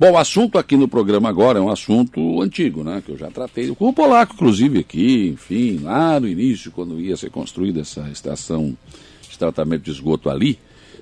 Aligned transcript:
Bom, 0.00 0.12
o 0.12 0.16
assunto 0.16 0.56
aqui 0.56 0.78
no 0.78 0.88
programa 0.88 1.28
agora 1.28 1.58
é 1.58 1.62
um 1.62 1.68
assunto 1.68 2.40
antigo, 2.40 2.82
né? 2.82 3.02
Que 3.04 3.12
eu 3.12 3.18
já 3.18 3.30
tratei 3.30 3.68
com 3.74 3.86
o 3.86 3.92
Polaco, 3.92 4.32
inclusive, 4.32 4.78
aqui, 4.78 5.28
enfim, 5.34 5.80
lá 5.82 6.18
no 6.18 6.26
início, 6.26 6.72
quando 6.72 6.98
ia 6.98 7.18
ser 7.18 7.28
construída 7.28 7.82
essa 7.82 8.08
estação 8.10 8.74
de 9.28 9.38
tratamento 9.38 9.82
de 9.82 9.90
esgoto 9.90 10.30
ali, 10.30 10.58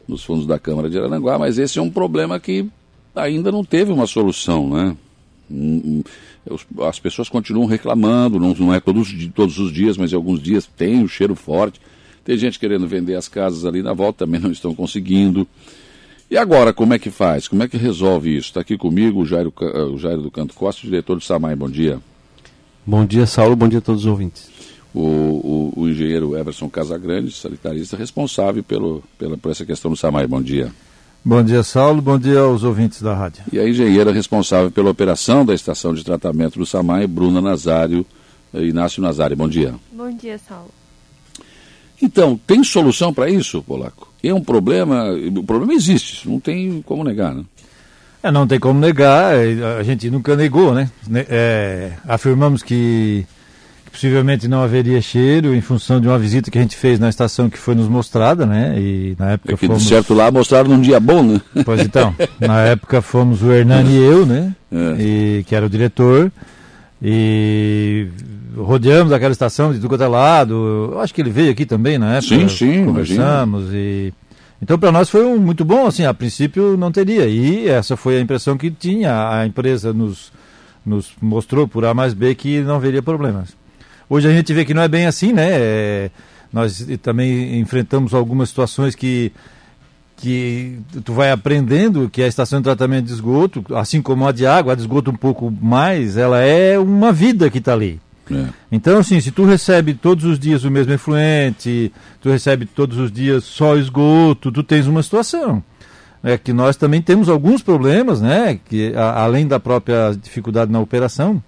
nos 0.09 0.25
fundos 0.25 0.49
da 0.49 0.59
Câmara 0.59 0.91
de 0.91 0.99
Aranguá, 0.99 1.39
mas 1.39 1.59
esse 1.59 1.79
é 1.79 1.83
um 1.83 1.91
problema 1.91 2.41
que 2.41 2.67
ainda 3.15 3.53
não 3.53 3.65
teve 3.65 3.93
uma 3.93 4.05
solução, 4.05 4.69
né? 4.69 4.97
Hum, 5.49 6.03
hum, 6.51 6.83
as 6.85 6.99
pessoas 6.99 7.29
continuam 7.29 7.69
reclamando, 7.69 8.41
não, 8.41 8.75
é 8.75 8.81
todos, 8.81 9.15
todos 9.33 9.61
os 9.61 9.73
dias, 9.73 9.97
mas 9.97 10.13
em 10.13 10.17
alguns 10.17 10.43
dias 10.43 10.67
tem 10.67 10.99
o 11.03 11.05
um 11.05 11.09
cheiro 11.09 11.37
forte. 11.37 11.81
Tem 12.25 12.37
gente 12.37 12.59
querendo 12.59 12.89
vender 12.89 13.15
as 13.15 13.29
casas 13.29 13.65
ali 13.65 13.81
na 13.81 13.93
volta, 13.93 14.27
também 14.27 14.41
não 14.41 14.51
estão 14.51 14.75
conseguindo. 14.75 15.47
E 16.31 16.37
agora, 16.37 16.75
como 16.75 16.93
é 16.93 16.99
que 16.99 17.11
faz? 17.11 17.49
Como 17.49 17.63
é 17.63 17.69
que 17.69 17.79
resolve 17.79 18.37
isso? 18.37 18.49
Está 18.49 18.61
aqui 18.61 18.77
comigo 18.77 19.21
o 19.21 19.27
Jairo, 19.27 19.53
o 19.93 19.97
Jairo 19.97 20.21
do 20.21 20.31
Canto 20.31 20.55
Costa, 20.55 20.83
diretor 20.83 21.15
do 21.15 21.23
SAMAI. 21.23 21.57
Bom 21.57 21.71
dia. 21.71 22.01
Bom 22.85 23.05
dia, 23.07 23.25
Saulo. 23.27 23.57
Bom 23.57 23.67
dia 23.67 23.79
a 23.79 23.83
todos 23.83 24.03
os 24.03 24.07
ouvintes. 24.07 24.51
O, 24.95 25.01
o, 25.01 25.73
o 25.77 25.89
engenheiro 25.89 26.37
Everson 26.37 26.69
Casagrande, 26.69 27.33
sanitarista, 27.33 27.97
responsável 27.97 28.63
pelo, 28.63 29.03
pela, 29.19 29.39
por 29.39 29.51
essa 29.51 29.65
questão 29.65 29.91
do 29.91 29.97
SAMAI. 29.97 30.27
Bom 30.27 30.43
dia. 30.43 30.71
Bom 31.25 31.43
dia, 31.43 31.63
Saulo. 31.63 32.03
Bom 32.03 32.19
dia 32.19 32.41
aos 32.41 32.63
ouvintes 32.63 33.01
da 33.01 33.15
rádio. 33.15 33.43
E 33.51 33.59
a 33.59 33.67
engenheira 33.67 34.13
responsável 34.13 34.71
pela 34.71 34.91
operação 34.91 35.47
da 35.47 35.55
estação 35.55 35.95
de 35.95 36.05
tratamento 36.05 36.59
do 36.59 36.67
SAMAI, 36.67 37.07
Bruna 37.07 37.41
Nazário, 37.41 38.05
eh, 38.53 38.65
Inácio 38.65 39.03
Nazário. 39.03 39.35
Bom 39.37 39.49
dia. 39.49 39.75
Bom 39.91 40.11
dia, 40.11 40.39
Saulo. 40.39 40.78
Então, 42.01 42.39
tem 42.47 42.63
solução 42.63 43.13
para 43.13 43.29
isso, 43.29 43.63
Polaco? 43.63 44.09
É 44.23 44.33
um 44.33 44.43
problema, 44.43 45.07
o 45.13 45.45
problema 45.45 45.73
existe, 45.73 46.29
não 46.29 46.41
tem 46.41 46.83
como 46.83 47.05
negar, 47.05 47.35
né? 47.35 47.45
É, 48.23 48.31
não 48.33 48.47
tem 48.47 48.59
como 48.59 48.81
negar, 48.81 49.35
é, 49.35 49.79
a 49.79 49.83
gente 49.83 50.11
nunca 50.11 50.35
negou, 50.35 50.75
né? 50.75 50.91
É, 51.29 51.93
afirmamos 52.07 52.63
que, 52.63 53.25
que, 53.85 53.91
possivelmente 53.93 54.49
não 54.49 54.61
haveria 54.61 55.01
cheiro 55.01 55.55
em 55.55 55.61
função 55.61 56.01
de 56.01 56.09
uma 56.09 56.19
visita 56.19 56.51
que 56.51 56.59
a 56.59 56.61
gente 56.61 56.77
fez 56.77 56.99
na 56.99 57.09
estação 57.09 57.49
que 57.49 57.59
foi 57.59 57.77
nos 57.77 57.89
mostrada, 57.89 58.45
né? 58.45 58.75
E 58.77 59.15
na 59.17 59.33
época 59.33 59.55
é 59.55 59.57
que 59.57 59.67
fomos... 59.67 59.83
de 59.83 59.89
certo 59.89 60.15
lá 60.15 60.33
mostraram 60.33 60.69
num 60.69 60.81
dia 60.81 60.99
bom, 60.99 61.23
né? 61.23 61.41
Pois 61.65 61.81
então, 61.81 62.13
na 62.41 62.61
época 62.63 63.01
fomos 63.01 63.41
o 63.41 63.53
Hernani 63.53 63.93
e 63.93 63.97
eu, 63.97 64.27
né? 64.27 64.55
É. 64.71 65.03
E, 65.03 65.45
que 65.45 65.55
era 65.55 65.65
o 65.65 65.71
diretor, 65.71 66.31
e 67.01 68.09
rodeamos 68.63 69.13
aquela 69.13 69.33
estação 69.33 69.73
de 69.73 69.79
tudo 69.79 69.89
quanto 69.89 70.05
é 70.05 70.09
lado. 70.09 70.91
Eu 70.93 71.01
acho 71.01 71.15
que 71.15 71.21
ele 71.21 71.31
veio 71.31 71.51
aqui 71.51 71.65
também 71.65 71.99
na 71.99 72.17
época. 72.17 72.35
Sim, 72.35 72.49
sim. 72.49 72.85
Conversamos 72.85 73.65
imagina. 73.65 73.79
e. 73.79 74.13
Então, 74.61 74.77
para 74.77 74.91
nós 74.91 75.09
foi 75.09 75.25
um, 75.25 75.39
muito 75.39 75.65
bom, 75.65 75.87
assim, 75.87 76.05
a 76.05 76.13
princípio 76.13 76.77
não 76.77 76.91
teria. 76.91 77.27
E 77.27 77.69
essa 77.69 77.97
foi 77.97 78.19
a 78.19 78.21
impressão 78.21 78.59
que 78.59 78.71
tinha. 78.71 79.31
A 79.31 79.47
empresa 79.47 79.93
nos, 79.93 80.33
nos 80.85 81.13
mostrou 81.23 81.69
por 81.69 81.85
A 81.85 81.95
mais 81.95 82.13
B 82.13 82.35
que 82.35 82.61
não 82.61 82.77
haveria 82.77 83.03
problemas. 83.03 83.57
Hoje 84.11 84.27
a 84.27 84.33
gente 84.33 84.53
vê 84.53 84.65
que 84.65 84.75
não 84.75 84.83
é 84.83 84.89
bem 84.89 85.07
assim, 85.07 85.33
né? 85.33 85.49
É, 85.51 86.11
nós 86.53 86.87
também 87.03 87.61
enfrentamos 87.61 88.15
algumas 88.15 88.49
situações 88.49 88.97
que, 88.97 89.31
que 90.17 90.81
tu 91.05 91.13
vai 91.13 91.31
aprendendo 91.31 92.09
que 92.11 92.23
a 92.23 92.27
estação 92.27 92.59
de 92.59 92.65
tratamento 92.65 93.07
de 93.07 93.13
esgoto, 93.13 93.65
assim 93.77 94.03
como 94.03 94.27
a 94.27 94.33
de 94.33 94.45
água, 94.47 94.73
a 94.73 94.75
de 94.75 94.81
esgoto 94.81 95.11
um 95.11 95.17
pouco 95.17 95.51
mais, 95.51 96.17
ela 96.17 96.41
é 96.41 96.79
uma 96.79 97.13
vida 97.13 97.49
que 97.49 97.59
está 97.59 97.75
ali. 97.75 98.01
É. 98.31 98.47
Então, 98.71 98.99
assim, 98.99 99.21
se 99.21 99.31
tu 99.31 99.45
recebe 99.45 99.95
todos 99.95 100.25
os 100.25 100.39
dias 100.39 100.65
o 100.65 100.71
mesmo 100.71 100.93
efluente, 100.93 101.93
tu 102.21 102.31
recebe 102.31 102.67
todos 102.67 102.99
os 102.99 103.11
dias 103.11 103.45
só 103.45 103.77
esgoto, 103.77 104.53
tu 104.53 104.63
tens 104.63 104.87
uma 104.87 105.03
situação. 105.03 105.63
É 106.23 106.37
que 106.37 106.53
nós 106.53 106.77
também 106.77 107.01
temos 107.01 107.29
alguns 107.29 107.63
problemas, 107.63 108.21
né? 108.21 108.59
Que 108.69 108.93
a, 108.95 109.23
além 109.23 109.47
da 109.47 109.61
própria 109.61 110.13
dificuldade 110.21 110.71
na 110.71 110.81
operação, 110.81 111.43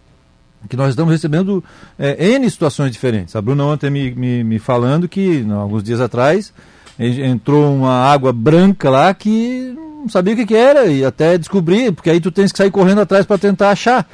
que 0.69 0.77
nós 0.77 0.91
estamos 0.91 1.13
recebendo 1.13 1.63
é, 1.99 2.33
N 2.35 2.49
situações 2.49 2.93
diferentes. 2.93 3.35
A 3.35 3.43
Bruna 3.43 3.65
ontem 3.65 3.91
me, 3.91 4.11
me, 4.13 4.45
me 4.45 4.59
falando 4.59 5.09
que, 5.09 5.45
alguns 5.51 5.83
dias 5.83 6.01
atrás, 6.01 6.53
entrou 6.99 7.75
uma 7.75 8.13
água 8.13 8.33
branca 8.33 8.91
lá 8.91 9.13
que 9.15 9.75
não 10.01 10.09
sabia 10.09 10.35
o 10.35 10.37
que, 10.37 10.47
que 10.47 10.57
era 10.57 10.87
e 10.87 11.05
até 11.05 11.37
descobrir, 11.37 11.93
porque 11.93 12.11
aí 12.11 12.21
tu 12.21 12.31
tens 12.31 12.53
que 12.53 12.59
sair 12.59 12.71
correndo 12.71 13.01
atrás 13.01 13.27
para 13.27 13.39
tentar 13.39 13.71
achar. 13.71 14.09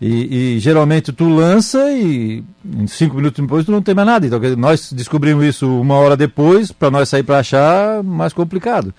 E, 0.00 0.56
e, 0.56 0.58
geralmente 0.58 1.10
tu 1.10 1.26
lança 1.28 1.90
e 1.90 2.44
em 2.64 2.86
cinco 2.86 3.16
minutos 3.16 3.42
depois 3.42 3.64
tu 3.64 3.72
não 3.72 3.80
tem 3.80 3.94
mais 3.94 4.06
nada. 4.06 4.26
Então 4.26 4.40
nós 4.56 4.92
descobrimos 4.92 5.44
isso 5.44 5.80
uma 5.80 5.94
hora 5.94 6.16
depois, 6.16 6.70
para 6.70 6.90
nós 6.90 7.08
sair 7.08 7.22
para 7.22 7.38
achar, 7.38 8.02
mais 8.02 8.32
complicado. 8.32 8.92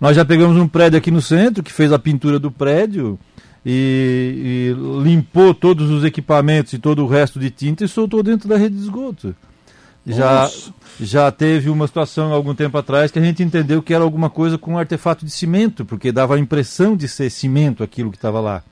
Nós 0.00 0.16
já 0.16 0.24
pegamos 0.24 0.56
um 0.56 0.66
prédio 0.66 0.98
aqui 0.98 1.10
no 1.10 1.20
centro 1.20 1.62
que 1.62 1.72
fez 1.72 1.92
a 1.92 1.98
pintura 1.98 2.38
do 2.38 2.50
prédio 2.50 3.18
e, 3.64 4.74
e 4.74 5.02
limpou 5.02 5.54
todos 5.54 5.90
os 5.90 6.02
equipamentos 6.02 6.72
e 6.72 6.78
todo 6.78 7.04
o 7.04 7.06
resto 7.06 7.38
de 7.38 7.50
tinta 7.50 7.84
e 7.84 7.88
soltou 7.88 8.22
dentro 8.22 8.48
da 8.48 8.56
rede 8.56 8.76
de 8.76 8.82
esgoto. 8.82 9.34
Já, 10.04 10.50
já 11.00 11.30
teve 11.30 11.70
uma 11.70 11.86
situação 11.86 12.32
algum 12.32 12.54
tempo 12.54 12.76
atrás 12.76 13.12
que 13.12 13.18
a 13.18 13.22
gente 13.22 13.42
entendeu 13.42 13.80
que 13.80 13.94
era 13.94 14.02
alguma 14.02 14.28
coisa 14.28 14.58
com 14.58 14.72
um 14.72 14.78
artefato 14.78 15.24
de 15.24 15.30
cimento, 15.30 15.84
porque 15.84 16.10
dava 16.10 16.34
a 16.34 16.38
impressão 16.38 16.96
de 16.96 17.06
ser 17.06 17.30
cimento 17.30 17.84
aquilo 17.84 18.10
que 18.10 18.16
estava 18.16 18.40
lá. 18.40 18.64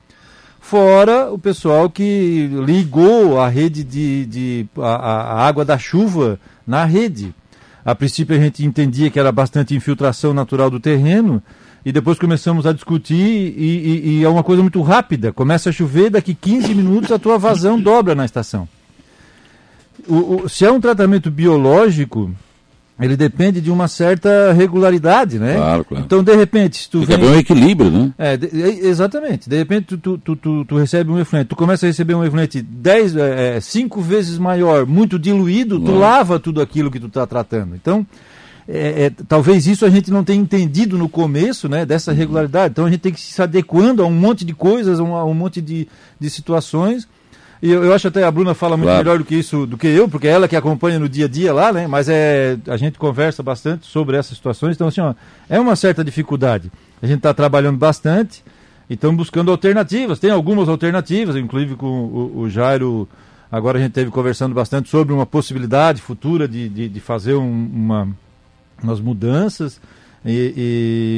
Fora 0.61 1.29
o 1.33 1.39
pessoal 1.39 1.89
que 1.89 2.47
ligou 2.65 3.41
a 3.41 3.49
rede 3.49 3.83
de, 3.83 4.25
de 4.27 4.67
a, 4.77 4.95
a, 4.95 5.47
água 5.47 5.65
da 5.65 5.77
chuva 5.77 6.39
na 6.65 6.85
rede. 6.85 7.35
A 7.83 7.95
princípio 7.95 8.37
a 8.37 8.39
gente 8.39 8.63
entendia 8.63 9.09
que 9.09 9.19
era 9.19 9.31
bastante 9.31 9.75
infiltração 9.75 10.33
natural 10.33 10.69
do 10.69 10.79
terreno, 10.79 11.41
e 11.83 11.91
depois 11.91 12.19
começamos 12.19 12.67
a 12.67 12.71
discutir 12.71 13.15
e, 13.15 13.51
e, 13.57 14.19
e, 14.19 14.23
é 14.23 14.29
uma 14.29 14.43
coisa 14.43 14.61
muito 14.61 14.81
rápida. 14.83 15.33
Começa 15.33 15.69
a 15.69 15.73
chover, 15.73 16.11
daqui 16.11 16.35
15 16.35 16.75
minutos 16.75 17.11
a 17.11 17.17
tua 17.17 17.39
vazão 17.39 17.81
dobra 17.81 18.13
na 18.13 18.23
estação. 18.23 18.69
O, 20.07 20.43
o, 20.43 20.49
se 20.49 20.63
é 20.63 20.71
um 20.71 20.79
tratamento 20.79 21.31
biológico, 21.31 22.31
ele 23.01 23.17
depende 23.17 23.59
de 23.59 23.71
uma 23.71 23.87
certa 23.87 24.53
regularidade, 24.53 25.39
né? 25.39 25.55
Claro, 25.55 25.85
claro. 25.85 26.05
Então, 26.05 26.23
de 26.23 26.35
repente, 26.35 26.77
se 26.77 26.89
tu 26.89 27.05
Tem 27.05 27.17
vem... 27.17 27.29
um 27.29 27.35
equilíbrio, 27.35 27.89
né? 27.89 28.13
É, 28.17 28.37
de, 28.37 28.47
exatamente. 28.55 29.49
De 29.49 29.57
repente, 29.57 29.97
tu, 29.97 30.17
tu, 30.17 30.35
tu, 30.35 30.65
tu, 30.65 30.77
recebe 30.77 31.11
um 31.11 31.19
efluente, 31.19 31.47
tu 31.47 31.55
começa 31.55 31.85
a 31.85 31.87
receber 31.87 32.13
um 32.13 32.23
efluente 32.23 32.61
10, 32.61 33.15
é, 33.15 33.59
5 33.59 33.99
é, 33.99 34.03
vezes 34.03 34.37
maior, 34.37 34.85
muito 34.85 35.17
diluído, 35.17 35.79
tu 35.79 35.91
lava 35.95 36.39
tudo 36.39 36.61
aquilo 36.61 36.91
que 36.91 36.99
tu 36.99 37.07
está 37.07 37.25
tratando. 37.25 37.75
Então, 37.75 38.05
é, 38.67 39.05
é, 39.05 39.11
talvez 39.27 39.65
isso 39.65 39.85
a 39.85 39.89
gente 39.89 40.11
não 40.11 40.23
tenha 40.23 40.39
entendido 40.39 40.97
no 40.97 41.09
começo, 41.09 41.67
né, 41.67 41.85
dessa 41.85 42.11
regularidade. 42.11 42.71
Então, 42.71 42.85
a 42.85 42.89
gente 42.89 43.01
tem 43.01 43.11
que 43.11 43.19
se 43.19 43.41
adequando 43.41 44.03
a 44.03 44.05
um 44.05 44.13
monte 44.13 44.45
de 44.45 44.53
coisas, 44.53 44.99
a 44.99 45.03
um, 45.03 45.15
a 45.15 45.25
um 45.25 45.33
monte 45.33 45.59
de, 45.59 45.87
de 46.19 46.29
situações 46.29 47.07
e 47.61 47.69
eu, 47.71 47.83
eu, 47.83 47.93
acho 47.93 48.07
até 48.07 48.23
a 48.23 48.31
Bruna 48.31 48.55
fala 48.55 48.75
muito 48.75 48.87
claro. 48.87 49.03
melhor 49.03 49.17
do 49.19 49.23
que 49.23 49.35
isso, 49.35 49.67
do 49.67 49.77
que 49.77 49.87
eu, 49.87 50.09
porque 50.09 50.27
é 50.27 50.31
ela 50.31 50.47
que 50.47 50.55
acompanha 50.55 50.97
no 50.97 51.07
dia 51.07 51.25
a 51.25 51.27
dia 51.27 51.53
lá, 51.53 51.71
né? 51.71 51.85
Mas 51.85 52.09
é, 52.09 52.57
a 52.67 52.75
gente 52.75 52.97
conversa 52.97 53.43
bastante 53.43 53.85
sobre 53.85 54.17
essas 54.17 54.35
situações. 54.35 54.75
Então, 54.75 54.87
assim, 54.87 55.01
ó, 55.01 55.13
é 55.47 55.59
uma 55.59 55.75
certa 55.75 56.03
dificuldade. 56.03 56.71
A 57.01 57.05
gente 57.05 57.17
está 57.17 57.33
trabalhando 57.33 57.77
bastante 57.77 58.43
e 58.89 58.95
estamos 58.95 59.15
buscando 59.15 59.51
alternativas. 59.51 60.17
Tem 60.17 60.31
algumas 60.31 60.67
alternativas, 60.67 61.35
inclusive 61.35 61.75
com 61.75 61.85
o, 61.85 62.39
o 62.39 62.49
Jairo. 62.49 63.07
Agora 63.51 63.77
a 63.77 63.81
gente 63.81 63.91
teve 63.91 64.09
conversando 64.09 64.55
bastante 64.55 64.89
sobre 64.89 65.13
uma 65.13 65.25
possibilidade 65.25 66.01
futura 66.01 66.47
de, 66.47 66.67
de, 66.67 66.89
de 66.89 66.99
fazer 66.99 67.35
um, 67.35 67.69
uma, 67.73 68.07
umas 68.81 68.99
mudanças. 68.99 69.79
E, 70.23 70.53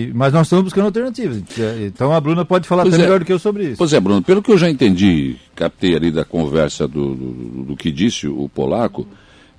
e, 0.10 0.12
mas 0.14 0.32
nós 0.32 0.48
estamos 0.48 0.64
buscando 0.64 0.86
alternativas. 0.86 1.44
Então 1.86 2.14
a 2.14 2.22
Bruna 2.22 2.46
pode 2.46 2.68
falar 2.68 2.84
até 2.84 2.96
é. 2.96 3.00
melhor 3.00 3.20
do 3.20 3.26
que 3.26 3.34
eu 3.34 3.40
sobre 3.40 3.66
isso. 3.66 3.78
Pois 3.78 3.92
é, 3.92 4.00
Bruno, 4.00 4.22
pelo 4.22 4.42
que 4.42 4.52
eu 4.52 4.58
já 4.58 4.70
entendi, 4.70 5.36
captei 5.56 5.96
ali 5.96 6.10
da 6.10 6.24
conversa 6.24 6.88
do, 6.88 7.14
do, 7.14 7.64
do 7.64 7.76
que 7.76 7.92
disse 7.92 8.28
o 8.28 8.48
polaco, 8.48 9.06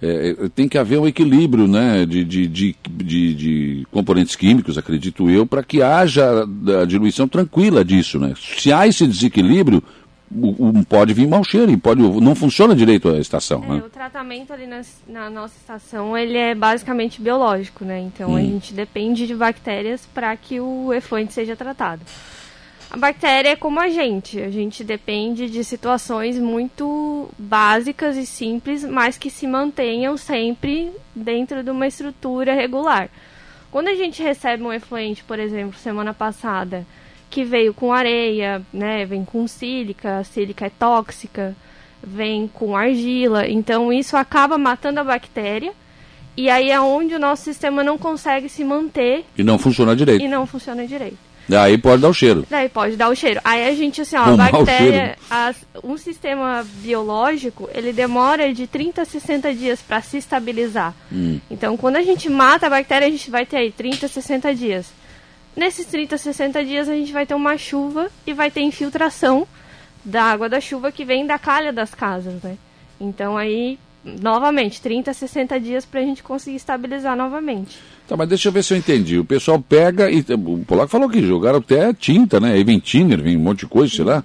é, 0.00 0.30
é, 0.38 0.48
tem 0.48 0.68
que 0.68 0.78
haver 0.78 0.98
um 0.98 1.06
equilíbrio 1.06 1.68
né, 1.68 2.04
de, 2.06 2.24
de, 2.24 2.46
de, 2.46 2.76
de, 2.90 3.34
de 3.34 3.86
componentes 3.90 4.34
químicos, 4.34 4.76
acredito 4.76 5.30
eu, 5.30 5.46
para 5.46 5.62
que 5.62 5.82
haja 5.82 6.46
a 6.80 6.84
diluição 6.84 7.28
tranquila 7.28 7.84
disso. 7.84 8.18
Né? 8.18 8.34
Se 8.36 8.72
há 8.72 8.86
esse 8.86 9.06
desequilíbrio, 9.06 9.82
pode 10.88 11.14
vir 11.14 11.26
mau 11.26 11.44
cheiro 11.44 11.70
e 11.70 11.76
pode, 11.76 12.00
não 12.00 12.34
funciona 12.34 12.74
direito 12.74 13.08
a 13.08 13.18
estação. 13.18 13.62
É, 13.64 13.68
né? 13.68 13.82
O 13.86 13.90
tratamento 13.90 14.52
ali 14.52 14.66
na, 14.66 14.82
na, 15.06 15.30
nossa 15.30 15.56
estação 15.56 16.16
ele 16.16 16.36
é 16.36 16.54
basicamente 16.54 17.20
biológico, 17.20 17.84
né? 17.84 18.00
Então 18.00 18.30
hum. 18.30 18.36
a 18.36 18.40
gente 18.40 18.74
depende 18.74 19.26
de 19.26 19.34
bactérias 19.34 20.06
para 20.12 20.36
que 20.36 20.60
o 20.60 20.92
efluente 20.92 21.32
seja 21.32 21.56
tratado. 21.56 22.02
A 22.90 22.96
bactéria 22.96 23.50
é 23.50 23.56
como 23.56 23.80
a 23.80 23.88
gente, 23.88 24.40
a 24.40 24.50
gente 24.50 24.84
depende 24.84 25.50
de 25.50 25.64
situações 25.64 26.38
muito 26.38 27.28
básicas 27.36 28.16
e 28.16 28.24
simples, 28.24 28.84
mas 28.84 29.18
que 29.18 29.30
se 29.30 29.48
mantenham 29.48 30.16
sempre 30.16 30.92
dentro 31.14 31.64
de 31.64 31.70
uma 31.70 31.88
estrutura 31.88 32.54
regular. 32.54 33.08
Quando 33.68 33.88
a 33.88 33.94
gente 33.96 34.22
recebe 34.22 34.62
um 34.62 34.72
efluente, 34.72 35.24
por 35.24 35.40
exemplo, 35.40 35.76
semana 35.76 36.14
passada, 36.14 36.86
que 37.34 37.42
veio 37.42 37.74
com 37.74 37.92
areia, 37.92 38.62
né? 38.72 39.04
Vem 39.04 39.24
com 39.24 39.44
sílica, 39.48 40.18
a 40.18 40.24
sílica 40.24 40.66
é 40.66 40.70
tóxica, 40.70 41.52
vem 42.00 42.46
com 42.46 42.76
argila. 42.76 43.48
Então 43.48 43.92
isso 43.92 44.16
acaba 44.16 44.56
matando 44.56 45.00
a 45.00 45.04
bactéria. 45.04 45.72
E 46.36 46.48
aí 46.48 46.70
é 46.70 46.80
onde 46.80 47.12
o 47.14 47.18
nosso 47.18 47.42
sistema 47.42 47.82
não 47.82 47.98
consegue 47.98 48.48
se 48.48 48.62
manter. 48.62 49.24
E 49.36 49.42
não 49.42 49.58
funciona 49.58 49.96
direito. 49.96 50.22
E 50.24 50.28
não 50.28 50.46
funciona 50.46 50.86
direito. 50.86 51.18
Daí 51.48 51.76
pode 51.76 52.00
dar 52.02 52.08
o 52.08 52.14
cheiro. 52.14 52.46
Daí 52.48 52.68
pode 52.68 52.96
dar 52.96 53.08
o 53.10 53.14
cheiro. 53.16 53.40
Aí 53.44 53.68
a 53.68 53.74
gente, 53.74 54.00
assim, 54.00 54.16
ó, 54.16 54.22
a 54.22 54.36
bactéria, 54.36 55.16
as- 55.28 55.66
um 55.82 55.96
sistema 55.98 56.64
biológico, 56.82 57.68
ele 57.74 57.92
demora 57.92 58.52
de 58.54 58.66
30 58.66 59.02
a 59.02 59.04
60 59.04 59.52
dias 59.52 59.82
para 59.82 60.00
se 60.00 60.16
estabilizar. 60.18 60.94
Hum. 61.12 61.38
Então, 61.50 61.76
quando 61.76 61.96
a 61.96 62.02
gente 62.02 62.30
mata 62.30 62.66
a 62.66 62.70
bactéria, 62.70 63.06
a 63.08 63.10
gente 63.10 63.30
vai 63.30 63.44
ter 63.44 63.56
aí 63.58 63.70
30 63.72 64.06
a 64.06 64.08
60 64.08 64.54
dias. 64.54 64.86
Nesses 65.56 65.86
30 65.86 66.14
a 66.14 66.18
60 66.18 66.64
dias, 66.64 66.88
a 66.88 66.94
gente 66.94 67.12
vai 67.12 67.24
ter 67.26 67.34
uma 67.34 67.56
chuva 67.56 68.10
e 68.26 68.32
vai 68.32 68.50
ter 68.50 68.60
infiltração 68.62 69.46
da 70.04 70.24
água 70.24 70.48
da 70.48 70.60
chuva 70.60 70.90
que 70.90 71.04
vem 71.04 71.26
da 71.26 71.38
calha 71.38 71.72
das 71.72 71.94
casas, 71.94 72.42
né? 72.42 72.56
Então, 73.00 73.36
aí, 73.36 73.78
novamente, 74.04 74.80
30 74.80 75.10
a 75.10 75.14
60 75.14 75.60
dias 75.60 75.84
para 75.84 76.00
a 76.00 76.02
gente 76.02 76.22
conseguir 76.22 76.56
estabilizar 76.56 77.16
novamente. 77.16 77.78
Tá, 78.06 78.16
mas 78.16 78.28
deixa 78.28 78.48
eu 78.48 78.52
ver 78.52 78.62
se 78.62 78.74
eu 78.74 78.78
entendi. 78.78 79.18
O 79.18 79.24
pessoal 79.24 79.60
pega 79.60 80.10
e. 80.10 80.20
O 80.20 80.64
Polaco 80.66 80.90
falou 80.90 81.08
que 81.08 81.22
jogaram 81.22 81.58
até 81.58 81.92
tinta, 81.92 82.38
né? 82.40 82.52
Aí 82.52 82.64
vem 82.64 82.78
thinner, 82.78 83.22
vem 83.22 83.36
um 83.36 83.40
monte 83.40 83.60
de 83.60 83.66
coisa, 83.66 83.94
sei 83.94 84.04
lá. 84.04 84.22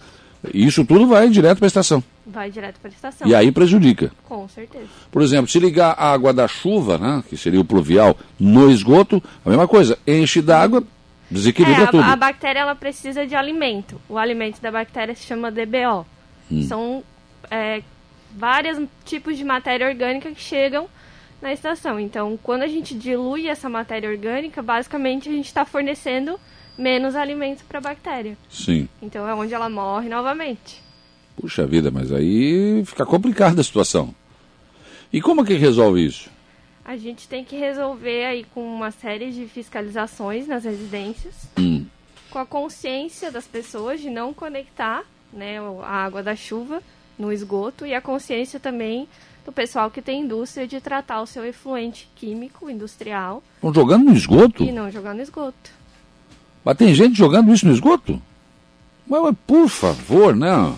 Isso 0.54 0.86
tudo 0.86 1.08
vai 1.08 1.30
direto 1.30 1.58
para 1.58 1.66
a 1.66 1.68
estação. 1.68 2.04
Vai 2.26 2.50
direto 2.50 2.80
para 2.80 2.90
a 2.90 2.94
estação. 2.94 3.28
E 3.28 3.36
aí 3.36 3.52
prejudica. 3.52 4.12
Com 4.24 4.48
certeza. 4.48 4.86
Por 5.12 5.22
exemplo, 5.22 5.50
se 5.50 5.60
ligar 5.60 5.96
a 5.98 6.12
água 6.12 6.32
da 6.32 6.48
chuva, 6.48 6.98
né, 6.98 7.24
que 7.30 7.36
seria 7.36 7.60
o 7.60 7.66
pluvial, 7.66 8.18
no 8.40 8.72
esgoto, 8.72 9.22
a 9.46 9.50
mesma 9.50 9.68
coisa, 9.68 9.98
enche 10.08 10.42
d'água, 10.42 10.84
desequilibra 11.30 11.84
É, 11.84 11.86
a, 11.86 11.92
tudo. 11.92 12.04
a 12.04 12.16
bactéria 12.16 12.60
ela 12.60 12.76
precisa 12.76 13.26
de 13.26 13.36
alimento. 13.36 14.00
O 14.10 14.18
alimento 14.18 14.62
da 14.62 14.72
bactéria 14.72 15.14
se 15.16 15.26
chama 15.26 15.52
DBO. 15.52 16.06
Hum. 16.52 16.64
São 16.64 17.04
é, 17.50 17.82
vários 18.36 18.80
tipos 19.06 19.38
de 19.38 19.44
matéria 19.44 19.88
orgânica 19.88 20.32
que 20.32 20.42
chegam 20.42 20.88
na 21.42 21.54
estação. 21.54 22.00
Então, 22.00 22.38
quando 22.42 22.64
a 22.64 22.68
gente 22.68 22.94
dilui 22.96 23.48
essa 23.48 23.70
matéria 23.70 24.10
orgânica, 24.10 24.62
basicamente 24.62 25.30
a 25.30 25.32
gente 25.32 25.46
está 25.46 25.66
fornecendo 25.66 26.40
menos 26.78 27.16
alimento 27.16 27.64
para 27.66 27.80
a 27.80 27.82
bactéria. 27.82 28.38
Sim. 28.50 28.88
Então, 29.02 29.28
é 29.28 29.34
onde 29.34 29.54
ela 29.54 29.70
morre 29.70 30.10
novamente. 30.10 30.82
Puxa 31.36 31.66
vida, 31.66 31.90
mas 31.92 32.12
aí 32.12 32.84
fica 32.86 33.06
complicada 33.06 33.62
a 33.62 33.64
situação. 33.64 34.14
E 35.12 35.22
como 35.22 35.46
que 35.46 35.54
resolve 35.54 36.06
isso? 36.06 36.30
A 36.90 36.98
gente 36.98 37.28
tem 37.28 37.44
que 37.46 37.56
resolver 37.56 38.26
aí 38.26 38.44
com 38.52 38.64
uma 38.66 38.90
série 38.90 39.32
de 39.32 39.46
fiscalizações 39.46 40.48
nas 40.48 40.64
residências. 40.64 41.36
Hum. 41.56 41.86
com 42.32 42.40
a 42.40 42.46
consciência 42.48 43.32
das 43.32 43.46
pessoas 43.46 44.02
de 44.02 44.10
não 44.10 44.34
conectar 44.34 45.04
né, 45.32 45.60
a 45.84 46.04
água 46.04 46.24
da 46.24 46.36
chuva 46.36 46.82
no 47.16 47.32
esgoto 47.32 47.86
e 47.86 47.94
a 47.94 48.02
consciência 48.02 48.60
também 48.60 49.08
do 49.46 49.52
pessoal 49.52 49.92
que 49.92 50.02
tem 50.02 50.22
indústria 50.22 50.66
de 50.68 50.82
tratar 50.82 51.22
o 51.22 51.28
seu 51.28 51.46
efluente 51.46 52.10
químico 52.16 52.68
industrial 52.72 53.44
Estão 53.58 53.72
jogando 53.72 54.06
no 54.06 54.16
esgoto? 54.16 54.64
e 54.64 54.72
não 54.72 54.90
jogar 54.90 55.14
no 55.14 55.22
esgoto. 55.22 55.70
Mas 56.66 56.76
tem 56.76 56.92
gente 56.96 57.16
jogando 57.16 57.54
isso 57.54 57.68
no 57.68 57.72
esgoto? 57.72 58.20
Mas, 59.06 59.22
mas, 59.22 59.36
por 59.46 59.70
favor, 59.70 60.36
não. 60.36 60.76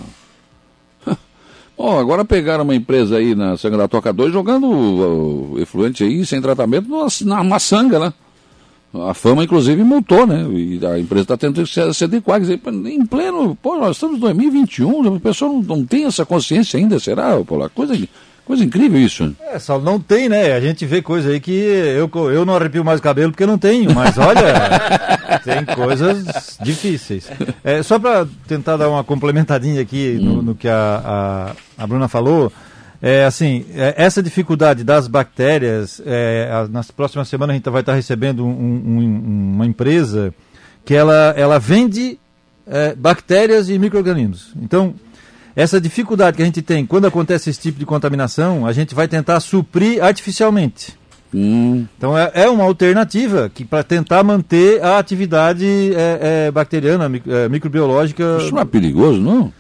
Bom, 1.82 1.98
agora 1.98 2.24
pegaram 2.24 2.64
uma 2.64 2.76
empresa 2.76 3.18
aí 3.18 3.34
na 3.34 3.58
Sanga 3.58 3.76
da 3.76 3.88
Toca 3.88 4.14
2 4.14 4.32
jogando 4.32 4.68
o, 4.70 5.60
efluente 5.60 6.04
aí 6.04 6.24
sem 6.24 6.40
tratamento 6.40 6.88
na, 6.88 7.36
na 7.38 7.44
maçanga, 7.44 7.98
né? 7.98 8.14
A 8.94 9.16
fama, 9.16 9.44
inclusive, 9.44 9.84
multou, 9.84 10.28
né? 10.28 10.46
E 10.52 10.80
a 10.86 11.00
empresa 11.00 11.24
está 11.24 11.38
tentando 11.38 11.66
se, 11.66 11.92
se 11.96 12.04
adequar. 12.04 12.40
Em 12.86 13.04
pleno. 13.04 13.56
Pô, 13.56 13.80
nós 13.80 13.96
estamos 13.96 14.18
em 14.18 14.20
2021, 14.20 15.16
a 15.16 15.20
pessoa 15.20 15.52
não, 15.52 15.64
não 15.64 15.84
tem 15.84 16.06
essa 16.06 16.24
consciência 16.24 16.78
ainda, 16.78 17.00
será, 17.00 17.44
Paulo? 17.44 17.68
Coisa, 17.74 17.98
coisa 18.46 18.64
incrível 18.64 19.00
isso. 19.00 19.36
É, 19.52 19.58
Saulo, 19.60 19.84
não 19.84 20.00
tem, 20.00 20.28
né? 20.30 20.54
A 20.54 20.60
gente 20.60 20.86
vê 20.86 21.02
coisa 21.02 21.30
aí 21.30 21.40
que 21.40 21.52
eu, 21.52 22.10
eu 22.32 22.46
não 22.46 22.56
arrepio 22.56 22.84
mais 22.84 23.00
o 23.00 23.04
cabelo 23.04 23.32
porque 23.32 23.46
não 23.46 23.58
tenho, 23.58 23.94
mas 23.94 24.18
olha, 24.18 24.54
tem 25.44 25.64
coisas 25.76 26.58
difíceis. 26.62 27.30
É, 27.64 27.82
só 27.84 27.98
para 28.00 28.28
tentar 28.48 28.78
dar 28.78 28.90
uma 28.90 29.04
complementadinha 29.04 29.82
aqui 29.82 30.20
no, 30.22 30.42
no 30.42 30.56
que 30.56 30.68
a, 30.68 31.54
a, 31.78 31.84
a 31.84 31.88
Bruna 31.88 32.08
falou, 32.08 32.52
é 33.02 33.26
assim, 33.26 33.66
é, 33.76 33.96
essa 33.98 34.22
dificuldade 34.22 34.84
das 34.84 35.08
bactérias, 35.08 36.02
é, 36.06 36.50
a- 36.52 36.68
nas 36.68 36.92
próximas 36.92 37.28
semanas 37.28 37.54
a 37.54 37.58
gente 37.58 37.70
vai 37.70 37.82
estar 37.82 37.94
recebendo 37.96 38.46
um- 38.46 38.50
um- 38.50 39.52
uma 39.56 39.66
empresa 39.66 40.34
que 40.86 40.94
ela, 40.94 41.34
ela 41.38 41.58
vende 41.60 42.20
é, 42.68 42.94
bactérias 42.96 43.70
e 43.70 43.78
micro-organismos. 43.80 44.54
Então, 44.62 44.94
essa 45.56 45.80
dificuldade 45.82 46.38
que 46.38 46.44
a 46.44 46.46
gente 46.46 46.62
tem 46.62 46.86
quando 46.86 47.06
acontece 47.08 47.50
esse 47.50 47.60
tipo 47.60 47.80
de 47.80 47.86
contaminação, 47.86 48.66
a 48.66 48.72
gente 48.72 48.94
vai 48.96 49.08
tentar 49.08 49.40
suprir 49.40 50.04
artificialmente. 50.04 51.00
Hum, 51.34 51.86
Então 51.98 52.18
é, 52.18 52.30
é 52.34 52.50
uma 52.50 52.64
alternativa 52.66 53.50
que 53.54 53.64
para 53.64 53.84
tentar 53.84 54.22
manter 54.24 54.84
a 54.84 54.98
atividade 55.00 55.66
é, 55.96 56.46
é, 56.48 56.52
bacteriana, 56.52 57.08
mic- 57.08 57.24
é, 57.30 57.48
microbiológica. 57.48 58.38
isso 58.42 58.54
não 58.54 58.62
é 58.62 58.66
perigoso, 58.66 59.20
não? 59.22 59.52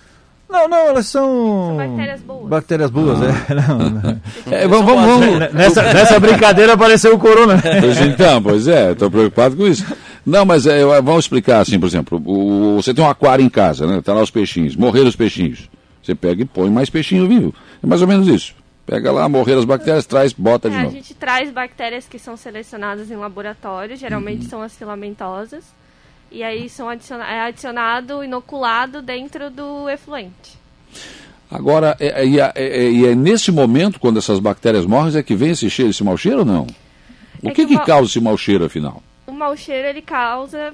Não, 0.49 0.67
não, 0.67 0.77
elas 0.89 1.05
são. 1.07 1.77
São 1.77 1.77
bactérias 1.87 2.21
boas. 2.21 2.49
Bactérias 2.49 2.89
boas, 2.91 3.19
é. 3.21 3.53
Não, 3.55 3.77
não. 3.89 4.21
É, 4.51 4.67
vamos, 4.67 4.85
vamos, 4.85 5.05
vamos. 5.05 5.53
Nessa, 5.53 5.81
nessa 5.93 6.19
brincadeira 6.19 6.73
apareceu 6.73 7.15
o 7.15 7.17
corona. 7.17 7.55
Pois 7.79 8.01
então, 8.01 8.43
pois 8.43 8.67
é, 8.67 8.91
estou 8.91 9.09
preocupado 9.09 9.55
com 9.55 9.65
isso. 9.65 9.85
Não, 10.25 10.43
mas 10.43 10.65
é, 10.67 10.83
eu- 10.83 10.89
vamos 11.01 11.23
explicar 11.23 11.61
assim, 11.61 11.79
por 11.79 11.85
exemplo, 11.85 12.21
o- 12.25 12.81
você 12.81 12.93
tem 12.93 13.01
um 13.01 13.09
aquário 13.09 13.45
em 13.45 13.49
casa, 13.49 13.87
né? 13.87 14.01
Tá 14.03 14.13
lá 14.13 14.21
os 14.21 14.29
peixinhos, 14.29 14.75
morreram 14.75 15.07
os 15.07 15.15
peixinhos. 15.15 15.69
Você 16.11 16.15
pega 16.15 16.41
e 16.41 16.45
põe 16.45 16.69
mais 16.69 16.89
peixinho 16.89 17.25
vivo. 17.27 17.53
É 17.81 17.87
mais 17.87 18.01
ou 18.01 18.07
menos 18.07 18.27
isso. 18.27 18.53
Pega 18.85 19.11
lá, 19.11 19.29
morreram 19.29 19.59
as 19.59 19.65
bactérias, 19.65 20.05
traz, 20.05 20.33
bota 20.33 20.69
de 20.69 20.75
É, 20.75 20.79
a 20.79 20.83
novo. 20.83 20.93
gente 20.95 21.13
traz 21.13 21.49
bactérias 21.51 22.05
que 22.07 22.19
são 22.19 22.35
selecionadas 22.35 23.09
em 23.09 23.15
laboratório, 23.15 23.91
Uhum. 23.93 23.97
geralmente 23.99 24.45
são 24.45 24.61
as 24.61 24.75
filamentosas, 24.75 25.63
e 26.29 26.43
aí 26.43 26.67
são 26.67 26.89
adiciona 26.89 27.23
é 27.25 27.39
adicionado, 27.41 28.23
inoculado 28.23 29.01
dentro 29.01 29.49
do 29.49 29.87
efluente. 29.87 30.59
Agora, 31.49 31.95
é, 31.99 32.21
é, 32.23 32.25
e 32.27 32.39
é, 32.39 32.51
é- 32.55 32.91
e 32.91 33.05
é 33.05 33.15
nesse 33.15 33.51
momento, 33.51 33.99
quando 33.99 34.17
essas 34.19 34.39
bactérias 34.39 34.85
morrem, 34.85 35.15
é 35.17 35.23
que 35.23 35.35
vem 35.35 35.51
esse 35.51 35.69
cheiro, 35.69 35.91
esse 35.91 36.03
mau 36.03 36.17
cheiro 36.17 36.39
ou 36.39 36.45
não? 36.45 36.67
O 37.41 37.47
É 37.49 37.51
que, 37.51 37.65
que 37.65 37.77
que 37.77 37.85
causa 37.85 38.09
esse 38.09 38.19
mau 38.19 38.37
cheiro, 38.37 38.65
afinal? 38.65 39.01
O 39.27 39.31
mau 39.31 39.55
cheiro 39.55 39.87
ele 39.87 40.01
causa 40.01 40.73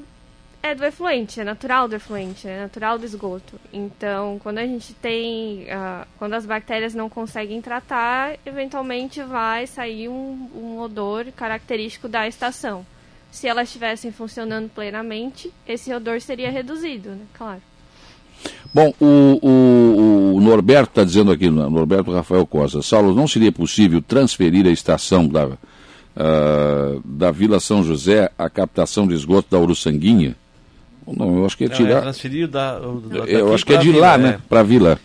é 0.67 0.75
do 0.75 0.85
efluente, 0.85 1.39
é 1.39 1.43
natural 1.43 1.87
do 1.87 1.95
efluente, 1.95 2.47
é 2.47 2.61
natural 2.61 2.97
do 2.99 3.05
esgoto. 3.05 3.59
Então, 3.73 4.39
quando 4.43 4.59
a 4.59 4.65
gente 4.65 4.93
tem, 4.93 5.65
ah, 5.71 6.05
quando 6.19 6.33
as 6.33 6.45
bactérias 6.45 6.93
não 6.93 7.09
conseguem 7.09 7.61
tratar, 7.61 8.35
eventualmente 8.45 9.21
vai 9.23 9.65
sair 9.67 10.07
um, 10.09 10.49
um 10.55 10.79
odor 10.79 11.25
característico 11.35 12.07
da 12.07 12.27
estação. 12.27 12.85
Se 13.31 13.47
elas 13.47 13.67
estivessem 13.67 14.11
funcionando 14.11 14.69
plenamente, 14.69 15.51
esse 15.67 15.93
odor 15.93 16.21
seria 16.21 16.49
reduzido, 16.49 17.09
né? 17.09 17.21
Claro. 17.37 17.61
Bom, 18.73 18.93
o, 18.99 19.39
o- 19.41 20.35
o 20.35 20.41
Norberto 20.41 20.91
está 20.91 21.03
dizendo 21.03 21.31
aqui, 21.31 21.49
né, 21.49 21.67
Norberto 21.67 22.11
Rafael 22.13 22.45
Costa, 22.45 22.81
Saulo, 22.81 23.13
não 23.15 23.27
seria 23.27 23.51
possível 23.51 24.01
transferir 24.01 24.65
a 24.67 24.69
estação 24.69 25.27
da, 25.27 25.49
ah, 26.15 26.99
da 27.03 27.31
Vila 27.31 27.59
São 27.59 27.83
José 27.83 28.31
à 28.37 28.49
captação 28.49 29.07
de 29.07 29.13
esgoto 29.15 29.47
da 29.51 29.59
Uruçanguinha? 29.59 30.35
Não, 31.07 31.37
eu 31.37 31.45
acho 31.45 31.57
que 31.57 31.63
é 31.63 31.67
Não, 31.67 31.73
é 31.73 31.77
tirar. 31.77 32.01
da, 32.01 32.79
da- 32.79 33.25
eu 33.25 33.53
acho 33.53 33.65
que 33.65 33.73
é 33.73 33.77
de 33.77 33.91
vila, 33.91 34.07
lá, 34.07 34.13
é. 34.15 34.17
né? 34.17 34.41
Para 34.49 34.59
a 34.59 34.63
Vila. 34.63 34.99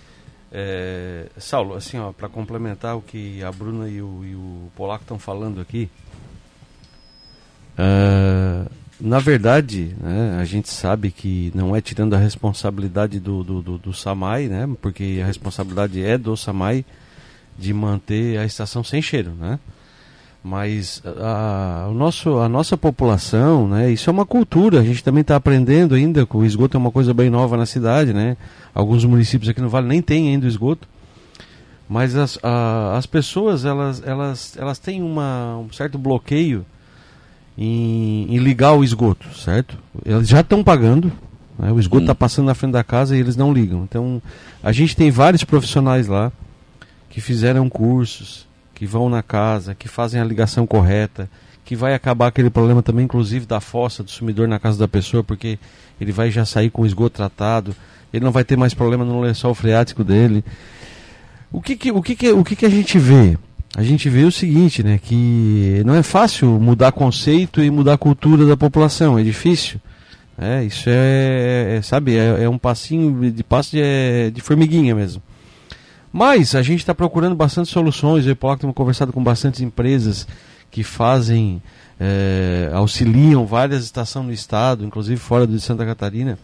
É, 0.50 1.26
Saulo, 1.38 1.74
assim, 1.74 1.98
ó, 1.98 2.12
para 2.12 2.28
complementar 2.28 2.96
o 2.96 3.00
que 3.00 3.42
a 3.42 3.50
Bruna 3.50 3.88
e 3.88 4.02
o, 4.02 4.22
e 4.24 4.34
o 4.34 4.70
Polaco 4.76 5.02
estão 5.02 5.18
falando 5.18 5.60
aqui, 5.60 5.88
ah, 7.78 8.66
na 9.00 9.18
verdade, 9.18 9.96
né, 10.00 10.38
a 10.40 10.44
gente 10.44 10.68
sabe 10.68 11.10
que 11.10 11.50
não 11.54 11.74
é 11.74 11.80
tirando 11.80 12.14
a 12.14 12.18
responsabilidade 12.18 13.18
do, 13.18 13.42
do, 13.42 13.62
do, 13.62 13.78
do 13.78 13.92
SAMAI, 13.92 14.46
né, 14.46 14.68
porque 14.80 15.20
a 15.22 15.26
responsabilidade 15.26 16.02
é 16.04 16.16
do 16.16 16.36
SAMAI 16.36 16.84
de 17.58 17.72
manter 17.72 18.38
a 18.38 18.44
estação 18.44 18.82
sem 18.84 19.02
cheiro, 19.02 19.32
né? 19.32 19.58
Mas 20.44 21.00
a, 21.04 21.86
o 21.88 21.94
nosso, 21.94 22.38
a 22.38 22.48
nossa 22.48 22.76
população, 22.76 23.68
né, 23.68 23.92
isso 23.92 24.10
é 24.10 24.12
uma 24.12 24.26
cultura, 24.26 24.80
a 24.80 24.84
gente 24.84 25.02
também 25.04 25.20
está 25.20 25.36
aprendendo 25.36 25.94
ainda, 25.94 26.26
que 26.26 26.36
o 26.36 26.44
esgoto 26.44 26.76
é 26.76 26.80
uma 26.80 26.90
coisa 26.90 27.14
bem 27.14 27.30
nova 27.30 27.56
na 27.56 27.64
cidade, 27.64 28.12
né? 28.12 28.36
Alguns 28.74 29.04
municípios 29.04 29.48
aqui 29.48 29.60
no 29.60 29.68
Vale 29.68 29.86
nem 29.86 30.02
têm 30.02 30.30
ainda 30.30 30.44
o 30.46 30.48
esgoto. 30.48 30.88
Mas 31.88 32.16
as, 32.16 32.38
a- 32.42 32.96
as 32.96 33.06
pessoas, 33.06 33.64
elas, 33.64 34.02
elas, 34.04 34.56
elas 34.58 34.78
têm 34.80 35.00
uma, 35.02 35.58
um 35.58 35.70
certo 35.72 35.96
bloqueio 35.96 36.66
em, 37.56 38.26
em 38.34 38.38
ligar 38.38 38.72
o 38.72 38.82
esgoto, 38.82 39.28
certo? 39.38 39.78
Eles 40.04 40.26
já 40.26 40.40
estão 40.40 40.64
pagando, 40.64 41.12
né? 41.58 41.70
o 41.70 41.78
esgoto 41.78 42.02
está 42.02 42.14
passando 42.14 42.46
na 42.46 42.54
frente 42.54 42.72
da 42.72 42.82
casa 42.82 43.16
e 43.16 43.20
eles 43.20 43.36
não 43.36 43.52
ligam. 43.52 43.84
Então, 43.84 44.20
a 44.62 44.72
gente 44.72 44.96
tem 44.96 45.10
vários 45.10 45.44
profissionais 45.44 46.08
lá 46.08 46.32
que 47.10 47.20
fizeram 47.20 47.68
cursos, 47.68 48.46
que 48.82 48.86
vão 48.86 49.08
na 49.08 49.22
casa, 49.22 49.76
que 49.76 49.86
fazem 49.86 50.20
a 50.20 50.24
ligação 50.24 50.66
correta, 50.66 51.30
que 51.64 51.76
vai 51.76 51.94
acabar 51.94 52.26
aquele 52.26 52.50
problema 52.50 52.82
também, 52.82 53.04
inclusive, 53.04 53.46
da 53.46 53.60
fossa 53.60 54.02
do 54.02 54.10
sumidor 54.10 54.48
na 54.48 54.58
casa 54.58 54.76
da 54.76 54.88
pessoa, 54.88 55.22
porque 55.22 55.56
ele 56.00 56.10
vai 56.10 56.32
já 56.32 56.44
sair 56.44 56.68
com 56.68 56.82
o 56.82 56.86
esgoto 56.86 57.14
tratado, 57.14 57.76
ele 58.12 58.24
não 58.24 58.32
vai 58.32 58.42
ter 58.42 58.56
mais 58.56 58.74
problema 58.74 59.04
no 59.04 59.20
lençol 59.20 59.54
freático 59.54 60.02
dele. 60.02 60.44
O 61.52 61.62
que 61.62 61.76
que, 61.76 61.92
o 61.92 62.02
que, 62.02 62.16
que, 62.16 62.32
o 62.32 62.42
que, 62.42 62.56
que 62.56 62.66
a 62.66 62.68
gente 62.68 62.98
vê? 62.98 63.38
A 63.76 63.84
gente 63.84 64.08
vê 64.08 64.24
o 64.24 64.32
seguinte, 64.32 64.82
né, 64.82 64.98
que 65.00 65.80
não 65.86 65.94
é 65.94 66.02
fácil 66.02 66.48
mudar 66.58 66.90
conceito 66.90 67.62
e 67.62 67.70
mudar 67.70 67.96
cultura 67.98 68.44
da 68.44 68.56
população, 68.56 69.16
é 69.16 69.22
difícil. 69.22 69.80
É, 70.36 70.64
isso 70.64 70.88
é, 70.88 71.76
é 71.76 71.82
sabe, 71.82 72.16
é, 72.16 72.42
é, 72.42 72.48
um 72.48 72.58
passinho 72.58 73.30
de 73.30 73.44
passo 73.44 73.70
de, 73.70 74.32
de 74.32 74.40
formiguinha 74.40 74.92
mesmo. 74.92 75.22
Mas 76.12 76.54
a 76.54 76.62
gente 76.62 76.80
está 76.80 76.94
procurando 76.94 77.34
bastante 77.34 77.70
soluções. 77.70 78.24
Eu 78.26 78.30
e 78.30 78.32
o 78.32 78.36
Polaco 78.36 78.60
temos 78.60 78.76
conversado 78.76 79.12
com 79.12 79.22
bastantes 79.22 79.60
empresas 79.60 80.26
que 80.70 80.84
fazem, 80.84 81.62
é, 81.98 82.70
auxiliam 82.74 83.46
várias 83.46 83.84
estações 83.84 84.26
no 84.26 84.32
estado, 84.32 84.84
inclusive 84.84 85.18
fora 85.18 85.46
de 85.46 85.58
Santa 85.60 85.84
Catarina, 85.86 86.38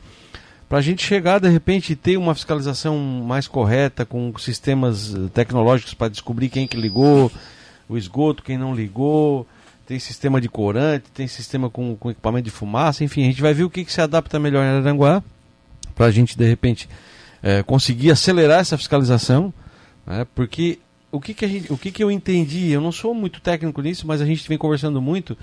para 0.69 0.79
a 0.79 0.83
gente 0.83 1.03
chegar 1.03 1.41
de 1.41 1.49
repente 1.49 1.93
e 1.93 1.97
ter 1.97 2.17
uma 2.17 2.35
fiscalização 2.35 2.99
mais 2.99 3.49
correta, 3.49 4.05
com 4.05 4.37
sistemas 4.37 5.15
eh, 5.15 5.19
tecnológicos 5.33 5.95
para 5.95 6.09
descobrir 6.09 6.51
quem 6.51 6.67
que 6.67 6.77
ligou, 6.77 7.33
o 7.89 7.97
esgoto, 7.97 8.43
quem 8.43 8.59
não 8.59 8.75
ligou, 8.75 9.47
tem 9.87 9.99
sistema 9.99 10.39
de 10.43 10.49
corante, 10.49 11.07
tem 11.15 11.27
sistema 11.27 11.71
com, 11.71 11.97
com 11.97 12.11
equipamento 12.11 12.45
de 12.45 12.51
fumaça, 12.51 13.03
enfim, 13.03 13.23
a 13.23 13.27
gente 13.27 13.41
vai 13.41 13.55
ver 13.55 13.65
o 13.65 13.71
que, 13.71 13.83
que 13.83 13.91
se 13.91 14.03
adapta 14.03 14.39
melhor 14.39 14.63
em 14.63 14.79
Aranguá, 14.79 15.23
para 15.95 16.05
a 16.05 16.11
gente 16.11 16.37
de 16.37 16.47
repente 16.47 16.87
é, 17.43 17.63
conseguir 17.63 18.11
acelerar 18.11 18.61
essa 18.61 18.77
fiscalização, 18.77 19.53
né, 20.07 20.27
porque 20.35 20.79
o 21.11 21.21
que, 21.21 21.35
que, 21.35 21.45
a 21.45 21.49
gente, 21.49 21.73
o 21.73 21.79
que, 21.79 21.91
que 21.91 22.03
eu 22.03 22.11
entendi, 22.11 22.71
eu 22.71 22.81
não 22.81 22.93
sou 22.93 23.15
muito 23.15 23.41
técnico 23.41 23.81
nisso, 23.81 24.07
mas 24.07 24.21
a 24.21 24.27
gente 24.27 24.47
vem 24.49 24.59
conversando 24.59 25.01
muito, 25.01 25.37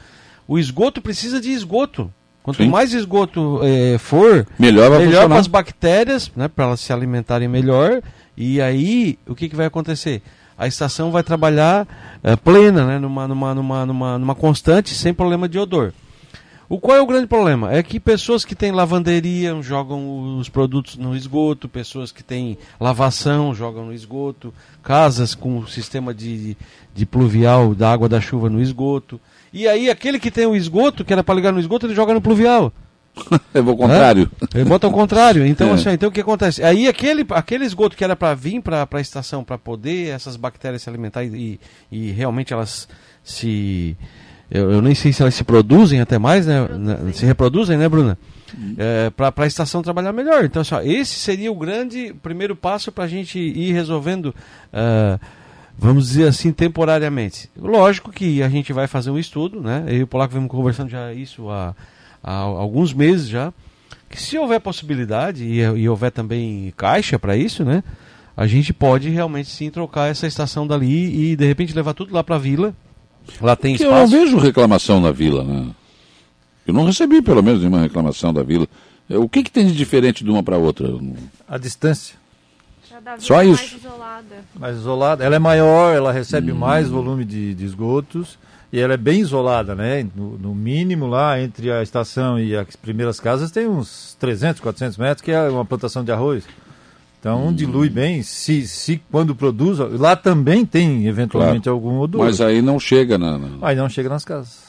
o 0.48 0.60
esgoto 0.60 1.02
precisa 1.02 1.42
de 1.42 1.52
esgoto. 1.52 2.12
Quanto 2.44 2.58
Sim. 2.58 2.70
mais 2.70 2.94
esgoto 2.94 3.60
é, 3.64 3.98
for, 3.98 4.46
melhor, 4.60 4.92
melhor 5.00 5.28
para 5.28 5.40
as 5.40 5.48
bactérias, 5.48 6.32
né, 6.36 6.48
para 6.48 6.66
elas 6.66 6.80
se 6.80 6.94
alimentarem 6.94 7.48
melhor. 7.48 8.04
E 8.38 8.62
aí, 8.62 9.18
o 9.26 9.34
que, 9.34 9.50
que 9.50 9.56
vai 9.56 9.66
acontecer? 9.66 10.22
A 10.56 10.68
estação 10.68 11.10
vai 11.10 11.24
trabalhar 11.24 11.88
é, 12.24 12.36
plena, 12.36 12.86
né, 12.86 13.00
numa, 13.00 13.28
numa, 13.28 13.56
numa, 13.56 13.86
numa, 13.88 14.20
numa 14.20 14.36
constante, 14.36 14.94
sem 14.94 15.12
problema 15.12 15.50
de 15.50 15.58
odor. 15.58 15.92
O 16.68 16.80
qual 16.80 16.98
é 16.98 17.02
o 17.02 17.06
grande 17.06 17.28
problema? 17.28 17.72
É 17.72 17.84
que 17.84 18.00
pessoas 18.00 18.44
que 18.44 18.56
têm 18.56 18.72
lavanderia 18.72 19.62
jogam 19.62 20.38
os 20.38 20.50
produtos 20.50 20.98
no 20.98 21.16
esgoto, 21.16 21.70
pessoas 21.70 22.12
que 22.12 22.24
têm 22.24 22.58
lavação 22.80 23.54
jogam 23.54 23.86
no 23.86 23.94
esgoto, 23.94 24.54
casas 24.82 25.36
com 25.36 25.66
sistema 25.68 26.14
de, 26.14 26.58
de 26.94 27.06
pluvial 27.06 27.76
da 27.76 27.92
água 27.92 28.10
da 28.10 28.20
chuva 28.20 28.50
no 28.50 28.62
esgoto. 28.62 29.20
E 29.54 29.68
aí 29.68 29.90
aquele 29.90 30.20
que 30.20 30.32
tem 30.32 30.46
o 30.46 30.56
esgoto, 30.56 31.06
que 31.06 31.14
era 31.14 31.24
para 31.24 31.36
ligar 31.36 31.54
no 31.54 31.60
esgoto, 31.60 31.86
ele 31.86 31.96
joga 31.96 32.14
no 32.14 32.22
pluvial. 32.22 32.74
É 33.54 33.60
o 33.60 33.78
contrário. 33.78 34.30
É? 34.54 34.58
Ele 34.58 34.66
bota 34.66 34.88
o 34.88 34.92
contrário. 34.92 35.46
Então, 35.46 35.70
é. 35.72 35.74
assim, 35.74 35.90
então 35.92 36.10
o 36.10 36.12
que 36.12 36.22
acontece? 36.22 36.64
Aí 36.64 36.88
aquele, 36.88 37.26
aquele 37.30 37.66
esgoto 37.66 37.96
que 37.96 38.04
era 38.04 38.16
para 38.16 38.34
vir 38.34 38.62
para 38.62 38.88
a 38.90 39.02
estação 39.02 39.44
para 39.44 39.58
poder 39.58 40.10
essas 40.10 40.36
bactérias 40.36 40.82
se 40.82 40.90
alimentar 40.90 41.24
e, 41.24 41.60
e 41.92 42.12
realmente 42.12 42.54
elas 42.54 42.88
se. 43.24 43.96
Eu, 44.50 44.72
eu, 44.72 44.82
nem 44.82 44.94
sei 44.94 45.12
se 45.12 45.22
elas 45.22 45.34
se 45.34 45.44
produzem 45.44 46.00
até 46.02 46.18
mais, 46.20 46.46
né? 46.46 46.68
Se 47.14 47.26
reproduzem, 47.26 47.78
né, 47.78 47.90
Bruna? 47.90 48.18
Uhum. 48.56 48.76
É, 48.78 49.10
para 49.10 49.34
a 49.36 49.48
estação 49.48 49.82
trabalhar 49.82 50.14
melhor. 50.14 50.46
Então, 50.46 50.62
assim, 50.62 50.76
ó, 50.76 50.82
esse 50.82 51.16
seria 51.16 51.52
o 51.52 51.56
grande 51.56 52.14
primeiro 52.22 52.56
passo 52.56 52.92
para 52.92 53.06
a 53.06 53.08
gente 53.08 53.40
ir 53.40 53.74
resolvendo. 53.74 54.28
Uh, 54.72 55.20
vamos 55.78 56.08
dizer 56.08 56.28
assim, 56.28 56.52
temporariamente. 56.52 57.50
Lógico 57.58 58.12
que 58.12 58.42
a 58.44 58.50
gente 58.50 58.72
vai 58.72 58.88
fazer 58.88 59.10
um 59.10 59.18
estudo, 59.18 59.62
né? 59.62 59.84
Eu 59.88 59.98
e 59.98 60.04
o 60.04 60.08
Polaco 60.08 60.34
vemos 60.34 60.50
conversando 60.50 60.90
já 60.90 61.12
isso 61.12 61.50
há, 61.50 61.76
há 62.24 62.36
alguns 62.36 62.94
meses 62.94 63.28
já, 63.28 63.52
que 64.10 64.22
se 64.22 64.38
houver 64.38 64.60
possibilidade 64.62 65.44
e, 65.44 65.60
e 65.60 65.90
houver 65.90 66.12
também 66.12 66.74
caixa 66.78 67.18
para 67.18 67.36
isso, 67.36 67.66
né? 67.66 67.84
A 68.38 68.46
gente 68.48 68.74
pode 68.74 69.10
realmente 69.10 69.50
sim 69.50 69.70
trocar 69.70 70.10
essa 70.10 70.28
estação 70.28 70.68
dali 70.68 71.32
e 71.32 71.36
de 71.36 71.46
repente 71.46 71.74
levar 71.74 71.94
tudo 71.94 72.14
lá 72.14 72.24
para 72.24 72.36
a 72.36 72.40
vila. 72.40 72.76
Lá 73.42 73.56
tem 73.56 73.76
espaço. 73.76 73.92
Eu 73.92 74.00
não 74.00 74.08
vejo 74.08 74.38
reclamação 74.38 75.00
na 75.00 75.12
vila, 75.12 75.44
né? 75.44 75.68
Eu 76.66 76.74
não 76.74 76.86
recebi 76.86 77.22
pelo 77.22 77.44
menos 77.44 77.60
nenhuma 77.60 77.82
reclamação 77.82 78.34
da 78.34 78.44
vila. 78.44 78.68
O 79.10 79.30
que, 79.30 79.44
que 79.44 79.52
tem 79.52 79.68
de 79.68 79.74
diferente 79.74 80.24
de 80.24 80.30
uma 80.30 80.42
para 80.42 80.58
outra? 80.58 80.88
A 81.48 81.58
distância. 81.58 82.16
Só 83.20 83.44
isso. 83.44 83.62
Mais 83.62 83.74
isolada. 83.74 84.36
Mais 84.56 84.78
isolada. 84.78 85.24
Ela 85.24 85.36
é 85.36 85.40
maior, 85.40 85.96
ela 85.96 86.12
recebe 86.12 86.52
hum. 86.52 86.56
mais 86.56 86.90
volume 86.90 87.26
de, 87.26 87.54
de, 87.54 87.66
esgotos 87.66 88.40
e 88.72 88.80
ela 88.80 88.94
é 88.94 88.98
bem 88.98 89.20
isolada, 89.20 89.76
né? 89.76 90.08
No, 90.16 90.38
no, 90.38 90.56
mínimo 90.56 91.06
lá 91.06 91.40
entre 91.40 91.72
a 91.72 91.84
estação 91.84 92.40
e 92.40 92.56
as 92.56 92.76
primeiras 92.76 93.20
casas 93.20 93.52
tem 93.52 93.68
uns 93.68 94.16
300, 94.20 94.62
400 94.62 94.98
metros, 94.98 95.22
que 95.22 95.32
é 95.32 95.42
uma 95.50 95.66
plantação 95.66 96.04
de 96.04 96.12
arroz. 96.12 96.46
Então 97.26 97.48
hum. 97.48 97.54
dilui 97.54 97.90
bem. 97.90 98.22
Se, 98.22 98.68
se 98.68 99.02
quando 99.12 99.34
produz, 99.34 99.80
lá 99.80 100.16
também 100.16 100.64
tem 100.64 101.08
eventualmente 101.08 101.64
claro. 101.64 101.76
algum 101.76 102.00
odor. 102.00 102.24
Mas 102.24 102.40
aí 102.40 102.62
não 102.62 102.80
chega 102.80 103.18
na, 103.18 103.40
na... 103.40 103.48
Aí 103.64 103.76
não 103.76 103.90
chega 103.90 104.08
nas 104.08 104.24
casas. 104.24 104.66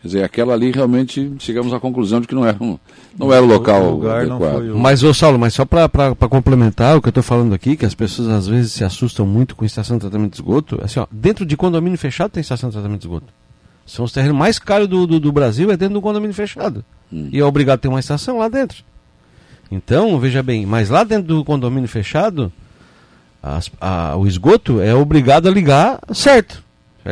Quer 0.00 0.06
dizer, 0.06 0.22
aquela 0.22 0.54
ali 0.54 0.70
realmente 0.70 1.32
chegamos 1.40 1.74
à 1.74 1.80
conclusão 1.80 2.20
de 2.20 2.28
que 2.28 2.34
não 2.34 2.46
era, 2.46 2.62
um, 2.62 2.78
não 3.18 3.32
era 3.32 3.42
o 3.42 3.46
local 3.46 3.82
o 3.82 3.90
lugar 3.94 4.20
adequado. 4.20 4.72
O... 4.72 4.78
Mas, 4.78 5.02
ô 5.02 5.12
Saulo, 5.12 5.36
mas 5.36 5.54
só 5.54 5.64
para 5.64 5.88
complementar 6.30 6.96
o 6.96 7.02
que 7.02 7.08
eu 7.08 7.10
estou 7.10 7.24
falando 7.24 7.52
aqui, 7.52 7.74
que 7.76 7.84
as 7.84 7.94
pessoas 7.94 8.28
às 8.28 8.46
vezes 8.46 8.70
se 8.70 8.84
assustam 8.84 9.26
muito 9.26 9.56
com 9.56 9.64
estação 9.64 9.96
de 9.96 10.02
tratamento 10.02 10.30
de 10.30 10.36
esgoto, 10.36 10.78
assim, 10.84 11.00
ó, 11.00 11.08
dentro 11.10 11.44
de 11.44 11.56
condomínio 11.56 11.98
fechado 11.98 12.30
tem 12.30 12.40
estação 12.40 12.68
de 12.68 12.74
tratamento 12.74 13.00
de 13.00 13.06
esgoto. 13.08 13.32
São 13.84 14.04
os 14.04 14.12
terrenos 14.12 14.36
mais 14.36 14.60
caros 14.60 14.86
do, 14.86 15.08
do, 15.08 15.18
do 15.18 15.32
Brasil, 15.32 15.72
é 15.72 15.76
dentro 15.76 15.94
do 15.94 16.00
condomínio 16.00 16.34
fechado. 16.34 16.84
Hum. 17.12 17.30
E 17.32 17.40
é 17.40 17.44
obrigado 17.44 17.78
a 17.78 17.80
ter 17.80 17.88
uma 17.88 17.98
estação 17.98 18.38
lá 18.38 18.48
dentro. 18.48 18.84
Então, 19.70 20.18
veja 20.18 20.42
bem, 20.42 20.64
mas 20.64 20.90
lá 20.90 21.02
dentro 21.04 21.34
do 21.34 21.44
condomínio 21.44 21.88
fechado, 21.88 22.52
as, 23.42 23.70
a, 23.80 24.16
o 24.16 24.26
esgoto 24.26 24.80
é 24.80 24.94
obrigado 24.94 25.48
a 25.48 25.50
ligar 25.50 26.00
certo. 26.12 26.64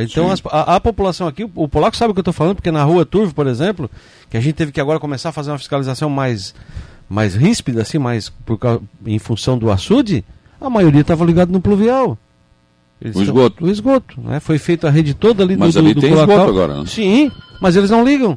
Então 0.02 0.30
as, 0.30 0.42
a, 0.46 0.76
a, 0.76 0.80
população 0.80 1.28
aqui, 1.28 1.48
o, 1.54 1.68
polaco 1.68 1.96
sabe 1.96 2.10
o 2.10 2.14
que 2.14 2.18
eu 2.18 2.22
estou 2.22 2.34
falando, 2.34 2.56
porque 2.56 2.70
na 2.70 2.82
rua 2.82 3.06
Turvo, 3.06 3.32
por 3.32 3.46
exemplo, 3.46 3.88
que 4.28 4.36
a 4.36 4.40
gente 4.40 4.54
teve 4.54 4.72
que 4.72 4.80
agora 4.80 4.98
começar 4.98 5.28
a 5.28 5.32
fazer 5.32 5.52
uma 5.52 5.58
fiscalização 5.58 6.10
mais, 6.10 6.52
mais 7.08 7.36
ríspida, 7.36 7.82
assim, 7.82 7.98
mais 7.98 8.28
por, 8.28 8.58
em 9.06 9.18
função 9.20 9.56
do 9.56 9.70
açude, 9.70 10.24
a 10.60 10.68
maioria 10.68 11.02
estava 11.02 11.24
ligado 11.24 11.52
no 11.52 11.60
pluvial. 11.60 12.18
Eles 13.00 13.16
o 13.16 13.22
esgoto. 13.22 13.64
o 13.64 13.70
esgoto. 13.70 14.20
Né? 14.20 14.40
Foi 14.40 14.58
feita 14.58 14.88
a 14.88 14.90
rede 14.90 15.14
toda 15.14 15.44
ali 15.44 15.56
mas 15.56 15.74
do, 15.74 15.80
ali 15.80 15.94
do, 15.94 16.00
do 16.00 16.00
tem 16.00 16.12
esgoto 16.12 16.32
agora. 16.32 16.80
Né? 16.80 16.86
Sim, 16.86 17.30
mas 17.60 17.76
eles 17.76 17.90
não 17.90 18.04
ligam. 18.04 18.36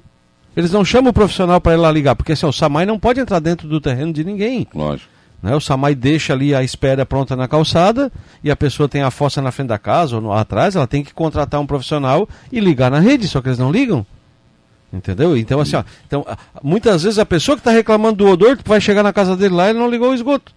Eles 0.58 0.72
não 0.72 0.84
chamam 0.84 1.12
o 1.12 1.14
profissional 1.14 1.62
para 1.62 1.74
ir 1.74 1.78
lá 1.78 1.92
ligar, 1.92 2.16
porque 2.16 2.32
assim, 2.32 2.48
o 2.48 2.52
SAMAI 2.52 2.84
não 2.84 2.98
pode 2.98 3.20
entrar 3.20 3.38
dentro 3.38 3.68
do 3.68 3.80
terreno 3.80 4.12
de 4.12 4.24
ninguém. 4.24 4.68
Lógico. 4.74 5.08
Né? 5.42 5.56
O 5.56 5.62
SAMAI 5.62 5.94
deixa 5.94 6.34
ali 6.34 6.56
a 6.56 6.64
espera 6.64 7.06
pronta 7.06 7.36
na 7.36 7.48
calçada 7.48 8.12
e 8.44 8.50
a 8.50 8.56
pessoa 8.56 8.90
tem 8.90 9.04
a 9.04 9.12
fossa 9.12 9.40
na 9.40 9.52
frente 9.52 9.68
da 9.68 9.78
casa 9.78 10.16
ou 10.16 10.22
no, 10.22 10.34
atrás, 10.34 10.76
ela 10.76 10.88
tem 10.88 11.04
que 11.04 11.14
contratar 11.14 11.62
um 11.62 11.68
profissional 11.68 12.28
e 12.52 12.60
ligar 12.60 12.90
na 12.90 13.00
rede, 13.00 13.28
só 13.28 13.40
que 13.40 13.50
eles 13.50 13.60
não 13.60 13.72
ligam. 13.72 14.04
Entendeu? 14.92 15.38
Então, 15.38 15.60
assim, 15.60 15.76
ó, 15.76 15.84
então, 16.08 16.26
muitas 16.64 17.04
vezes 17.04 17.20
a 17.20 17.26
pessoa 17.26 17.56
que 17.56 17.62
está 17.62 17.70
reclamando 17.70 18.26
do 18.26 18.28
odor 18.28 18.58
vai 18.66 18.82
chegar 18.82 19.04
na 19.04 19.14
casa 19.14 19.38
dele 19.38 19.54
lá 19.54 19.68
e 19.68 19.70
ele 19.70 19.80
não 19.80 19.92
ligou 19.92 20.10
o 20.10 20.16
esgoto. 20.16 20.56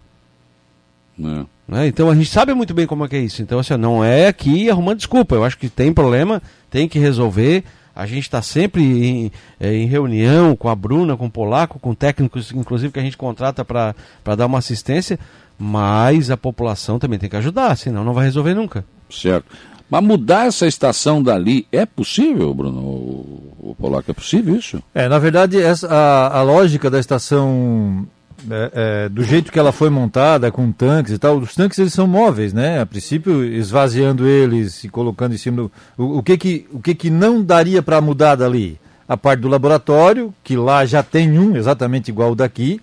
É. 1.19 1.45
Né? 1.67 1.87
Então 1.87 2.09
a 2.09 2.15
gente 2.15 2.29
sabe 2.29 2.55
muito 2.55 2.73
bem 2.73 2.87
como 2.87 3.05
é 3.05 3.07
que 3.07 3.17
é 3.17 3.19
isso. 3.19 3.43
Então, 3.43 3.59
assim, 3.59 3.77
não 3.77 4.03
é 4.03 4.25
aqui 4.25 4.67
arrumando 4.67 4.97
desculpa. 4.97 5.35
Eu 5.35 5.43
acho 5.43 5.59
que 5.59 5.69
tem 5.69 5.93
problema, 5.93 6.41
tem 6.71 6.87
que 6.87 6.97
resolver. 6.97 7.63
A 7.95 8.05
gente 8.05 8.23
está 8.23 8.41
sempre 8.41 8.81
em, 8.81 9.31
é, 9.59 9.73
em, 9.73 9.85
reunião 9.85 10.55
com 10.55 10.69
a 10.69 10.75
Bruna, 10.75 11.17
com 11.17 11.25
o 11.25 11.31
Polaco, 11.31 11.79
com 11.79 11.93
técnicos, 11.93 12.51
inclusive, 12.51 12.93
que 12.93 12.99
a 12.99 13.03
gente 13.03 13.17
contrata 13.17 13.65
para 13.65 13.95
dar 14.35 14.45
uma 14.45 14.59
assistência, 14.59 15.19
mas 15.57 16.31
a 16.31 16.37
população 16.37 16.97
também 16.97 17.19
tem 17.19 17.29
que 17.29 17.35
ajudar, 17.35 17.75
senão 17.75 18.03
não 18.03 18.13
vai 18.13 18.25
resolver 18.25 18.53
nunca. 18.53 18.85
Certo. 19.09 19.45
Mas 19.89 20.03
mudar 20.03 20.47
essa 20.47 20.65
estação 20.65 21.21
dali 21.21 21.67
é 21.69 21.85
possível, 21.85 22.53
Bruno? 22.53 22.79
O, 22.79 23.57
o 23.71 23.75
Polaco, 23.77 24.09
é 24.09 24.13
possível 24.13 24.55
isso? 24.55 24.81
É, 24.95 25.09
na 25.09 25.19
verdade, 25.19 25.61
essa, 25.61 25.85
a, 25.87 26.39
a 26.39 26.43
lógica 26.43 26.89
da 26.89 26.97
estação 26.97 28.07
é, 28.49 28.71
é, 28.73 29.09
do 29.09 29.23
jeito 29.23 29.51
que 29.51 29.59
ela 29.59 29.71
foi 29.71 29.89
montada, 29.89 30.51
com 30.51 30.71
tanques 30.71 31.13
e 31.13 31.17
tal, 31.17 31.37
os 31.37 31.53
tanques 31.53 31.77
eles 31.77 31.93
são 31.93 32.07
móveis, 32.07 32.53
né? 32.53 32.81
A 32.81 32.85
princípio, 32.85 33.43
esvaziando 33.43 34.27
eles 34.27 34.83
e 34.83 34.89
colocando 34.89 35.33
em 35.33 35.37
cima 35.37 35.57
do. 35.57 35.71
O, 35.97 36.19
o 36.19 36.23
que, 36.23 36.37
que, 36.37 36.67
o 36.71 36.79
que, 36.79 36.95
que 36.95 37.09
não 37.09 37.41
daria 37.41 37.81
para 37.81 38.01
mudar 38.01 38.35
dali? 38.35 38.79
A 39.07 39.17
parte 39.17 39.41
do 39.41 39.49
laboratório, 39.49 40.33
que 40.43 40.55
lá 40.55 40.85
já 40.85 41.03
tem 41.03 41.37
um 41.37 41.55
exatamente 41.55 42.09
igual 42.09 42.33
daqui. 42.33 42.79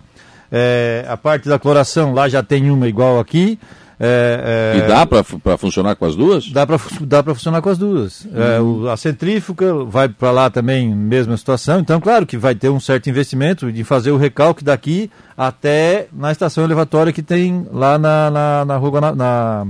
É, 0.50 1.04
a 1.08 1.16
parte 1.16 1.48
da 1.48 1.58
cloração, 1.58 2.12
lá 2.12 2.28
já 2.28 2.42
tem 2.42 2.70
uma 2.70 2.86
igual 2.88 3.18
aqui. 3.18 3.58
É, 4.00 4.74
é, 4.76 4.78
e 4.78 4.88
dá 4.88 5.04
para 5.04 5.58
funcionar 5.58 5.96
com 5.96 6.04
as 6.04 6.14
duas? 6.14 6.48
Dá 6.52 6.64
para 6.64 6.78
dá 7.00 7.22
funcionar 7.34 7.60
com 7.60 7.68
as 7.68 7.76
duas. 7.76 8.24
Uhum. 8.24 8.42
É, 8.42 8.60
o, 8.60 8.88
a 8.88 8.96
centrífuga 8.96 9.84
vai 9.84 10.08
para 10.08 10.30
lá 10.30 10.48
também, 10.48 10.94
mesma 10.94 11.36
situação. 11.36 11.80
Então, 11.80 12.00
claro 12.00 12.24
que 12.24 12.36
vai 12.36 12.54
ter 12.54 12.68
um 12.68 12.78
certo 12.78 13.10
investimento 13.10 13.72
de 13.72 13.82
fazer 13.82 14.12
o 14.12 14.16
recalque 14.16 14.62
daqui 14.62 15.10
até 15.36 16.06
na 16.12 16.30
estação 16.30 16.62
elevatória 16.62 17.12
que 17.12 17.22
tem 17.22 17.66
lá 17.72 17.98
na, 17.98 18.30
na, 18.30 18.64
na 18.64 18.76
rua, 18.76 19.00
na, 19.00 19.14
na, 19.14 19.66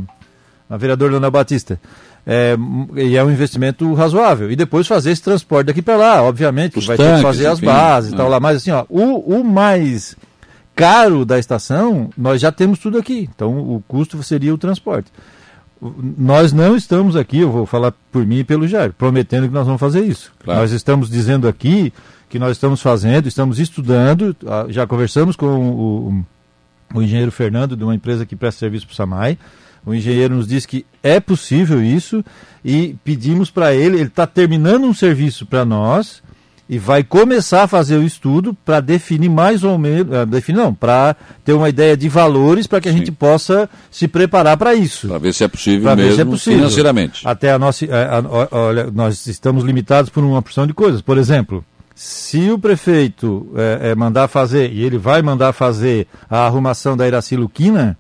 na 0.69 0.77
Vereador 0.77 1.11
Leonel 1.11 1.31
Batista. 1.31 1.81
É, 2.27 2.55
e 2.97 3.17
é 3.17 3.25
um 3.25 3.31
investimento 3.31 3.95
razoável. 3.95 4.53
E 4.53 4.57
depois 4.57 4.87
fazer 4.87 5.13
esse 5.13 5.23
transporte 5.23 5.69
daqui 5.69 5.81
para 5.81 5.97
lá, 5.97 6.23
obviamente, 6.23 6.79
Os 6.79 6.85
vai 6.85 6.99
tanques, 6.99 7.13
ter 7.13 7.17
que 7.17 7.23
fazer 7.23 7.47
as 7.47 7.61
bases 7.61 8.13
e 8.13 8.17
tal 8.17 8.29
lá. 8.29 8.39
Mas 8.39 8.59
assim, 8.59 8.71
ó, 8.71 8.85
o, 8.91 9.41
o 9.41 9.43
mais 9.43 10.15
caro 10.79 11.25
da 11.25 11.41
estação, 11.41 12.09
nós 12.17 12.41
já 12.41 12.53
temos 12.53 12.79
tudo 12.79 12.99
aqui. 12.99 13.29
Então 13.35 13.59
o 13.59 13.83
custo 13.89 14.23
seria 14.23 14.55
o 14.55 14.59
transporte. 14.59 15.11
Nós 16.17 16.53
não 16.53 16.77
estamos 16.77 17.17
aqui, 17.17 17.41
eu 17.41 17.51
vou 17.51 17.67
falar 17.67 17.93
por 18.13 18.25
mim 18.25 18.39
e 18.39 18.45
pelo 18.45 18.67
Jair, 18.67 18.93
prometendo 18.93 19.49
que 19.49 19.55
nós 19.55 19.67
vamos 19.67 19.81
fazer 19.81 20.05
isso. 20.05 20.33
Claro. 20.45 20.61
Nós 20.61 20.71
estamos 20.71 21.11
dizendo 21.11 21.49
aqui 21.49 21.93
que 22.29 22.39
nós 22.39 22.53
estamos 22.53 22.81
fazendo, 22.81 23.27
estamos 23.27 23.59
estudando, 23.59 24.37
ah, 24.47 24.67
já 24.69 24.87
conversamos 24.87 25.35
com 25.35 25.47
o, 25.47 26.25
o 26.95 27.03
engenheiro 27.03 27.33
Fernando, 27.33 27.77
de 27.77 27.83
uma 27.83 27.95
empresa 27.95 28.25
que 28.25 28.37
presta 28.37 28.61
serviço 28.61 28.87
para 28.87 28.93
o 28.93 28.97
SAMAI. 28.97 29.37
O 29.85 29.93
engenheiro 29.93 30.37
nos 30.37 30.47
disse 30.47 30.69
que 30.69 30.87
é 31.03 31.19
possível 31.19 31.83
isso 31.83 32.25
e 32.65 32.97
pedimos 33.03 33.51
para 33.51 33.75
ele, 33.75 33.97
ele 33.97 34.09
está 34.09 34.27
terminando 34.29 34.85
um 34.85 34.95
serviço 34.95 35.45
para 35.45 35.65
nós 35.65 36.23
e 36.69 36.79
vai 36.79 37.03
começar 37.03 37.63
a 37.63 37.67
fazer 37.67 37.97
o 37.97 38.05
estudo 38.05 38.55
para 38.65 38.81
definir 38.81 39.31
mais 39.31 39.65
ou 39.65 39.79
menos, 39.79 40.15
uh, 40.15 40.27
definir 40.27 40.59
não, 40.59 40.75
para 40.75 41.17
ter 41.45 41.55
uma 41.55 41.69
ideia 41.69 41.97
de 41.97 42.09
valores 42.09 42.67
para 42.67 42.81
que 42.81 42.89
a 42.89 42.93
Sim. 42.93 42.99
gente 42.99 43.13
possa 43.13 43.71
se 43.91 44.07
preparar 44.07 44.57
para 44.57 44.75
isso. 44.75 45.09
Para 45.09 45.19
ver 45.19 45.33
se 45.33 45.45
é 45.45 45.49
possível 45.49 45.97
mesmo 45.97 46.15
se 46.15 46.21
é 46.21 46.25
possível. 46.25 46.59
financeiramente. 46.59 47.27
Até 47.27 47.53
a 47.53 47.59
nossa, 47.59 47.87
eh, 47.87 47.91
a, 47.91 48.19
a, 48.19 48.59
olha, 48.59 48.91
nós 48.91 49.27
estamos 49.27 49.65
limitados 49.65 50.11
por 50.11 50.23
uma 50.23 50.43
porção 50.43 50.67
de 50.67 50.75
coisas. 50.75 51.01
Por 51.01 51.17
exemplo, 51.17 51.65
se 51.95 52.51
o 52.51 52.59
prefeito 52.59 53.51
é, 53.57 53.91
é, 53.91 53.95
mandar 53.95 54.29
fazer, 54.29 54.71
e 54.71 54.85
ele 54.85 54.99
vai 54.99 55.23
mandar 55.23 55.53
fazer 55.53 56.07
a 56.29 56.47
arrumação 56.47 56.97
da 56.97 57.07
Iraci 57.09 57.35
Luquina, 57.35 57.97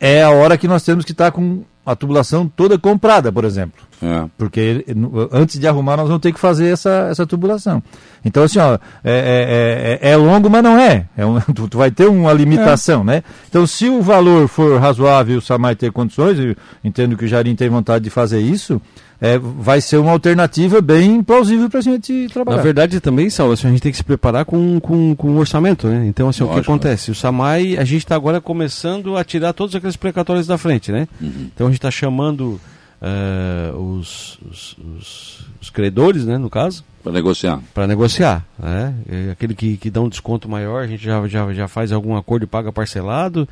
é 0.00 0.22
a 0.22 0.30
hora 0.30 0.56
que 0.56 0.66
nós 0.66 0.82
temos 0.82 1.04
que 1.04 1.12
estar 1.12 1.30
com 1.30 1.64
a 1.84 1.94
tubulação 1.94 2.48
toda 2.48 2.78
comprada, 2.78 3.30
por 3.30 3.44
exemplo. 3.44 3.82
É. 4.02 4.26
Porque 4.36 4.84
antes 5.32 5.58
de 5.58 5.66
arrumar, 5.66 5.96
nós 5.96 6.06
vamos 6.06 6.20
ter 6.20 6.32
que 6.32 6.40
fazer 6.40 6.72
essa, 6.72 7.08
essa 7.10 7.26
tubulação. 7.26 7.82
Então, 8.24 8.42
assim, 8.42 8.58
ó, 8.58 8.74
é, 9.02 9.98
é, 10.02 10.08
é, 10.08 10.12
é 10.12 10.16
longo, 10.16 10.48
mas 10.50 10.62
não 10.62 10.78
é. 10.78 11.06
é 11.16 11.24
um, 11.24 11.40
tu, 11.54 11.68
tu, 11.68 11.78
vai 11.78 11.90
ter 11.90 12.08
uma 12.08 12.32
limitação, 12.32 13.02
é. 13.02 13.04
né? 13.04 13.22
Então, 13.48 13.66
se 13.66 13.88
o 13.88 14.02
valor 14.02 14.48
for 14.48 14.80
razoável 14.80 15.34
e 15.34 15.38
o 15.38 15.42
Samai 15.42 15.74
ter 15.74 15.92
condições, 15.92 16.38
eu 16.38 16.56
entendo 16.82 17.16
que 17.16 17.24
o 17.24 17.28
Jarim 17.28 17.54
tem 17.54 17.68
vontade 17.68 18.04
de 18.04 18.10
fazer 18.10 18.40
isso, 18.40 18.80
é, 19.20 19.38
vai 19.38 19.80
ser 19.80 19.96
uma 19.98 20.12
alternativa 20.12 20.80
bem 20.80 21.22
plausível 21.22 21.70
para 21.70 21.78
a 21.78 21.82
gente 21.82 22.28
trabalhar. 22.32 22.58
Na 22.58 22.62
verdade, 22.62 23.00
também, 23.00 23.30
Saulo, 23.30 23.52
assim, 23.52 23.68
a 23.68 23.70
gente 23.70 23.80
tem 23.80 23.92
que 23.92 23.98
se 23.98 24.04
preparar 24.04 24.44
com, 24.44 24.80
com, 24.80 25.14
com 25.14 25.28
o 25.28 25.38
orçamento, 25.38 25.86
né? 25.86 26.06
Então, 26.06 26.28
assim, 26.28 26.42
Lógico, 26.42 26.58
o 26.58 26.62
que 26.62 26.70
acontece? 26.70 27.10
O 27.10 27.14
SAMAI, 27.14 27.76
a 27.78 27.84
gente 27.84 28.04
está 28.04 28.16
agora 28.16 28.40
começando 28.40 29.16
a 29.16 29.24
tirar 29.24 29.52
todos 29.52 29.74
aqueles 29.74 29.96
precatórios 29.96 30.46
da 30.46 30.58
frente, 30.58 30.90
né? 30.92 31.08
Uhum. 31.20 31.48
Então, 31.54 31.66
a 31.66 31.70
gente 31.70 31.78
está 31.78 31.90
chamando 31.90 32.60
uh, 33.00 33.78
os, 33.78 34.38
os, 34.50 34.76
os, 34.78 35.46
os, 35.60 35.70
credores, 35.70 36.24
né, 36.24 36.38
no 36.38 36.50
caso. 36.50 36.84
Para 37.02 37.12
negociar. 37.12 37.60
Para 37.72 37.86
negociar, 37.86 38.44
né? 38.58 38.94
Aquele 39.30 39.54
que, 39.54 39.76
que 39.76 39.90
dá 39.90 40.00
um 40.00 40.08
desconto 40.08 40.48
maior, 40.48 40.82
a 40.82 40.86
gente 40.86 41.04
já, 41.04 41.26
já, 41.28 41.52
já 41.52 41.68
faz 41.68 41.92
algum 41.92 42.16
acordo 42.16 42.44
e 42.44 42.46
paga 42.46 42.72
parcelado. 42.72 43.48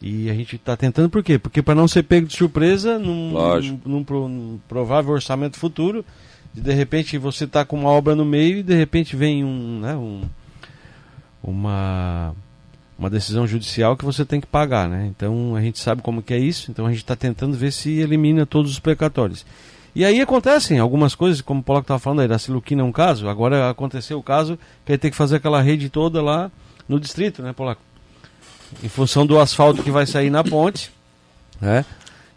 E 0.00 0.28
a 0.28 0.34
gente 0.34 0.56
está 0.56 0.76
tentando 0.76 1.08
por 1.08 1.22
quê? 1.22 1.38
Porque 1.38 1.62
para 1.62 1.74
não 1.74 1.88
ser 1.88 2.02
pego 2.02 2.26
de 2.26 2.36
surpresa 2.36 2.98
num, 2.98 3.30
num, 3.32 3.80
num, 3.84 4.28
num, 4.28 4.60
provável 4.68 5.14
orçamento 5.14 5.58
futuro, 5.58 6.04
de, 6.52 6.60
de 6.60 6.72
repente 6.72 7.16
você 7.16 7.44
está 7.44 7.64
com 7.64 7.80
uma 7.80 7.90
obra 7.90 8.14
no 8.14 8.24
meio 8.24 8.58
e 8.58 8.62
de 8.62 8.74
repente 8.74 9.16
vem 9.16 9.42
um, 9.42 9.80
né, 9.80 9.96
um, 9.96 10.22
uma, 11.42 12.34
uma 12.98 13.08
decisão 13.08 13.46
judicial 13.46 13.96
que 13.96 14.04
você 14.04 14.24
tem 14.24 14.40
que 14.40 14.46
pagar. 14.46 14.88
Né? 14.88 15.06
Então 15.06 15.56
a 15.56 15.62
gente 15.62 15.78
sabe 15.78 16.02
como 16.02 16.22
que 16.22 16.34
é 16.34 16.38
isso, 16.38 16.70
então 16.70 16.86
a 16.86 16.90
gente 16.90 16.98
está 16.98 17.16
tentando 17.16 17.56
ver 17.56 17.72
se 17.72 17.98
elimina 17.98 18.44
todos 18.44 18.70
os 18.70 18.78
precatórios. 18.78 19.46
E 19.94 20.04
aí 20.04 20.20
acontecem 20.20 20.78
algumas 20.78 21.14
coisas, 21.14 21.40
como 21.40 21.60
o 21.60 21.62
Paulo 21.62 21.80
estava 21.80 21.98
falando 21.98 22.20
aí, 22.20 22.28
da 22.28 22.38
Siluquina 22.38 22.82
é 22.82 22.84
um 22.84 22.92
caso, 22.92 23.30
agora 23.30 23.70
aconteceu 23.70 24.18
o 24.18 24.22
caso 24.22 24.58
que 24.84 24.92
ele 24.92 24.98
tem 24.98 25.10
que 25.10 25.16
fazer 25.16 25.36
aquela 25.36 25.62
rede 25.62 25.88
toda 25.88 26.20
lá 26.20 26.50
no 26.86 27.00
distrito, 27.00 27.42
né, 27.42 27.54
Polaco? 27.54 27.80
Em 28.82 28.88
função 28.88 29.26
do 29.26 29.38
asfalto 29.38 29.82
que 29.82 29.90
vai 29.90 30.06
sair 30.06 30.30
na 30.30 30.44
ponte, 30.44 30.90
né? 31.60 31.84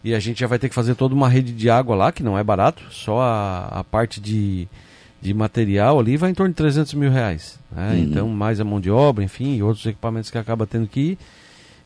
E 0.02 0.14
a 0.14 0.18
gente 0.18 0.40
já 0.40 0.46
vai 0.46 0.58
ter 0.58 0.68
que 0.68 0.74
fazer 0.74 0.94
toda 0.94 1.14
uma 1.14 1.28
rede 1.28 1.52
de 1.52 1.68
água 1.68 1.94
lá, 1.94 2.10
que 2.10 2.22
não 2.22 2.38
é 2.38 2.42
barato, 2.42 2.82
só 2.90 3.20
a, 3.20 3.66
a 3.80 3.84
parte 3.84 4.18
de, 4.20 4.66
de 5.20 5.34
material 5.34 6.00
ali 6.00 6.16
vai 6.16 6.30
em 6.30 6.34
torno 6.34 6.50
de 6.50 6.56
300 6.56 6.94
mil 6.94 7.10
reais. 7.10 7.58
Né? 7.70 7.92
Uhum. 7.92 7.98
Então, 7.98 8.28
mais 8.28 8.60
a 8.60 8.64
mão 8.64 8.80
de 8.80 8.90
obra, 8.90 9.22
enfim, 9.22 9.56
e 9.56 9.62
outros 9.62 9.84
equipamentos 9.84 10.30
que 10.30 10.38
acaba 10.38 10.66
tendo 10.66 10.86
que 10.86 11.00
ir. 11.00 11.18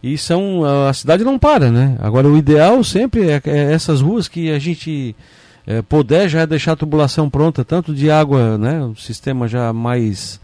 E 0.02 0.18
são. 0.18 0.64
A 0.86 0.92
cidade 0.92 1.24
não 1.24 1.38
para, 1.38 1.70
né? 1.70 1.96
Agora, 1.98 2.28
o 2.28 2.36
ideal 2.36 2.84
sempre 2.84 3.30
é, 3.30 3.40
é 3.46 3.72
essas 3.72 4.02
ruas 4.02 4.28
que 4.28 4.50
a 4.50 4.58
gente 4.58 5.16
é, 5.66 5.80
puder 5.80 6.28
já 6.28 6.44
deixar 6.44 6.72
a 6.72 6.76
tubulação 6.76 7.30
pronta, 7.30 7.64
tanto 7.64 7.94
de 7.94 8.10
água, 8.10 8.58
né? 8.58 8.84
O 8.84 8.94
sistema 8.94 9.48
já 9.48 9.72
mais 9.72 10.38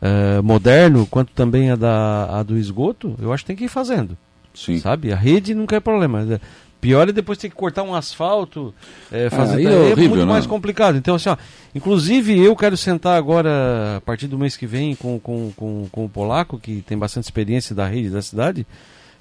uh, 0.00 0.42
moderno, 0.42 1.06
quanto 1.06 1.32
também 1.32 1.70
a, 1.70 1.76
da, 1.76 2.38
a 2.38 2.42
do 2.42 2.56
esgoto, 2.56 3.14
eu 3.20 3.32
acho 3.32 3.44
que 3.44 3.48
tem 3.48 3.56
que 3.56 3.64
ir 3.64 3.68
fazendo. 3.68 4.16
Sim. 4.54 4.78
Sabe? 4.78 5.12
A 5.12 5.16
rede 5.16 5.54
nunca 5.54 5.76
é 5.76 5.80
problema. 5.80 6.40
Pior 6.80 7.08
é 7.08 7.12
depois 7.12 7.38
ter 7.38 7.50
que 7.50 7.54
cortar 7.54 7.82
um 7.82 7.94
asfalto, 7.94 8.74
é, 9.12 9.28
fazer. 9.28 9.66
Ah, 9.66 9.70
é, 9.70 9.74
é 9.74 9.92
horrível, 9.92 10.08
muito 10.16 10.26
mais 10.26 10.46
né? 10.46 10.50
complicado. 10.50 10.96
Então, 10.96 11.14
assim, 11.14 11.28
ó, 11.28 11.36
inclusive 11.74 12.38
eu 12.38 12.56
quero 12.56 12.76
sentar 12.76 13.18
agora, 13.18 13.98
a 13.98 14.00
partir 14.00 14.26
do 14.26 14.38
mês 14.38 14.56
que 14.56 14.66
vem, 14.66 14.94
com, 14.94 15.20
com, 15.20 15.52
com, 15.54 15.86
com 15.92 16.04
o 16.06 16.08
Polaco, 16.08 16.58
que 16.58 16.82
tem 16.82 16.96
bastante 16.96 17.24
experiência 17.24 17.74
da 17.74 17.86
rede 17.86 18.08
da 18.08 18.22
cidade, 18.22 18.66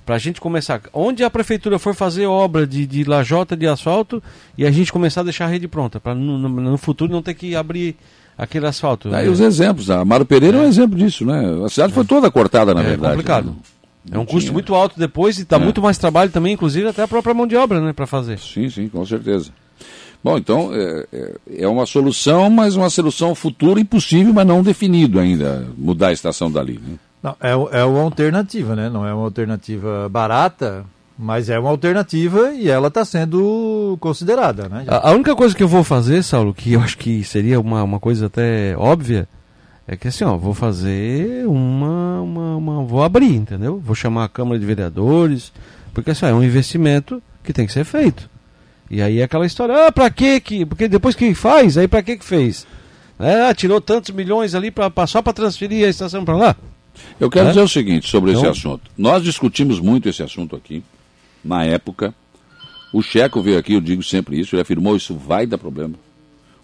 para 0.06 0.16
a 0.16 0.20
gente 0.20 0.40
começar. 0.40 0.82
Onde 0.94 1.24
a 1.24 1.30
prefeitura 1.30 1.78
for 1.78 1.94
fazer 1.94 2.26
obra 2.26 2.66
de, 2.66 2.88
de 2.88 3.04
lajota 3.04 3.58
de 3.58 3.68
asfalto 3.68 4.24
e 4.58 4.66
a 4.66 4.72
gente 4.72 4.92
começar 4.92 5.22
a 5.22 5.26
deixar 5.26 5.46
a 5.46 5.50
rede 5.50 5.68
pronta, 5.68 6.00
para 6.00 6.16
no, 6.16 6.38
no, 6.38 6.50
no 6.50 6.78
futuro 6.78 7.12
não 7.12 7.22
ter 7.22 7.34
que 7.34 7.58
abrir 7.58 7.98
aquele 8.40 8.66
asfalto. 8.66 9.14
Aí 9.14 9.28
os 9.28 9.42
exemplos, 9.42 9.90
a 9.90 10.00
Amaro 10.00 10.26
Pereira 10.26 10.58
é. 10.58 10.62
é 10.62 10.64
um 10.64 10.68
exemplo 10.68 10.98
disso, 10.98 11.26
né? 11.26 11.44
A 11.66 11.70
cidade 11.70 11.94
foi 11.94 12.06
toda 12.06 12.32
cortada, 12.32 12.74
na 12.74 12.82
é 12.82 12.84
verdade. 12.84 13.06
É 13.06 13.16
complicado. 13.18 13.46
Né? 13.48 13.56
É 14.12 14.18
um 14.18 14.26
custo 14.26 14.54
muito 14.54 14.74
alto 14.74 14.98
depois 14.98 15.38
e 15.38 15.46
dá 15.46 15.58
é. 15.58 15.60
muito 15.60 15.82
mais 15.82 15.98
trabalho 15.98 16.32
também, 16.32 16.54
inclusive 16.54 16.88
até 16.88 17.04
a 17.04 17.08
própria 17.08 17.34
mão 17.34 17.46
de 17.46 17.56
obra, 17.56 17.82
né, 17.82 17.92
para 17.92 18.08
fazer. 18.08 18.40
Sim, 18.40 18.70
sim, 18.70 18.88
com 18.88 19.06
certeza. 19.06 19.52
Bom, 20.24 20.38
então 20.38 20.72
é, 20.74 21.06
é, 21.14 21.36
é 21.60 21.68
uma 21.68 21.86
solução, 21.86 22.50
mas 22.50 22.76
uma 22.76 22.90
solução 22.90 23.36
futura 23.36 23.80
impossível, 23.80 24.34
mas 24.34 24.48
não 24.48 24.64
definido 24.64 25.20
ainda, 25.20 25.68
mudar 25.78 26.08
a 26.08 26.14
estação 26.14 26.52
dali. 26.52 26.80
Né? 26.86 26.96
Não, 27.22 27.36
é, 27.40 27.80
é 27.80 27.84
uma 27.84 28.02
alternativa, 28.02 28.76
né? 28.76 28.90
Não 28.90 29.06
é 29.06 29.14
uma 29.14 29.26
alternativa 29.26 30.10
barata, 30.10 30.86
mas 31.22 31.50
é 31.50 31.60
uma 31.60 31.70
alternativa 31.70 32.54
e 32.54 32.70
ela 32.70 32.88
está 32.88 33.04
sendo 33.04 33.98
considerada, 34.00 34.70
né? 34.70 34.86
A, 34.88 35.10
a, 35.10 35.12
única 35.12 35.36
coisa 35.36 35.54
que 35.54 35.62
eu 35.62 35.68
vou 35.68 35.84
fazer, 35.84 36.24
Saulo, 36.24 36.54
que 36.54 36.72
eu 36.72 36.80
acho 36.80 36.98
que 36.98 37.26
seria 37.26 37.60
uma, 37.60 37.84
uma 37.84 38.00
coisa 38.00 38.28
até 38.28 38.74
óbvia, 38.78 39.28
é 39.86 39.98
que 39.98 40.08
assim, 40.08 40.24
ó, 40.24 40.38
vou 40.38 40.54
fazer 40.54 41.46
uma, 41.46 42.22
uma, 42.22 42.56
uma, 42.56 42.84
Vou 42.86 43.04
abrir, 43.04 43.36
entendeu? 43.36 43.82
Vou 43.84 43.96
chamar 43.96 44.24
a 44.24 44.30
Câmara 44.30 44.58
de 44.58 44.66
Vereadores, 44.66 45.52
porque 45.94 46.12
assim, 46.12 46.26
ó, 46.26 46.30
é 46.30 46.34
um 46.34 46.42
investimento 46.42 47.22
que 47.44 47.52
tem 47.52 47.68
que 47.68 47.74
ser 47.74 47.84
feito. 47.84 48.30
E 48.90 49.02
aí 49.02 49.20
é 49.20 49.24
aquela 49.24 49.46
história, 49.46 49.88
ah, 49.88 49.92
pra 49.92 50.10
quê 50.10 50.40
que. 50.40 50.66
Porque 50.66 50.88
depois 50.88 51.16
que 51.16 51.34
faz, 51.34 51.78
aí 51.78 51.88
pra 51.90 52.02
que 52.02 52.16
que 52.16 52.24
fez? 52.24 52.66
É, 53.20 53.50
ah, 53.50 53.54
tirou 53.54 53.82
tantos 53.82 54.12
milhões 54.12 54.56
ali 54.56 54.72
pra, 54.72 54.90
pra 54.90 55.06
só 55.06 55.22
para 55.22 55.34
transferir 55.34 55.86
a 55.86 55.90
estação 55.90 56.24
para 56.24 56.38
lá. 56.38 56.56
Eu 57.20 57.30
quero 57.30 57.48
é? 57.48 57.50
dizer 57.50 57.62
o 57.62 57.68
seguinte 57.68 58.08
sobre 58.08 58.32
então, 58.32 58.44
esse 58.44 58.52
assunto. 58.52 58.90
Nós 58.98 59.22
discutimos 59.22 59.82
muito 59.82 60.08
esse 60.08 60.24
assunto 60.24 60.56
aqui 60.56 60.82
na 61.44 61.64
época. 61.64 62.14
O 62.94 63.02
Checo 63.02 63.42
veio 63.42 63.58
aqui, 63.60 63.74
eu 63.74 63.82
digo 63.82 64.02
sempre 64.02 64.40
isso, 64.40 64.56
ele 64.56 64.62
afirmou 64.62 64.96
isso 64.96 65.14
vai 65.14 65.46
dar 65.46 65.58
problema. 65.58 65.96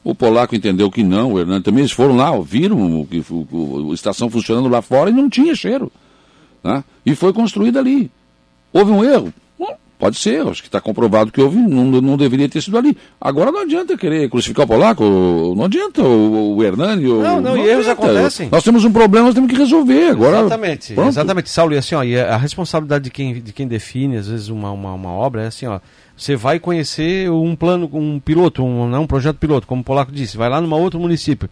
O 0.04 0.14
polaco 0.14 0.56
entendeu 0.56 0.92
que 0.92 1.04
não, 1.04 1.34
o 1.34 1.40
Hernando 1.40 1.64
também, 1.64 1.82
eles 1.82 1.92
foram 1.92 2.16
lá, 2.16 2.38
viram 2.40 2.78
o, 2.78 3.02
o, 3.02 3.48
o, 3.52 3.92
a 3.92 3.94
estação 3.96 4.30
funcionando 4.30 4.70
lá 4.70 4.82
fora 4.82 5.10
e 5.10 5.14
não 5.14 5.30
tinha 5.30 5.56
cheiro. 5.56 5.92
Né? 6.64 6.84
E 7.06 7.16
foi 7.16 7.34
construída 7.34 7.80
ali. 7.80 8.12
Houve 8.72 8.92
um 8.92 9.04
erro? 9.04 9.34
Pode 10.06 10.20
ser, 10.20 10.48
acho 10.48 10.62
que 10.62 10.68
está 10.68 10.80
comprovado 10.80 11.32
que 11.32 11.42
houve, 11.42 11.58
não, 11.58 11.86
não 11.86 12.16
deveria 12.16 12.48
ter 12.48 12.62
sido 12.62 12.78
ali. 12.78 12.96
Agora 13.20 13.52
não 13.52 13.62
adianta 13.62 13.98
querer 13.98 14.30
crucificar 14.30 14.66
o 14.66 14.68
polaco, 14.68 15.04
não 15.58 15.66
adianta 15.66 16.04
o, 16.04 16.58
o 16.58 16.64
Hernani. 16.64 17.08
O, 17.08 17.24
não, 17.24 17.42
não, 17.42 17.56
não 17.56 17.58
e 17.58 17.68
erros 17.68 17.88
acontecem. 17.88 18.48
Nós 18.52 18.64
temos 18.64 18.86
um 18.86 18.94
problema, 18.94 19.26
nós 19.26 19.34
temos 19.34 19.52
que 19.52 19.58
resolver. 19.58 20.12
Agora, 20.12 20.42
exatamente, 20.42 20.94
pronto. 20.94 21.10
exatamente, 21.10 21.50
Saulo. 21.50 21.74
E 21.74 21.78
assim, 21.80 21.96
ó, 21.96 22.04
e 22.04 22.20
a 22.20 22.38
responsabilidade 22.38 23.06
de 23.06 23.10
quem, 23.10 23.42
de 23.42 23.52
quem 23.52 23.68
define, 23.68 24.18
às 24.18 24.28
vezes, 24.28 24.50
uma, 24.50 24.70
uma, 24.70 24.94
uma 24.94 25.10
obra 25.10 25.42
é 25.42 25.48
assim, 25.48 25.66
ó. 25.66 25.80
Você 26.16 26.36
vai 26.36 26.60
conhecer 26.60 27.32
um 27.32 27.56
plano, 27.56 27.90
um 27.92 28.20
piloto, 28.20 28.64
um, 28.64 28.88
não, 28.88 29.02
um 29.02 29.08
projeto 29.08 29.38
piloto, 29.38 29.66
como 29.66 29.82
o 29.82 29.84
Polaco 29.84 30.12
disse, 30.12 30.38
vai 30.38 30.50
lá 30.50 30.62
numa 30.62 30.78
outro 30.78 31.00
município. 31.00 31.50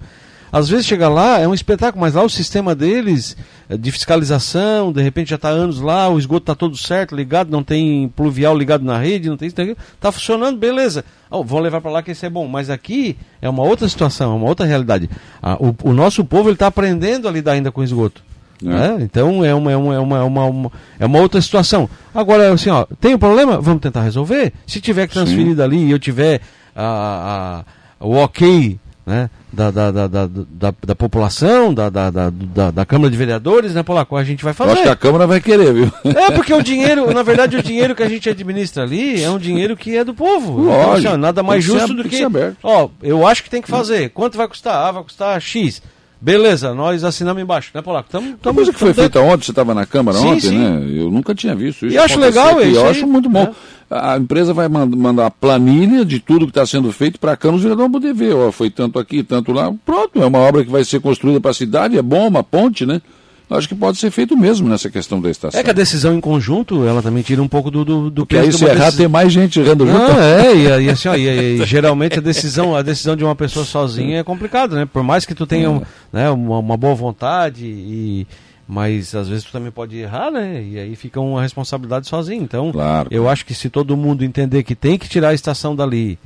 Às 0.54 0.70
vezes 0.70 0.86
chega 0.86 1.10
lá, 1.10 1.40
é 1.40 1.48
um 1.48 1.54
espetáculo, 1.54 2.00
mas 2.00 2.14
lá 2.14 2.22
o 2.22 2.30
sistema 2.30 2.76
deles 2.76 3.36
é 3.68 3.76
de 3.76 3.92
fiscalização, 3.92 4.94
de 4.94 5.02
repente 5.02 5.32
já 5.32 5.36
está 5.36 5.50
anos 5.50 5.82
lá, 5.82 6.08
o 6.08 6.20
esgoto 6.20 6.44
está 6.44 6.54
todo 6.54 6.78
certo, 6.78 7.16
ligado, 7.16 7.50
não 7.50 7.64
tem 7.64 8.08
pluvial 8.16 8.56
ligado 8.56 8.86
na 8.86 9.00
rede, 9.00 9.30
não 9.30 9.36
tem 9.36 9.48
isso, 9.48 9.60
está 9.60 10.12
funcionando, 10.12 10.60
beleza. 10.60 11.04
Oh, 11.32 11.44
vão 11.44 11.60
levar 11.60 11.82
para 11.82 11.90
lá 11.90 12.04
que 12.04 12.12
isso 12.12 12.24
é 12.24 12.30
bom. 12.30 12.48
Mas 12.48 12.70
aqui 12.70 13.18
é 13.42 13.50
uma 13.50 13.64
outra 13.64 13.90
situação, 13.90 14.34
é 14.34 14.36
uma 14.36 14.48
outra 14.48 14.64
realidade. 14.64 15.10
Ah, 15.42 15.58
o, 15.60 15.76
o, 15.90 15.92
nosso 15.92 16.24
povo 16.24 16.52
está 16.52 16.68
aprendendo 16.68 17.28
a 17.28 17.32
lidar 17.32 17.54
ainda 17.54 17.72
com 17.72 17.82
o 17.82 17.84
esgoto. 17.84 18.24
É. 18.62 18.68
Né? 18.68 18.98
Então 19.02 19.44
é 19.44 19.56
uma, 19.56 19.72
é, 19.72 19.76
uma, 19.76 19.96
é, 19.96 19.98
uma, 19.98 20.18
é, 20.20 20.22
uma, 20.22 20.72
é 21.00 21.06
uma 21.08 21.20
outra 21.20 21.42
situação. 21.42 21.90
Agora, 22.14 22.54
assim, 22.54 22.70
ó, 22.70 22.86
tem 23.02 23.16
um 23.16 23.20
problema? 23.20 23.60
Vamos 23.60 23.82
tentar 23.82 24.04
resolver. 24.04 24.54
Se 24.68 24.80
tiver 24.80 25.08
que 25.08 25.16
transferir 25.16 25.56
dali 25.56 25.88
e 25.88 25.90
eu 25.90 25.98
tiver 25.98 26.42
a, 26.76 27.64
a, 28.00 28.06
o 28.06 28.18
ok 28.18 28.80
né, 29.06 29.30
da, 29.52 29.70
da, 29.70 29.92
da, 29.92 30.08
da, 30.08 30.74
da, 30.86 30.96
população, 30.96 31.74
da, 31.74 31.90
da, 31.90 32.10
da, 32.10 32.72
da, 32.72 32.86
Câmara 32.86 33.12
de 33.12 33.18
Vereadores, 33.18 33.74
né, 33.74 33.84
Polaco? 33.84 34.16
A 34.16 34.24
gente 34.24 34.44
vai 34.44 34.54
fazer. 34.54 34.72
Eu 34.72 34.74
acho 34.76 34.84
que 34.84 34.90
a 34.90 34.96
Câmara 34.96 35.28
vai 35.28 35.42
querer, 35.42 35.74
viu? 35.74 35.92
É, 36.06 36.32
porque 36.32 36.54
o 36.54 36.62
dinheiro, 36.62 37.14
na 37.14 37.22
verdade, 37.22 37.58
o 37.58 37.64
dinheiro 37.64 37.96
que 37.96 38.04
a 38.04 38.10
gente 38.10 38.30
administra 38.30 38.84
ali 38.84 39.22
é 39.22 39.30
um 39.30 39.38
dinheiro 39.38 39.76
que 39.76 39.98
é 39.98 40.04
do 40.04 40.14
povo. 40.14 40.62
Lógico, 40.62 41.00
então, 41.00 41.18
nada 41.18 41.44
mais 41.44 41.64
justo 41.64 41.94
do 41.94 42.04
que. 42.04 42.18
que 42.18 42.56
ó, 42.64 42.90
eu 43.02 43.28
acho 43.28 43.44
que 43.44 43.50
tem 43.50 43.62
que 43.62 43.70
fazer. 43.70 44.10
Quanto 44.10 44.38
vai 44.38 44.48
custar? 44.48 44.88
Ah, 44.88 44.92
vai 44.92 45.04
custar 45.04 45.40
X. 45.42 45.82
Beleza, 46.24 46.74
nós 46.74 47.04
assinamos 47.04 47.44
embaixo, 47.44 47.70
né, 47.74 47.82
Polaco? 47.82 48.08
Tamo, 48.10 48.38
tamo, 48.42 48.56
coisa 48.56 48.72
que 48.72 48.80
foi 48.80 48.94
feita 48.94 49.20
ontem, 49.20 49.44
você 49.44 49.52
estava 49.52 49.74
na 49.74 49.86
Câmara 49.86 50.18
sim, 50.18 50.26
ontem, 50.26 50.40
sim. 50.40 50.58
né? 50.58 51.02
Eu 51.02 51.12
nunca 51.12 51.36
tinha 51.36 51.54
visto 51.54 51.86
isso. 51.86 51.94
E 51.94 51.98
acho 51.98 52.18
legal 52.18 52.62
isso. 52.62 52.80
Eu 52.80 52.88
acho 52.88 53.06
muito 53.06 53.28
bom. 53.28 53.54
É. 53.92 54.14
A 54.14 54.18
empresa 54.18 54.54
vai 54.54 54.70
mandar 54.70 55.26
a 55.26 55.30
planilha 55.30 56.06
de 56.06 56.22
tudo 56.22 56.46
que 56.46 56.52
está 56.52 56.66
sendo 56.66 56.94
feito 56.94 57.20
para 57.20 57.36
cá, 57.36 57.50
os 57.50 57.62
vereadores 57.62 57.92
poder 57.92 58.14
ver. 58.14 58.34
Ó, 58.34 58.54
foi 58.54 58.70
tanto 58.70 58.98
aqui, 59.00 59.22
tanto 59.22 59.52
lá. 59.52 59.70
Pronto, 59.86 60.24
é 60.24 60.26
uma 60.26 60.40
obra 60.40 60.64
que 60.64 60.72
vai 60.72 60.86
ser 60.86 61.02
construída 61.02 61.42
para 61.42 61.52
a 61.52 61.54
cidade, 61.54 61.98
é 61.98 62.02
bom, 62.02 62.26
uma 62.26 62.42
ponte, 62.42 62.86
né? 62.86 63.02
Acho 63.50 63.68
que 63.68 63.76
pode 63.76 63.98
ser 63.98 64.10
feito 64.10 64.36
mesmo 64.36 64.68
nessa 64.68 64.90
questão 64.90 65.22
da 65.22 65.30
estação. 65.30 65.60
É 65.60 65.64
que 65.64 65.70
a 65.70 65.74
decisão 65.74 66.14
em 66.16 66.22
conjunto, 66.22 66.88
ela 66.88 67.02
também 67.02 67.22
tira 67.22 67.42
um 67.42 67.48
pouco 67.48 67.70
do, 67.70 67.86
do, 67.86 68.10
do 68.10 68.26
Porque 68.26 68.38
aí 68.38 68.52
se 68.52 68.66
errar 68.66 68.86
decis... 68.86 68.96
tem 68.96 69.08
mais 69.08 69.32
gente 69.32 69.60
errando 69.60 69.86
junto. 69.86 70.12
Ah, 70.12 70.26
é, 70.26 70.56
e, 70.56 70.86
e 70.86 70.90
assim, 70.90 71.08
ó, 71.08 71.16
e, 71.16 71.62
e, 71.62 71.66
geralmente 71.66 72.18
a 72.18 72.22
decisão, 72.22 72.76
a 72.76 72.82
decisão 72.82 73.16
de 73.16 73.24
uma 73.24 73.36
pessoa 73.36 73.66
sozinha 73.66 74.20
é 74.20 74.24
complicado, 74.24 74.76
né? 74.76 74.86
Por 74.86 75.04
mais 75.04 75.26
que 75.26 75.36
tu 75.36 75.46
tenha 75.46 75.70
é. 75.70 75.82
né, 76.12 76.30
uma, 76.30 76.60
uma, 76.60 76.78
boa 76.78 76.96
vontade 76.96 77.66
e 77.66 78.28
mas 78.68 79.14
às 79.14 79.28
vezes 79.28 79.44
tu 79.44 79.52
também 79.52 79.72
pode 79.72 79.98
errar, 79.98 80.32
né? 80.32 80.64
E 80.64 80.80
aí 80.80 80.96
fica 80.96 81.20
uma 81.20 81.42
responsabilidade 81.42 82.08
sozinho. 82.08 82.42
Então, 82.42 82.72
claro. 82.72 83.10
eu 83.12 83.30
acho 83.30 83.46
que 83.46 83.54
se 83.54 83.70
todo 83.70 83.96
mundo 83.98 84.24
entender 84.24 84.64
que 84.64 84.74
tem 84.74 84.98
que 84.98 85.08
tirar 85.08 85.30
a 85.30 85.34
estação 85.34 85.76
dali, 85.76 86.18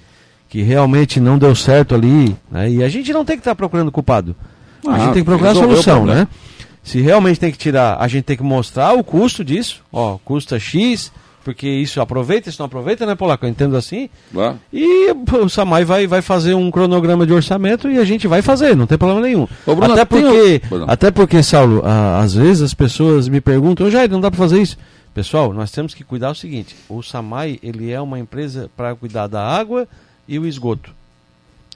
que 0.47 0.61
realmente 0.61 1.19
não 1.19 1.37
deu 1.37 1.55
certo 1.55 1.95
ali, 1.95 2.35
né? 2.49 2.69
e 2.69 2.83
a 2.83 2.89
gente 2.89 3.11
não 3.11 3.25
tem 3.25 3.35
que 3.35 3.41
estar 3.41 3.55
procurando 3.55 3.91
culpado. 3.91 4.35
A 4.85 4.93
ah, 4.93 4.99
gente 4.99 5.13
tem 5.13 5.23
que 5.23 5.29
procurar 5.29 5.51
a 5.51 5.55
solução, 5.55 6.05
né? 6.05 6.27
Se 6.87 7.01
realmente 7.01 7.37
tem 7.37 7.51
que 7.51 7.57
tirar, 7.57 7.97
a 7.99 8.07
gente 8.07 8.23
tem 8.23 8.37
que 8.37 8.43
mostrar 8.43 8.93
o 8.93 9.03
custo 9.03 9.43
disso. 9.43 9.81
Ó, 9.91 10.17
custa 10.23 10.57
X, 10.57 11.11
porque 11.43 11.67
isso 11.67 11.99
aproveita, 11.99 12.47
isso 12.47 12.61
não 12.61 12.65
aproveita, 12.65 13.05
né, 13.05 13.13
Polaco? 13.13 13.45
Eu 13.45 13.49
entendo 13.49 13.75
assim. 13.75 14.09
E 14.71 15.11
o 15.11 15.49
Samai 15.49 15.83
vai, 15.83 16.07
vai 16.07 16.21
fazer 16.21 16.53
um 16.53 16.71
cronograma 16.71 17.27
de 17.27 17.33
orçamento 17.33 17.91
e 17.91 17.97
a 17.99 18.05
gente 18.05 18.25
vai 18.25 18.41
fazer, 18.41 18.73
não 18.73 18.87
tem 18.87 18.97
problema 18.97 19.19
nenhum. 19.19 19.45
Ô, 19.65 19.75
Bruno, 19.75 19.95
até, 19.95 20.05
porque, 20.05 20.61
até 20.87 21.11
porque, 21.11 21.43
Saulo, 21.43 21.81
a, 21.85 22.19
às 22.19 22.35
vezes 22.35 22.61
as 22.61 22.73
pessoas 22.73 23.27
me 23.27 23.41
perguntam, 23.41 23.91
Jair, 23.91 24.09
não 24.09 24.21
dá 24.21 24.31
para 24.31 24.37
fazer 24.37 24.61
isso. 24.61 24.77
Pessoal, 25.13 25.51
nós 25.51 25.69
temos 25.71 25.93
que 25.93 26.05
cuidar 26.05 26.31
o 26.31 26.35
seguinte, 26.35 26.73
o 26.87 27.03
Samai, 27.03 27.59
ele 27.61 27.91
é 27.91 27.99
uma 27.99 28.17
empresa 28.17 28.71
para 28.77 28.95
cuidar 28.95 29.27
da 29.27 29.45
água 29.45 29.85
e 30.25 30.39
o 30.39 30.47
esgoto. 30.47 30.91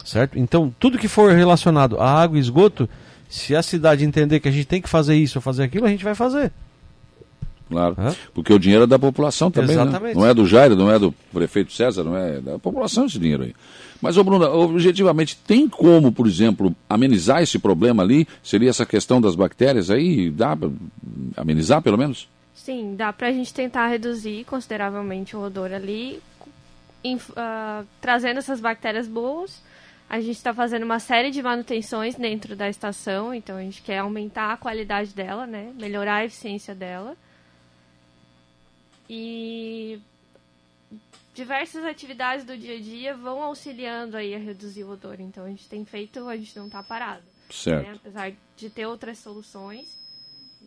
Certo? 0.06 0.40
Então, 0.40 0.74
tudo 0.80 0.98
que 0.98 1.10
for 1.10 1.34
relacionado 1.34 2.00
à 2.00 2.22
água 2.22 2.38
e 2.38 2.42
esgoto, 2.42 2.88
se 3.32 3.56
a 3.56 3.64
cidade 3.64 4.04
entender 4.04 4.42
que 4.42 4.50
a 4.50 4.52
gente 4.52 4.66
tem 4.66 4.82
que 4.82 4.90
fazer 4.90 5.16
isso 5.16 5.38
ou 5.38 5.42
fazer 5.42 5.64
aquilo, 5.64 5.86
a 5.86 5.90
gente 5.90 6.04
vai 6.04 6.14
fazer. 6.14 6.52
Claro. 7.70 7.96
Hã? 7.98 8.14
Porque 8.34 8.54
o 8.54 8.60
dinheiro 8.60 8.84
é 8.84 8.88
da 8.88 9.00
população 9.00 9.50
também. 9.50 9.78
Né? 9.78 9.84
Exatamente. 9.84 10.16
Né? 10.16 10.22
Não 10.22 10.28
é 10.28 10.34
do 10.34 10.46
Jairo, 10.46 10.76
não 10.76 10.92
é 10.92 11.00
do 11.00 11.14
prefeito 11.32 11.72
César, 11.72 12.04
não 12.04 12.18
é 12.18 12.42
da 12.42 12.60
população 12.60 13.06
esse 13.06 13.18
dinheiro 13.18 13.44
aí. 13.44 13.56
Mas, 14.02 14.18
ô 14.18 14.24
Bruna, 14.24 14.50
objetivamente, 14.50 15.38
tem 15.38 15.70
como, 15.70 16.12
por 16.12 16.28
exemplo, 16.28 16.76
amenizar 16.90 17.42
esse 17.42 17.58
problema 17.58 18.04
ali? 18.04 18.28
Seria 18.44 18.70
essa 18.70 18.86
questão 18.86 19.22
das 19.22 19.34
bactérias 19.34 19.90
aí? 19.90 20.30
Dá 20.30 20.54
para 20.54 20.70
amenizar, 21.38 21.82
pelo 21.82 21.98
menos? 21.98 22.28
Sim, 22.54 22.96
dá 22.98 23.14
para 23.14 23.30
a 23.30 23.32
gente 23.32 23.54
tentar 23.54 23.88
reduzir 23.88 24.44
consideravelmente 24.44 25.38
o 25.38 25.42
odor 25.42 25.72
ali, 25.72 26.20
em, 27.02 27.16
uh, 27.16 27.88
trazendo 28.02 28.40
essas 28.40 28.60
bactérias 28.60 29.08
boas 29.08 29.62
a 30.12 30.20
gente 30.20 30.36
está 30.36 30.54
fazendo 30.54 30.84
uma 30.84 31.00
série 31.00 31.32
de 31.32 31.42
manutenções 31.42 32.16
dentro 32.16 32.54
da 32.54 32.68
estação, 32.68 33.34
então 33.34 33.56
a 33.56 33.62
gente 33.62 33.82
quer 33.82 34.00
aumentar 34.00 34.52
a 34.52 34.58
qualidade 34.58 35.14
dela, 35.14 35.48
né? 35.48 35.72
Melhorar 35.80 36.16
a 36.16 36.26
eficiência 36.26 36.76
dela. 36.76 37.16
E 39.10 40.02
diversas 41.34 41.86
atividades 41.86 42.44
do 42.44 42.58
dia 42.58 42.76
a 42.76 42.82
dia 42.82 43.16
vão 43.16 43.42
auxiliando 43.42 44.18
aí 44.18 44.36
a 44.36 44.38
reduzir 44.38 44.84
o 44.84 44.90
odor. 44.92 45.18
Então 45.22 45.46
a 45.46 45.48
gente 45.50 45.70
tem 45.70 45.86
feito, 45.86 46.28
a 46.28 46.36
gente 46.36 46.60
não 46.60 46.66
está 46.66 46.84
parado. 46.84 47.24
Certo. 47.50 47.88
Né? 47.88 47.94
Apesar 47.96 48.34
de 48.58 48.70
ter 48.70 48.86
outras 48.86 49.18
soluções, 49.18 49.98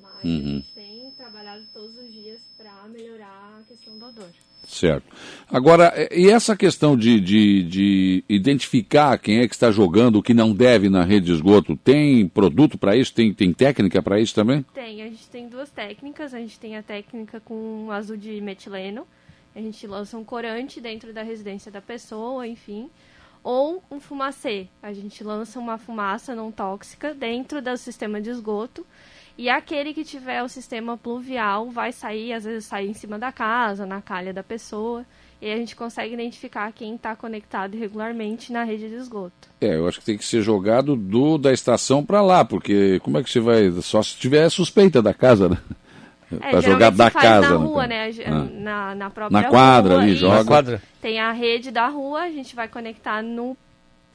mas 0.01 0.25
uhum. 0.25 0.39
a 0.39 0.43
gente 0.43 0.73
tem 0.75 1.11
trabalhado 1.17 1.65
todos 1.73 1.97
os 1.97 2.13
dias 2.13 2.41
para 2.57 2.73
melhorar 2.89 3.61
a 3.61 3.63
questão 3.69 3.99
do 3.99 4.07
odor. 4.07 4.29
Certo. 4.67 5.05
Agora, 5.51 5.93
e 6.11 6.29
essa 6.31 6.57
questão 6.57 6.97
de, 6.97 7.21
de, 7.21 7.63
de, 7.65 8.25
identificar 8.29 9.19
quem 9.19 9.41
é 9.41 9.49
que 9.49 9.55
está 9.55 9.71
jogando 9.71 10.17
o 10.17 10.23
que 10.23 10.33
não 10.33 10.53
deve 10.53 10.89
na 10.89 11.05
rede 11.05 11.27
de 11.27 11.33
esgoto, 11.33 11.77
tem 11.77 12.27
produto 12.29 12.79
para 12.79 12.97
isso? 12.97 13.13
Tem, 13.13 13.33
tem 13.33 13.53
técnica 13.53 14.03
para 14.03 14.21
isso 14.21 14.35
também? 14.35 14.65
Tem, 14.75 15.03
a 15.03 15.07
gente 15.07 15.29
tem 15.29 15.49
duas 15.49 15.71
técnicas. 15.71 16.33
A 16.35 16.39
gente 16.39 16.59
tem 16.59 16.77
a 16.77 16.83
técnica 16.83 17.41
com 17.41 17.91
azul 17.91 18.17
de 18.17 18.41
metileno. 18.41 19.07
A 19.55 19.61
gente 19.61 19.87
lança 19.87 20.17
um 20.19 20.25
corante 20.25 20.81
dentro 20.81 21.13
da 21.13 21.23
residência 21.23 21.71
da 21.71 21.81
pessoa, 21.81 22.47
enfim. 22.47 22.89
Ou 23.43 23.83
um 23.91 24.01
fumacê. 24.01 24.67
A 24.83 24.93
gente 24.93 25.23
lança 25.23 25.61
uma 25.61 25.77
fumaça 25.79 26.35
não 26.35 26.51
tóxica 26.51 27.15
dentro 27.15 27.61
do 27.61 27.77
sistema 27.77 28.21
de 28.21 28.31
esgoto 28.31 28.85
e 29.37 29.49
aquele 29.49 29.92
que 29.92 30.05
tiver 30.05 30.42
o 30.42 30.49
sistema 30.49 30.97
pluvial 30.97 31.68
vai 31.68 31.90
sair, 31.90 32.33
às 32.33 32.44
vezes 32.44 32.66
sai 32.66 32.87
em 32.87 32.94
cima 32.94 33.18
da 33.18 33.33
casa, 33.33 33.85
na 33.85 34.01
calha 34.01 34.33
da 34.33 34.44
pessoa. 34.44 35.05
E 35.42 35.51
a 35.51 35.57
gente 35.57 35.75
consegue 35.75 36.14
identificar 36.14 36.73
quem 36.73 36.94
está 36.94 37.14
conectado 37.16 37.75
irregularmente 37.75 38.53
na 38.53 38.64
rede 38.64 38.88
de 38.88 38.94
esgoto. 38.94 39.49
É, 39.61 39.75
eu 39.75 39.87
acho 39.87 39.99
que 39.99 40.07
tem 40.07 40.16
que 40.16 40.25
ser 40.25 40.40
jogado 40.40 40.97
do 40.97 41.37
da 41.37 41.53
estação 41.53 42.05
para 42.05 42.23
lá, 42.23 42.44
porque 42.44 42.99
como 43.01 43.18
é 43.18 43.23
que 43.23 43.29
você 43.29 43.40
vai. 43.40 43.70
Só 43.83 44.03
se 44.03 44.16
tiver 44.16 44.49
suspeita 44.49 45.03
da 45.03 45.12
casa, 45.12 45.49
né? 45.49 45.59
É, 46.40 46.51
para 46.51 46.61
jogar 46.61 46.90
da 46.90 47.11
casa. 47.11 47.51
Na 47.51 47.57
rua, 47.57 47.87
né? 47.87 48.11
Ah. 48.25 48.31
Na, 48.51 48.94
na 48.94 49.11
própria 49.11 49.42
Na 49.42 49.49
quadra 49.49 49.94
rua, 49.94 50.03
ali, 50.03 50.14
joga. 50.14 50.37
Na 50.37 50.44
quadra. 50.44 50.83
Tem 51.03 51.20
a 51.20 51.33
rede 51.33 51.70
da 51.70 51.88
rua, 51.88 52.23
a 52.23 52.31
gente 52.31 52.57
vai 52.57 52.68
conectar 52.68 53.23
no, 53.23 53.57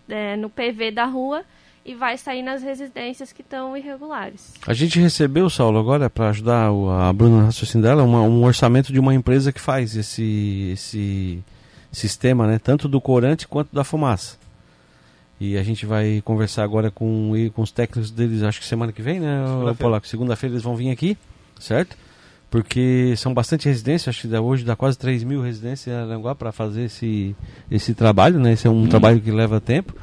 é, 0.08 0.36
no 0.36 0.50
PV 0.50 0.92
da 0.92 1.06
rua 1.06 1.44
e 1.90 1.96
vai 1.96 2.20
sair 2.20 2.44
nas 2.44 2.62
residências 2.62 3.34
que 3.34 3.42
estão 3.42 3.76
irregulares. 3.76 4.54
A 4.68 4.76
gente 4.76 5.00
recebeu, 5.00 5.50
Saulo, 5.50 5.80
agora, 5.80 6.08
para 6.08 6.30
ajudar 6.30 6.68
a 6.68 7.12
Bruna 7.12 7.40
no 7.40 7.46
raciocínio 7.46 7.82
dela, 7.88 8.04
uma, 8.04 8.22
um 8.22 8.44
orçamento 8.44 8.94
de 8.94 9.00
uma 9.00 9.12
empresa 9.12 9.52
que 9.52 9.60
faz 9.60 9.96
esse, 9.96 10.70
esse 10.72 11.44
sistema, 11.92 12.46
né, 12.46 12.60
tanto 12.60 12.88
do 12.88 13.02
corante 13.02 13.48
quanto 13.48 13.74
da 13.74 13.84
fumaça. 13.84 14.38
E 15.40 15.58
a 15.58 15.64
gente 15.64 15.84
vai 15.88 16.22
conversar 16.24 16.64
agora 16.64 16.92
com, 16.92 17.32
com 17.56 17.62
os 17.64 17.72
técnicos 17.72 18.12
deles, 18.12 18.44
acho 18.44 18.60
que 18.60 18.68
semana 18.68 18.92
que 18.92 19.02
vem, 19.02 19.20
né, 19.20 19.44
Segunda-feira 19.48 20.02
Segunda 20.04 20.38
eles 20.44 20.62
vão 20.62 20.76
vir 20.76 20.92
aqui, 20.92 21.18
certo? 21.60 21.98
Porque 22.50 23.14
são 23.16 23.34
bastante 23.34 23.68
residências, 23.68 24.16
acho 24.16 24.28
que 24.28 24.36
hoje 24.36 24.66
dá 24.66 24.76
quase 24.76 24.98
3 24.98 25.24
mil 25.24 25.42
residências 25.42 25.96
em 25.96 26.00
Aranguá 26.00 26.34
para 26.34 26.52
fazer 26.52 26.86
esse, 26.86 27.36
esse 27.70 27.94
trabalho, 27.94 28.40
né? 28.40 28.54
Esse 28.54 28.66
é 28.66 28.70
um 28.70 28.84
hum. 28.84 28.88
trabalho 28.88 29.20
que 29.22 29.30
leva 29.30 29.62
tempo. 29.62 29.94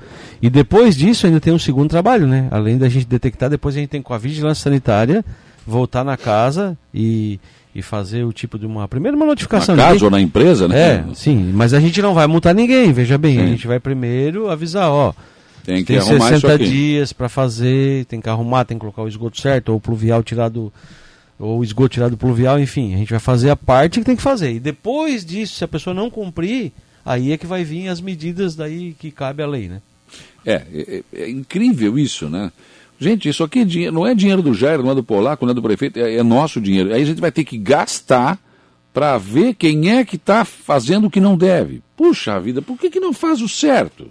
E 0.41 0.49
depois 0.49 0.97
disso 0.97 1.27
ainda 1.27 1.41
tem 1.41 1.53
um 1.53 1.59
segundo 1.59 1.91
trabalho, 1.91 2.27
né? 2.27 2.47
Além 2.51 2.79
da 2.79 2.89
gente 2.89 3.07
detectar, 3.07 3.51
depois 3.51 3.75
a 3.75 3.81
gente 3.81 3.89
tem 3.89 4.01
com 4.03 4.15
a 4.15 4.19
vigilância 4.19 4.63
sanitária 4.63 5.25
voltar 5.67 6.05
na 6.05 6.17
casa 6.17 6.79
e, 6.95 7.41
e 7.75 7.83
fazer 7.83 8.23
o 8.23 8.33
tipo 8.33 8.57
de 8.57 8.65
uma 8.65 8.87
primeira 8.87 9.17
uma 9.17 9.27
notificação. 9.27 9.75
Na 9.75 9.89
casa 9.89 10.05
ou 10.05 10.11
na 10.11 10.21
empresa, 10.21 10.69
né? 10.69 10.79
É, 10.79 11.05
sim, 11.15 11.51
mas 11.53 11.75
a 11.75 11.81
gente 11.81 12.01
não 12.01 12.15
vai 12.15 12.29
multar 12.29 12.55
ninguém, 12.55 12.93
veja 12.93 13.19
bem, 13.19 13.39
sim. 13.39 13.43
a 13.43 13.47
gente 13.47 13.67
vai 13.67 13.81
primeiro 13.81 14.49
avisar, 14.49 14.89
ó, 14.89 15.13
tem 15.65 15.79
que 15.79 15.87
tem 15.87 15.99
arrumar 15.99 16.29
60 16.29 16.59
dias 16.59 17.13
para 17.13 17.29
fazer, 17.29 18.05
tem 18.05 18.21
que 18.21 18.29
arrumar, 18.29 18.65
tem 18.65 18.77
que 18.77 18.81
colocar 18.83 19.03
o 19.03 19.09
esgoto 19.09 19.41
certo, 19.41 19.71
ou 19.71 19.79
o 19.79 19.81
pluvial 19.81 20.23
tirado 20.23 20.73
ou 21.39 21.63
esgoto 21.63 21.95
tirado 21.95 22.17
pluvial, 22.17 22.59
enfim, 22.59 22.95
a 22.95 22.99
gente 22.99 23.11
vai 23.11 23.19
fazer 23.19 23.51
a 23.51 23.57
parte 23.57 23.99
que 23.99 24.07
tem 24.07 24.17
que 24.17 24.23
fazer. 24.23 24.53
E 24.53 24.61
depois 24.61 25.25
disso, 25.25 25.57
se 25.57 25.65
a 25.65 25.69
pessoa 25.69 25.93
não 25.93 26.11
cumprir, 26.11 26.73
aí 27.05 27.33
é 27.33 27.37
que 27.37 27.47
vai 27.47 27.65
vir 27.65 27.89
as 27.89 28.01
medidas 28.01 28.57
daí 28.57 28.95
que 28.99 29.11
cabe 29.11 29.43
à 29.43 29.47
lei, 29.47 29.69
né? 29.69 29.83
É, 30.45 30.63
é, 30.73 31.03
é 31.13 31.31
incrível 31.31 31.99
isso, 31.99 32.29
né? 32.29 32.51
Gente, 32.99 33.29
isso 33.29 33.45
aqui 33.45 33.61
é 33.61 33.65
dinheiro, 33.65 33.95
não 33.95 34.07
é 34.07 34.15
dinheiro 34.15 34.41
do 34.41 34.55
Jair, 34.55 34.83
não 34.83 34.91
é 34.91 34.95
do 34.95 35.03
Polaco, 35.03 35.45
não 35.45 35.53
é 35.53 35.55
do 35.55 35.63
prefeito, 35.63 35.99
é, 35.99 36.17
é 36.17 36.23
nosso 36.23 36.61
dinheiro. 36.61 36.95
Aí 36.95 37.03
a 37.03 37.05
gente 37.05 37.21
vai 37.21 37.31
ter 37.31 37.45
que 37.45 37.59
gastar 37.59 38.39
para 38.95 39.19
ver 39.19 39.55
quem 39.55 39.91
é 39.91 40.05
que 40.05 40.17
está 40.17 40.45
fazendo 40.45 41.09
o 41.09 41.11
que 41.11 41.21
não 41.21 41.37
deve. 41.37 41.83
Puxa 41.95 42.41
vida, 42.41 42.63
por 42.63 42.79
que, 42.79 42.89
que 42.89 42.99
não 42.99 43.13
faz 43.13 43.43
o 43.43 43.49
certo? 43.49 44.09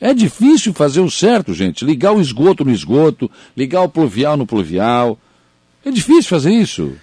É 0.00 0.14
difícil 0.14 0.72
fazer 0.72 1.00
o 1.00 1.10
certo, 1.10 1.52
gente. 1.52 1.84
Ligar 1.84 2.12
o 2.12 2.20
esgoto 2.20 2.64
no 2.64 2.70
esgoto, 2.70 3.28
ligar 3.56 3.82
o 3.82 3.88
pluvial 3.88 4.36
no 4.36 4.46
pluvial. 4.46 5.18
É 5.84 5.90
difícil 5.90 6.28
fazer 6.28 6.50
isso. 6.50 6.96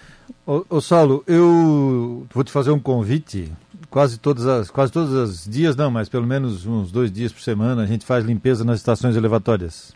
Ô, 0.45 0.65
ô 0.69 0.81
Saulo, 0.81 1.23
eu 1.27 2.25
vou 2.33 2.43
te 2.43 2.51
fazer 2.51 2.71
um 2.71 2.79
convite. 2.79 3.51
Quase 3.89 4.17
todas 4.17 4.45
as, 4.45 4.69
quase 4.69 4.91
todos 4.91 5.13
os 5.13 5.45
dias, 5.45 5.75
não, 5.75 5.89
mas 5.89 6.09
pelo 6.09 6.27
menos 6.27 6.65
uns 6.65 6.91
dois 6.91 7.11
dias 7.11 7.31
por 7.31 7.41
semana, 7.41 7.83
a 7.83 7.85
gente 7.85 8.05
faz 8.05 8.25
limpeza 8.25 8.63
nas 8.65 8.79
estações 8.79 9.15
elevatórias. 9.15 9.93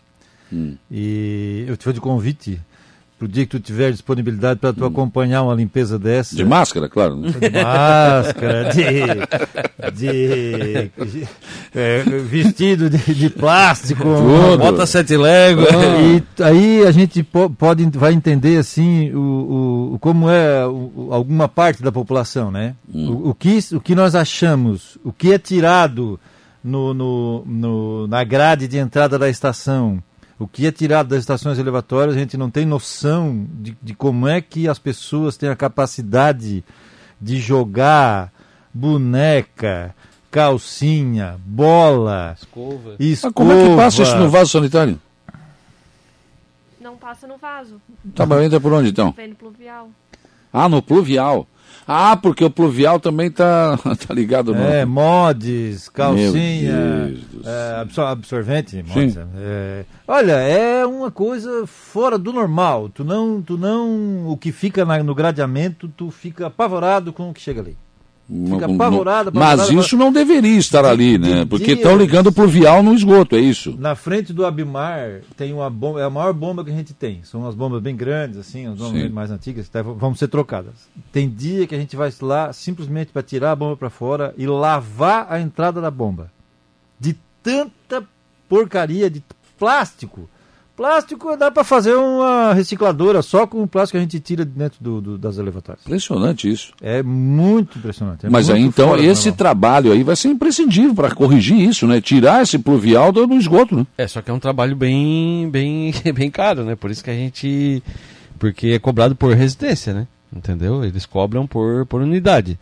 Hum. 0.51 0.75
E 0.89 1.65
eu 1.67 1.75
te 1.75 1.83
vou 1.83 1.93
de 1.93 1.99
convite 1.99 2.59
pro 3.19 3.27
dia 3.27 3.45
que 3.45 3.51
tu 3.51 3.59
tiver 3.59 3.91
disponibilidade 3.91 4.61
para 4.61 4.71
tu 4.71 4.85
hum. 4.85 4.87
acompanhar 4.87 5.43
uma 5.43 5.53
limpeza 5.53 5.99
dessa. 5.99 6.35
De 6.35 6.45
máscara, 6.45 6.87
claro. 6.87 7.17
Né? 7.17 7.31
De 7.31 7.49
máscara, 7.49 8.69
de, 8.71 9.91
de, 9.93 10.91
de 11.05 11.27
é, 11.75 12.03
vestido 12.03 12.89
de, 12.89 12.97
de 13.13 13.29
plástico, 13.29 14.05
bota 14.57 14.85
sete 14.85 15.17
léguas. 15.17 15.67
E 15.99 16.43
aí 16.43 16.87
a 16.87 16.91
gente 16.91 17.21
pode 17.23 17.85
vai 17.93 18.13
entender 18.13 18.57
assim 18.57 19.11
o, 19.11 19.93
o 19.95 19.99
como 19.99 20.29
é 20.29 20.65
o, 20.65 21.09
alguma 21.11 21.49
parte 21.49 21.83
da 21.83 21.91
população, 21.91 22.49
né? 22.49 22.73
Hum. 22.93 23.09
O, 23.09 23.29
o, 23.31 23.35
que 23.35 23.59
o 23.73 23.81
que 23.81 23.93
nós 23.93 24.15
achamos, 24.15 24.97
o 25.03 25.11
que 25.11 25.33
é 25.33 25.37
tirado 25.37 26.17
no, 26.63 26.93
no, 26.93 27.43
no, 27.45 28.07
na 28.07 28.23
grade 28.23 28.65
de 28.67 28.77
entrada 28.77 29.19
da 29.19 29.27
estação 29.27 30.01
O 30.39 30.47
que 30.47 30.65
é 30.65 30.71
tirado 30.71 31.09
das 31.09 31.19
estações 31.19 31.59
elevatórias, 31.59 32.15
a 32.15 32.19
gente 32.19 32.37
não 32.37 32.49
tem 32.49 32.65
noção 32.65 33.45
de, 33.55 33.75
de 33.83 33.93
como 33.93 34.25
é 34.25 34.39
que 34.39 34.69
as 34.69 34.79
pessoas 34.79 35.35
têm 35.35 35.49
a 35.49 35.55
capacidade 35.55 36.63
de 37.19 37.37
jogar 37.41 38.31
boneca, 38.73 39.93
calcinha, 40.31 41.37
bola, 41.45 42.37
Escova. 42.37 42.95
escova. 42.97 42.99
Mas 42.99 43.33
como 43.33 43.51
é 43.51 43.69
que 43.69 43.75
passa 43.75 44.03
isso 44.03 44.15
no 44.15 44.29
vaso 44.29 44.51
sanitário? 44.51 44.99
Não 46.79 46.95
passa 46.95 47.27
no 47.27 47.37
vaso. 47.37 47.81
Tá, 48.15 48.25
mas 48.25 48.41
entra 48.41 48.61
por 48.61 48.71
onde 48.71 48.89
então? 48.89 49.11
Vem 49.11 49.27
no 49.27 49.35
pluvial. 49.35 49.89
Ah, 50.53 50.69
no 50.69 50.81
pluvial. 50.81 51.45
Ah, 51.91 52.15
porque 52.15 52.45
o 52.45 52.51
pluvial 52.51 52.99
também 52.99 53.31
tá, 53.31 53.75
tá 54.07 54.13
ligado 54.13 54.53
no. 54.53 54.61
É, 54.61 54.85
mods, 54.85 55.89
calcinha, 55.89 57.11
é, 57.43 57.81
absor- 57.81 58.05
absorvente. 58.07 58.83
mods, 58.83 59.17
é. 59.35 59.85
olha, 60.07 60.33
é 60.33 60.85
uma 60.85 61.09
coisa 61.09 61.65
fora 61.65 62.17
do 62.17 62.31
normal. 62.31 62.89
Tu 62.89 63.03
não, 63.03 63.41
tu 63.41 63.57
não, 63.57 64.27
o 64.29 64.37
que 64.37 64.51
fica 64.51 64.85
na- 64.85 65.01
no 65.01 65.15
gradeamento, 65.15 65.87
tu 65.87 66.11
fica 66.11 66.45
apavorado 66.45 67.11
com 67.11 67.29
o 67.29 67.33
que 67.33 67.41
chega 67.41 67.61
ali. 67.61 67.75
Fica 68.31 68.67
Não- 68.67 68.75
apavorado, 68.75 69.31
Mas 69.33 69.71
isso 69.71 69.97
não 69.97 70.13
deveria 70.13 70.55
estar 70.59 70.85
ali, 70.85 71.17
né? 71.17 71.45
Porque 71.45 71.71
estão 71.71 71.97
ligando 71.97 72.27
o 72.27 72.31
pluvial 72.31 72.83
no 72.83 72.93
esgoto, 72.93 73.35
é 73.35 73.39
isso? 73.39 73.75
Na 73.79 73.95
frente 73.95 74.31
do 74.31 74.45
Abimar 74.45 75.21
tem 75.35 75.51
uma 75.51 75.67
bomba, 75.67 75.99
é 75.99 76.03
a 76.03 76.11
maior 76.11 76.31
bomba 76.31 76.63
que 76.63 76.69
a 76.69 76.73
gente 76.75 76.93
tem. 76.93 77.21
São 77.23 77.41
umas 77.41 77.55
bombas 77.55 77.81
bem 77.81 77.95
grandes, 77.95 78.37
assim, 78.37 78.67
as 78.67 78.75
bombas 78.77 78.93
bem 79.01 79.09
mais 79.09 79.31
antigas, 79.31 79.65
que 79.65 79.71
tá- 79.71 79.81
vão 79.81 80.13
ser 80.13 80.27
trocadas. 80.27 80.73
Tem 81.11 81.27
dia 81.27 81.65
que 81.65 81.73
a 81.73 81.79
gente 81.79 81.95
vai 81.95 82.13
lá 82.21 82.53
simplesmente 82.53 83.11
para 83.11 83.23
tirar 83.23 83.51
a 83.51 83.55
bomba 83.55 83.75
para 83.75 83.89
fora 83.89 84.31
e 84.37 84.45
lavar 84.45 85.25
a 85.27 85.39
entrada 85.41 85.81
da 85.81 85.89
bomba. 85.89 86.31
De 86.99 87.15
tanta 87.41 88.03
porcaria 88.47 89.09
de 89.09 89.23
plástico. 89.57 90.29
Plástico 90.79 91.35
dá 91.35 91.51
para 91.51 91.65
fazer 91.65 91.93
uma 91.93 92.53
recicladora 92.53 93.21
só 93.21 93.45
com 93.45 93.61
o 93.61 93.67
plástico 93.67 93.95
que 93.95 93.97
a 93.97 94.01
gente 94.01 94.17
tira 94.21 94.45
de 94.45 94.51
dentro 94.51 94.81
do- 94.81 95.01
do- 95.01 95.17
das 95.17 95.37
elevatórias. 95.37 95.85
Impressionante 95.85 96.49
isso. 96.49 96.71
É 96.81 97.03
muito 97.03 97.77
impressionante. 97.77 98.25
é 98.25 98.29
Mas 98.29 98.49
aí 98.49 98.61
muito 98.61 98.75
então 98.75 98.87
fora 98.87 99.01
do 99.01 99.07
esse 99.09 99.29
trabalho 99.33 99.91
aí 99.91 100.03
vai 100.03 100.15
ser 100.15 100.29
imprescindível 100.29 100.95
para 100.95 101.13
corrigir 101.13 101.59
isso, 101.59 101.85
né? 101.85 101.99
Tirar 101.99 102.43
esse 102.43 102.57
pluvial 102.57 103.11
do, 103.11 103.27
do 103.27 103.35
esgoto, 103.35 103.75
né? 103.75 103.85
É, 103.97 104.07
só 104.07 104.21
que 104.21 104.31
é 104.31 104.33
um 104.33 104.39
trabalho 104.39 104.73
bem, 104.73 105.49
bem, 105.51 105.93
bem 106.15 106.31
caro, 106.31 106.63
né? 106.63 106.77
Por 106.77 106.89
isso 106.89 107.03
que 107.03 107.09
a 107.09 107.13
gente. 107.13 107.83
Porque 108.39 108.67
é 108.67 108.79
cobrado 108.79 109.17
por 109.17 109.35
residência, 109.35 109.93
né? 109.93 110.07
Entendeu? 110.33 110.85
Eles 110.85 111.05
cobram 111.05 111.45
por, 111.45 111.85
por 111.87 112.01
unidade. 112.01 112.57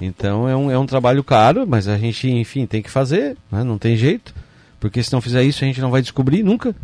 Então 0.00 0.48
é 0.48 0.54
um, 0.56 0.70
é 0.70 0.78
um 0.78 0.86
trabalho 0.86 1.24
caro, 1.24 1.66
mas 1.66 1.88
a 1.88 1.98
gente, 1.98 2.30
enfim, 2.30 2.64
tem 2.64 2.80
que 2.80 2.90
fazer, 2.90 3.36
né? 3.50 3.64
Não 3.64 3.76
tem 3.76 3.96
jeito. 3.96 4.32
Porque 4.78 5.02
se 5.02 5.12
não 5.12 5.20
fizer 5.20 5.42
isso, 5.42 5.64
a 5.64 5.66
gente 5.66 5.80
não 5.80 5.90
vai 5.90 6.00
descobrir 6.00 6.44
nunca. 6.44 6.74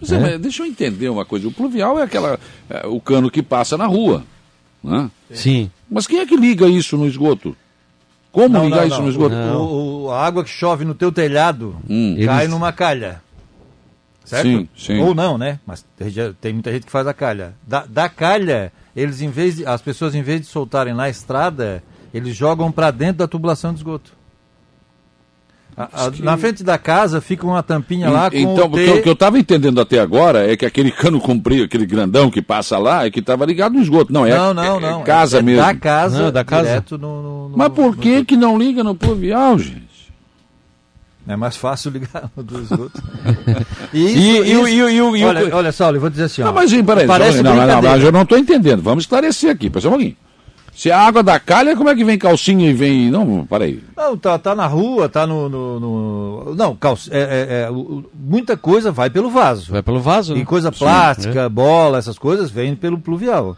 Mas, 0.00 0.12
é, 0.12 0.16
É. 0.16 0.20
mas 0.20 0.40
deixa 0.40 0.62
eu 0.62 0.66
entender 0.66 1.08
uma 1.08 1.24
coisa. 1.24 1.46
O 1.48 1.52
pluvial 1.52 1.98
é 1.98 2.02
aquela 2.02 2.38
é, 2.68 2.86
o 2.86 3.00
cano 3.00 3.30
que 3.30 3.42
passa 3.42 3.76
na 3.76 3.86
rua, 3.86 4.24
né? 4.82 5.10
Sim. 5.32 5.70
Mas 5.90 6.06
quem 6.06 6.18
é 6.20 6.26
que 6.26 6.36
liga 6.36 6.66
isso 6.68 6.96
no 6.96 7.06
esgoto? 7.06 7.56
Como 8.32 8.48
Não, 8.50 8.64
ligar 8.64 8.80
não, 8.80 8.86
isso 8.88 8.96
não. 8.96 9.04
no 9.04 9.10
esgoto? 9.10 9.34
O- 9.34 10.04
o- 10.06 10.10
a 10.10 10.24
água 10.26 10.44
que 10.44 10.50
chove 10.50 10.84
no 10.84 10.94
teu 10.94 11.10
telhado 11.10 11.74
Hum. 11.88 12.12
Eles- 12.14 12.26
cai 12.26 12.48
numa 12.48 12.72
calha. 12.72 13.22
Certo? 14.24 14.42
Sim, 14.48 14.68
sim. 14.76 14.98
Ou 15.00 15.14
não, 15.14 15.38
né? 15.38 15.60
Mas 15.64 15.84
tem 16.40 16.52
muita 16.52 16.72
gente 16.72 16.84
que 16.84 16.90
faz 16.92 17.06
a 17.06 17.14
calha. 17.14 17.54
Da, 17.66 17.86
da 17.86 18.08
calha, 18.08 18.72
eles 18.94 19.20
em 19.22 19.30
vez 19.30 19.56
de, 19.56 19.66
as 19.66 19.80
pessoas 19.80 20.14
em 20.16 20.22
vez 20.22 20.40
de 20.40 20.46
soltarem 20.48 20.92
na 20.92 21.08
estrada, 21.08 21.80
eles 22.12 22.34
jogam 22.34 22.72
para 22.72 22.90
dentro 22.90 23.18
da 23.18 23.28
tubulação 23.28 23.72
de 23.72 23.78
esgoto. 23.78 24.12
A- 25.76 26.06
a- 26.06 26.10
que- 26.10 26.22
Na 26.22 26.38
frente 26.38 26.64
da 26.64 26.78
casa 26.78 27.20
fica 27.20 27.46
uma 27.46 27.62
tampinha 27.62 28.08
lá 28.08 28.30
com 28.30 28.36
então, 28.38 28.64
o 28.66 28.72
o 28.96 29.02
que 29.02 29.06
eu 29.08 29.12
estava 29.12 29.38
entendendo 29.38 29.78
até 29.78 29.98
agora 30.00 30.50
é 30.50 30.56
que 30.56 30.64
aquele 30.64 30.90
cano 30.90 31.20
comprido, 31.20 31.64
aquele 31.64 31.84
grandão 31.84 32.30
que 32.30 32.40
passa 32.40 32.78
lá, 32.78 33.04
é 33.04 33.10
que 33.10 33.20
estava 33.20 33.44
ligado 33.44 33.74
no 33.74 33.82
esgoto. 33.82 34.10
Não, 34.10 34.24
é, 34.24 34.34
Não, 34.34 34.54
não, 34.54 34.76
é- 34.78 34.80
não. 34.80 35.00
é 35.02 35.04
casa 35.04 35.38
é 35.40 35.42
mesmo. 35.42 35.60
Da 35.62 35.74
casa, 35.74 36.22
Não, 36.22 36.32
da 36.32 36.44
casa. 36.44 36.68
direto 36.68 36.96
no, 36.96 37.22
no- 37.22 37.48
no- 37.50 37.58
Mas 37.58 37.68
por 37.74 37.94
no 37.94 37.96
que 38.00 38.24
que 38.24 38.36
não 38.38 38.58
liga 38.58 38.82
no 38.82 38.94
pluvial, 38.94 39.58
gente? 39.58 39.84
É 41.28 41.36
mais 41.36 41.56
fácil 41.56 41.90
ligar 41.92 42.30
no 42.34 42.42
do 42.42 42.58
esgoto. 42.62 43.02
e 43.92 45.24
olha, 45.24 45.56
olha 45.56 45.72
só, 45.72 45.90
eu 45.90 46.00
vou 46.00 46.08
dizer 46.08 46.24
assim, 46.24 46.42
ó. 46.42 46.46
Não, 46.46 46.52
mas 46.54 46.70
sim, 46.70 46.82
peraí. 46.84 47.06
Parece 47.06 47.42
não, 47.42 47.54
não, 47.54 47.66
não, 47.66 47.82
mas 47.82 48.02
eu 48.02 48.12
não 48.12 48.22
estou 48.22 48.38
entendendo. 48.38 48.80
Vamos 48.82 49.04
esclarecer 49.04 49.50
aqui, 49.50 49.70
só 49.78 49.88
um 49.88 49.92
pouquinho. 49.92 50.16
Se 50.76 50.90
a 50.90 51.00
água 51.00 51.22
da 51.22 51.40
calha, 51.40 51.74
como 51.74 51.88
é 51.88 51.94
que 51.94 52.04
vem 52.04 52.18
calcinha 52.18 52.68
e 52.68 52.74
vem. 52.74 53.10
Não, 53.10 53.46
peraí. 53.46 53.82
Não, 53.96 54.14
tá, 54.14 54.38
tá 54.38 54.54
na 54.54 54.66
rua, 54.66 55.08
tá 55.08 55.26
no. 55.26 55.48
no- 55.48 55.80
no- 55.80 56.54
Não, 56.54 56.76
calça, 56.76 57.08
é, 57.10 57.18
é- 57.18 57.62
é, 57.62 57.70
muita 58.14 58.58
coisa 58.58 58.92
vai 58.92 59.08
pelo 59.08 59.30
vaso. 59.30 59.72
Vai 59.72 59.82
pelo 59.82 60.00
vaso. 60.00 60.36
E 60.36 60.40
né? 60.40 60.44
coisa 60.44 60.70
Sim, 60.70 60.78
plástica, 60.78 61.48
bola, 61.48 61.96
essas 61.96 62.18
coisas 62.18 62.50
vêm 62.50 62.76
pelo 62.76 62.98
pluvial. 62.98 63.56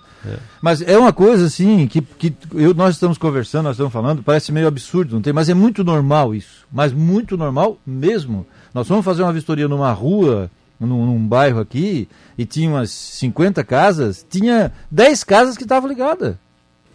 Mas 0.63 0.81
é 0.81 0.97
uma 0.97 1.13
coisa 1.13 1.47
assim 1.47 1.89
que, 1.89 2.01
que 2.03 2.33
eu, 2.55 2.73
nós 2.73 2.95
estamos 2.95 3.19
conversando, 3.19 3.65
nós 3.65 3.75
estamos 3.75 3.93
falando, 3.93 4.23
parece 4.23 4.53
meio 4.53 4.69
absurdo, 4.69 5.15
não 5.17 5.23
tem, 5.23 5.33
mas 5.33 5.49
é 5.49 5.55
muito 5.55 5.83
normal 5.83 6.33
isso. 6.35 6.67
Mas 6.73 6.93
muito 6.93 7.37
normal 7.37 7.79
mesmo. 7.85 8.47
Nós 8.73 8.87
fomos 8.87 9.05
fazer 9.05 9.23
uma 9.25 9.33
vistoria 9.33 9.67
numa 9.67 9.91
rua, 9.91 10.49
num, 10.79 10.87
num 11.07 11.27
bairro 11.27 11.59
aqui, 11.59 12.09
e 12.37 12.45
tinha 12.45 12.71
umas 12.71 12.91
50 12.91 13.65
casas, 13.65 14.25
tinha 14.31 14.73
10 14.89 15.25
casas 15.25 15.57
que 15.57 15.65
estavam 15.65 15.89
ligadas. 15.89 16.37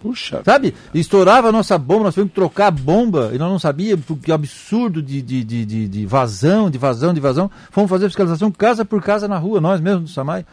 Puxa. 0.04 0.42
Sabe? 0.46 0.74
Estourava 0.94 1.48
a 1.48 1.52
nossa 1.52 1.78
bomba, 1.78 2.04
nós 2.04 2.14
tivemos 2.14 2.30
que 2.32 2.36
trocar 2.36 2.68
a 2.68 2.72
bomba 2.72 3.32
e 3.34 3.38
nós 3.40 3.50
não 3.50 3.58
sabíamos 3.58 4.06
que 4.22 4.32
absurdo 4.32 5.02
de, 5.02 5.22
de, 5.22 5.44
de, 5.44 5.66
de, 5.88 6.06
vazão, 6.06 6.70
de 6.70 6.78
vazão, 6.78 7.14
de 7.14 7.20
vazão. 7.22 7.50
Fomos 7.72 7.90
fazer 7.90 8.08
fiscalização 8.08 8.52
casa 8.52 8.84
por 8.84 9.02
casa 9.02 9.28
na 9.28 9.38
rua, 9.38 9.60
nós 9.62 9.80
mesmos 9.80 10.04
do 10.04 10.10
Samai, 10.14 10.46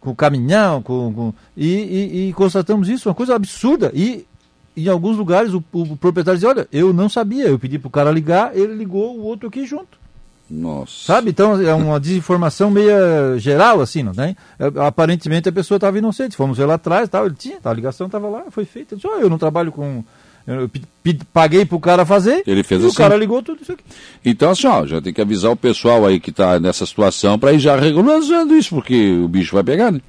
com 0.00 0.14
caminhão, 0.14 0.82
com, 0.82 1.12
com- 1.14 1.34
e, 1.56 1.68
e- 1.68 2.28
e 2.28 2.32
constatamos 2.32 2.88
isso, 2.88 3.08
uma 3.08 3.14
coisa 3.14 3.34
absurda. 3.34 3.90
E 3.94 4.26
em 4.76 4.88
alguns 4.88 5.16
lugares 5.16 5.54
o, 5.54 5.62
o 5.72 5.96
proprietário 5.96 6.36
dizia, 6.38 6.50
olha, 6.50 6.68
eu 6.72 6.92
não 6.92 7.08
sabia, 7.08 7.46
eu 7.46 7.58
pedi 7.58 7.78
pro 7.78 7.88
cara 7.88 8.10
ligar, 8.10 8.54
ele 8.56 8.74
ligou 8.74 9.16
o 9.16 9.22
outro 9.22 9.48
aqui 9.48 9.64
junto. 9.64 9.96
Nossa. 10.48 10.92
Sabe? 11.06 11.30
Então 11.30 11.60
é 11.60 11.74
uma 11.74 11.98
desinformação 11.98 12.70
meio 12.70 13.36
geral, 13.38 13.80
assim, 13.80 14.02
não 14.02 14.12
tem? 14.12 14.36
É, 14.58 14.86
Aparentemente 14.86 15.48
a 15.48 15.52
pessoa 15.52 15.76
estava 15.76 15.98
inocente. 15.98 16.36
Fomos 16.36 16.56
ver 16.58 16.66
lá 16.66 16.74
atrás, 16.74 17.08
tal, 17.08 17.26
ele 17.26 17.34
tinha, 17.36 17.58
a 17.64 17.72
ligação 17.72 18.06
estava 18.06 18.28
lá, 18.28 18.44
foi 18.50 18.64
feita. 18.64 18.94
Ele 18.94 19.00
disse, 19.02 19.12
"Ó, 19.12 19.18
eu 19.20 19.28
não 19.28 19.38
trabalho 19.38 19.72
com. 19.72 20.04
Eu 20.46 20.70
paguei 21.32 21.64
pro 21.64 21.80
cara 21.80 22.06
fazer. 22.06 22.44
Ele 22.46 22.62
fez 22.62 22.80
e 22.80 22.86
assim. 22.86 22.94
o 22.94 22.96
cara 22.96 23.16
ligou 23.16 23.42
tudo 23.42 23.62
isso 23.62 23.72
aqui. 23.72 23.82
Então, 24.24 24.50
assim, 24.50 24.68
ó, 24.68 24.86
já 24.86 25.02
tem 25.02 25.12
que 25.12 25.20
avisar 25.20 25.50
o 25.50 25.56
pessoal 25.56 26.06
aí 26.06 26.20
que 26.20 26.30
está 26.30 26.60
nessa 26.60 26.86
situação 26.86 27.36
para 27.36 27.52
ir 27.52 27.58
já 27.58 27.74
regularizando 27.74 28.54
isso, 28.54 28.72
porque 28.72 29.18
o 29.24 29.26
bicho 29.26 29.54
vai 29.56 29.64
pegar, 29.64 29.90
né? 29.90 30.00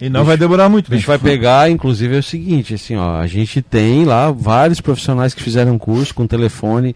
E 0.00 0.08
não 0.08 0.24
vai 0.24 0.36
demorar 0.36 0.68
muito. 0.68 0.90
A 0.90 0.96
gente 0.96 1.06
vai 1.06 1.18
pegar, 1.18 1.68
inclusive, 1.68 2.14
é 2.14 2.18
o 2.20 2.22
seguinte, 2.22 2.74
assim, 2.74 2.96
ó, 2.96 3.16
a 3.16 3.26
gente 3.26 3.60
tem 3.60 4.04
lá 4.04 4.30
vários 4.30 4.80
profissionais 4.80 5.34
que 5.34 5.42
fizeram 5.42 5.76
curso 5.76 6.14
com 6.14 6.26
telefone. 6.26 6.94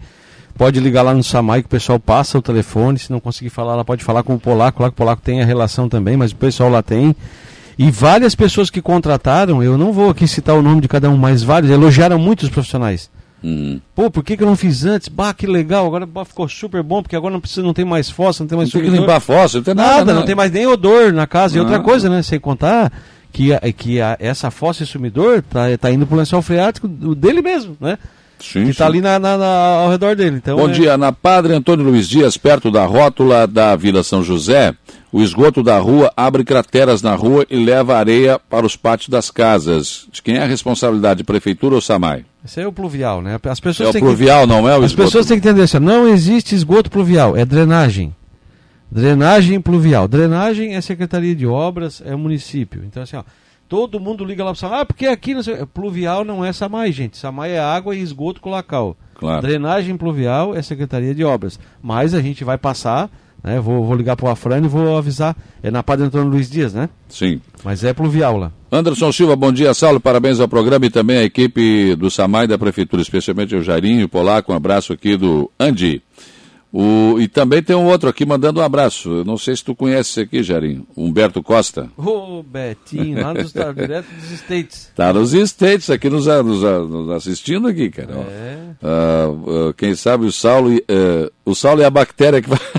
Pode 0.56 0.78
ligar 0.78 1.02
lá 1.02 1.12
no 1.12 1.22
Samai 1.24 1.62
que 1.62 1.66
o 1.66 1.70
pessoal 1.70 1.98
passa 1.98 2.38
o 2.38 2.42
telefone. 2.42 2.98
Se 2.98 3.10
não 3.10 3.18
conseguir 3.18 3.50
falar, 3.50 3.72
ela 3.72 3.84
pode 3.84 4.04
falar 4.04 4.22
com 4.22 4.34
o 4.34 4.38
polaco. 4.38 4.82
Lá 4.82 4.88
que 4.88 4.94
o 4.94 4.96
polaco 4.96 5.20
tem 5.22 5.42
a 5.42 5.44
relação 5.44 5.88
também, 5.88 6.16
mas 6.16 6.30
o 6.30 6.36
pessoal 6.36 6.70
lá 6.70 6.82
tem. 6.82 7.14
E 7.76 7.90
várias 7.90 8.36
pessoas 8.36 8.70
que 8.70 8.80
contrataram, 8.80 9.60
eu 9.62 9.76
não 9.76 9.92
vou 9.92 10.08
aqui 10.10 10.28
citar 10.28 10.54
o 10.56 10.62
nome 10.62 10.80
de 10.80 10.86
cada 10.86 11.10
um, 11.10 11.16
mas 11.16 11.42
vários, 11.42 11.72
elogiaram 11.72 12.18
muito 12.20 12.44
os 12.44 12.48
profissionais. 12.48 13.10
Hum. 13.42 13.80
Pô, 13.96 14.08
por 14.10 14.22
que, 14.22 14.36
que 14.36 14.42
eu 14.42 14.46
não 14.46 14.54
fiz 14.56 14.84
antes? 14.84 15.08
Bah, 15.08 15.34
que 15.34 15.44
legal, 15.46 15.84
agora 15.84 16.06
bah, 16.06 16.24
ficou 16.24 16.48
super 16.48 16.82
bom, 16.84 17.02
porque 17.02 17.16
agora 17.16 17.32
não 17.32 17.40
precisa, 17.40 17.62
não 17.62 17.74
tem 17.74 17.84
mais 17.84 18.08
fossa, 18.08 18.42
não 18.44 18.48
tem 18.48 18.56
Não 18.56 18.62
mais 18.62 18.72
tem 18.72 18.80
que 18.80 18.88
limpar 18.88 19.20
fossa, 19.20 19.58
não 19.58 19.64
tem 19.64 19.74
nada. 19.74 19.90
Nada, 19.98 20.12
né? 20.14 20.18
não 20.20 20.24
tem 20.24 20.34
mais 20.36 20.52
nem 20.52 20.66
odor 20.68 21.12
na 21.12 21.26
casa. 21.26 21.56
E 21.56 21.60
outra 21.60 21.76
Ah. 21.76 21.80
coisa, 21.80 22.08
né? 22.08 22.22
Sem 22.22 22.38
contar 22.38 22.92
que, 23.32 23.52
a- 23.52 23.60
que 23.76 24.00
a- 24.00 24.16
essa 24.20 24.50
fossa 24.52 24.84
e 24.84 24.86
sumidor 24.86 25.42
tá, 25.42 25.62
tá 25.78 25.90
indo 25.90 26.06
pro 26.06 26.16
lençol 26.16 26.40
freático 26.42 26.86
dele 26.88 27.42
mesmo, 27.42 27.76
né? 27.80 27.98
Sim, 28.52 28.66
Que 28.66 28.74
tá 28.74 28.84
sim. 28.84 28.90
ali 28.90 29.00
na, 29.00 29.18
na- 29.18 29.38
na- 29.38 29.46
ao 29.82 29.90
redor 29.90 30.14
dele. 30.16 30.36
Então, 30.36 30.56
Bom 30.56 30.68
é- 30.68 30.72
dia, 30.72 30.96
na 30.98 31.10
Padre 31.12 31.54
Antônio 31.54 31.84
Luiz 31.86 32.08
Dias, 32.08 32.36
perto 32.36 32.70
da 32.70 32.84
rótula 32.84 33.46
da 33.46 33.74
Vila 33.76 34.02
São 34.02 34.22
José, 34.22 34.74
o 35.12 35.22
esgoto 35.22 35.62
da 35.62 35.78
rua 35.78 36.12
abre 36.16 36.44
crateras 36.44 37.00
na 37.02 37.14
rua 37.14 37.46
e 37.48 37.56
leva 37.64 37.96
areia 37.96 38.38
para 38.38 38.66
os 38.66 38.76
pátios 38.76 39.08
das 39.08 39.30
casas. 39.30 40.06
De 40.12 40.20
quem 40.22 40.36
é 40.36 40.42
a 40.42 40.46
responsabilidade, 40.46 41.24
prefeitura 41.24 41.74
ou 41.74 41.80
SAMAI? 41.80 42.24
Esse 42.44 42.60
é 42.60 42.66
o 42.66 42.72
pluvial, 42.72 43.22
né? 43.22 43.38
As 43.44 43.58
É 43.58 43.62
pessoas 43.62 43.88
o 43.88 43.92
têm 43.92 44.02
pluvial, 44.02 44.46
não 44.46 44.68
é 44.68 44.74
o 44.74 44.80
que, 44.80 44.84
as 44.86 44.90
esgoto? 44.90 45.06
pessoas 45.06 45.26
têm 45.26 45.40
que 45.40 45.48
entender 45.48 45.62
assim, 45.62 45.76
ó, 45.78 45.80
não 45.80 46.06
existe 46.08 46.54
esgoto 46.54 46.90
pluvial, 46.90 47.36
é 47.36 47.44
drenagem. 47.44 48.14
Drenagem 48.90 49.60
pluvial. 49.60 50.06
Drenagem 50.06 50.74
é 50.76 50.80
Secretaria 50.80 51.34
de 51.34 51.46
Obras, 51.46 52.02
é 52.04 52.14
o 52.14 52.18
município. 52.18 52.82
Então, 52.86 53.02
assim, 53.02 53.16
ó, 53.16 53.22
todo 53.68 54.00
mundo 54.00 54.24
liga 54.24 54.44
lá 54.44 54.50
para 54.50 54.60
Samai, 54.60 54.80
ah, 54.80 54.84
porque 54.84 55.06
aqui 55.06 55.34
não 55.34 55.42
sei, 55.42 55.64
pluvial 55.66 56.24
não 56.24 56.44
é 56.44 56.52
Samai, 56.52 56.92
gente. 56.92 57.16
Samai 57.16 57.52
é 57.52 57.60
água 57.60 57.94
e 57.94 58.00
esgoto 58.00 58.40
colacal. 58.40 58.96
Claro. 59.14 59.42
Drenagem 59.42 59.96
pluvial 59.96 60.54
é 60.54 60.62
Secretaria 60.62 61.14
de 61.14 61.24
Obras. 61.24 61.58
Mas 61.82 62.14
a 62.14 62.20
gente 62.20 62.44
vai 62.44 62.58
passar, 62.58 63.10
né? 63.42 63.60
Vou, 63.60 63.84
vou 63.84 63.94
ligar 63.94 64.16
para 64.16 64.26
o 64.26 64.30
Afrânio 64.30 64.66
e 64.66 64.68
vou 64.68 64.96
avisar. 64.96 65.36
É 65.62 65.70
na 65.70 65.82
Padre 65.82 66.06
Antônio 66.06 66.28
Luiz 66.28 66.50
Dias, 66.50 66.74
né? 66.74 66.88
Sim. 67.08 67.40
Mas 67.62 67.84
é 67.84 67.92
pluvial 67.92 68.36
lá. 68.36 68.52
Anderson 68.72 69.12
Silva, 69.12 69.36
bom 69.36 69.52
dia, 69.52 69.72
Saulo, 69.72 70.00
parabéns 70.00 70.40
ao 70.40 70.48
programa 70.48 70.86
e 70.86 70.90
também 70.90 71.18
à 71.18 71.22
equipe 71.22 71.94
do 71.94 72.10
SAMAI 72.10 72.48
da 72.48 72.58
Prefeitura, 72.58 73.02
especialmente 73.02 73.54
o 73.54 73.62
Jairinho, 73.62 74.08
Polaco, 74.08 74.52
um 74.52 74.56
abraço 74.56 74.92
aqui 74.92 75.16
do 75.16 75.48
Andi. 75.60 76.02
O, 76.76 77.20
e 77.20 77.28
também 77.28 77.62
tem 77.62 77.76
um 77.76 77.84
outro 77.84 78.08
aqui 78.08 78.26
mandando 78.26 78.58
um 78.58 78.62
abraço. 78.64 79.08
Eu 79.08 79.24
não 79.24 79.38
sei 79.38 79.54
se 79.54 79.62
tu 79.62 79.76
conhece 79.76 80.10
esse 80.10 80.20
aqui, 80.22 80.42
Jarinho. 80.42 80.84
Humberto 80.96 81.40
Costa. 81.40 81.88
Ô, 81.96 82.42
Betinho, 82.42 83.22
lá 83.22 83.32
dos, 83.32 83.52
tá 83.52 83.70
direto 83.70 84.06
dos 84.12 84.32
States. 84.32 84.90
Tá 84.96 85.12
nos 85.12 85.32
States 85.32 85.88
aqui 85.88 86.10
nos, 86.10 86.26
nos, 86.26 86.62
nos 86.62 87.10
assistindo 87.10 87.68
aqui, 87.68 87.90
cara. 87.90 88.14
É. 88.28 88.56
Ah, 88.82 89.26
ah, 89.28 89.72
quem 89.76 89.94
sabe 89.94 90.26
o 90.26 90.32
Saulo, 90.32 90.76
eh, 90.76 91.30
o 91.44 91.54
Saulo 91.54 91.80
é 91.80 91.84
a 91.84 91.90
bactéria 91.90 92.42
que 92.42 92.48
vai 92.48 92.58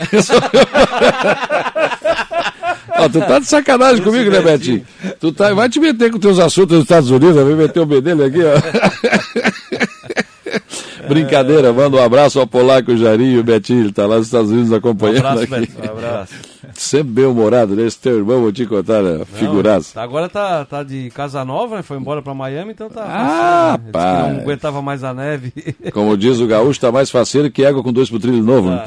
Ó, 2.98 3.10
tu 3.10 3.20
tá 3.20 3.40
de 3.40 3.46
sacanagem 3.46 4.04
comigo, 4.04 4.30
né, 4.30 4.42
Betinho? 4.42 4.86
Tu 5.20 5.32
tá, 5.32 5.54
vai 5.54 5.70
te 5.70 5.80
meter 5.80 6.12
com 6.12 6.20
teus 6.20 6.40
assuntos 6.40 6.76
nos 6.76 6.84
Estados 6.84 7.10
Unidos, 7.12 7.36
vai 7.36 7.56
meter 7.56 7.80
o 7.80 7.86
bedelho 7.86 8.26
aqui, 8.26 8.40
ó. 8.44 8.56
Brincadeira, 11.08 11.72
manda 11.74 11.98
um 11.98 12.04
abraço 12.04 12.40
ao 12.40 12.48
Polaco 12.48 12.96
Jarinho, 12.98 13.40
o 13.40 13.44
Betinho, 13.44 13.82
ele 13.82 13.92
tá 13.92 14.06
lá 14.06 14.18
nos 14.18 14.28
Estados 14.28 14.52
Unidos 14.52 14.72
acompanhando 14.72 15.24
Um 15.24 15.28
abraço, 15.28 15.44
aqui. 15.44 15.72
Beto. 15.72 15.88
Um 15.88 15.98
abraço. 15.98 16.34
Sempre 16.74 17.14
bem 17.14 17.26
humorado, 17.26 17.76
né? 17.76 17.86
Esse 17.86 17.98
teu 18.00 18.18
irmão, 18.18 18.42
vou 18.42 18.52
te 18.52 18.66
contar, 18.66 19.02
né? 19.02 19.24
figuraça. 19.26 19.92
Não, 19.96 20.04
agora 20.04 20.28
tá, 20.28 20.66
tá 20.66 20.84
de 20.84 21.10
casa 21.12 21.46
nova, 21.46 21.78
né? 21.78 21.82
Foi 21.82 21.98
embora 21.98 22.22
pra 22.22 22.34
Miami, 22.34 22.72
então 22.72 22.90
tá. 22.90 23.06
Ah, 23.08 23.80
facinho, 23.94 24.24
né? 24.24 24.34
Não 24.34 24.42
aguentava 24.42 24.82
mais 24.82 25.04
a 25.04 25.14
neve. 25.14 25.54
Como 25.94 26.18
diz 26.18 26.40
o 26.40 26.48
gaúcho, 26.48 26.80
tá 26.80 26.92
mais 26.92 27.10
faceiro 27.10 27.50
que 27.50 27.66
água 27.66 27.82
com 27.82 27.94
dois 27.94 28.10
trilho 28.10 28.44
novo. 28.44 28.70
né? 28.72 28.84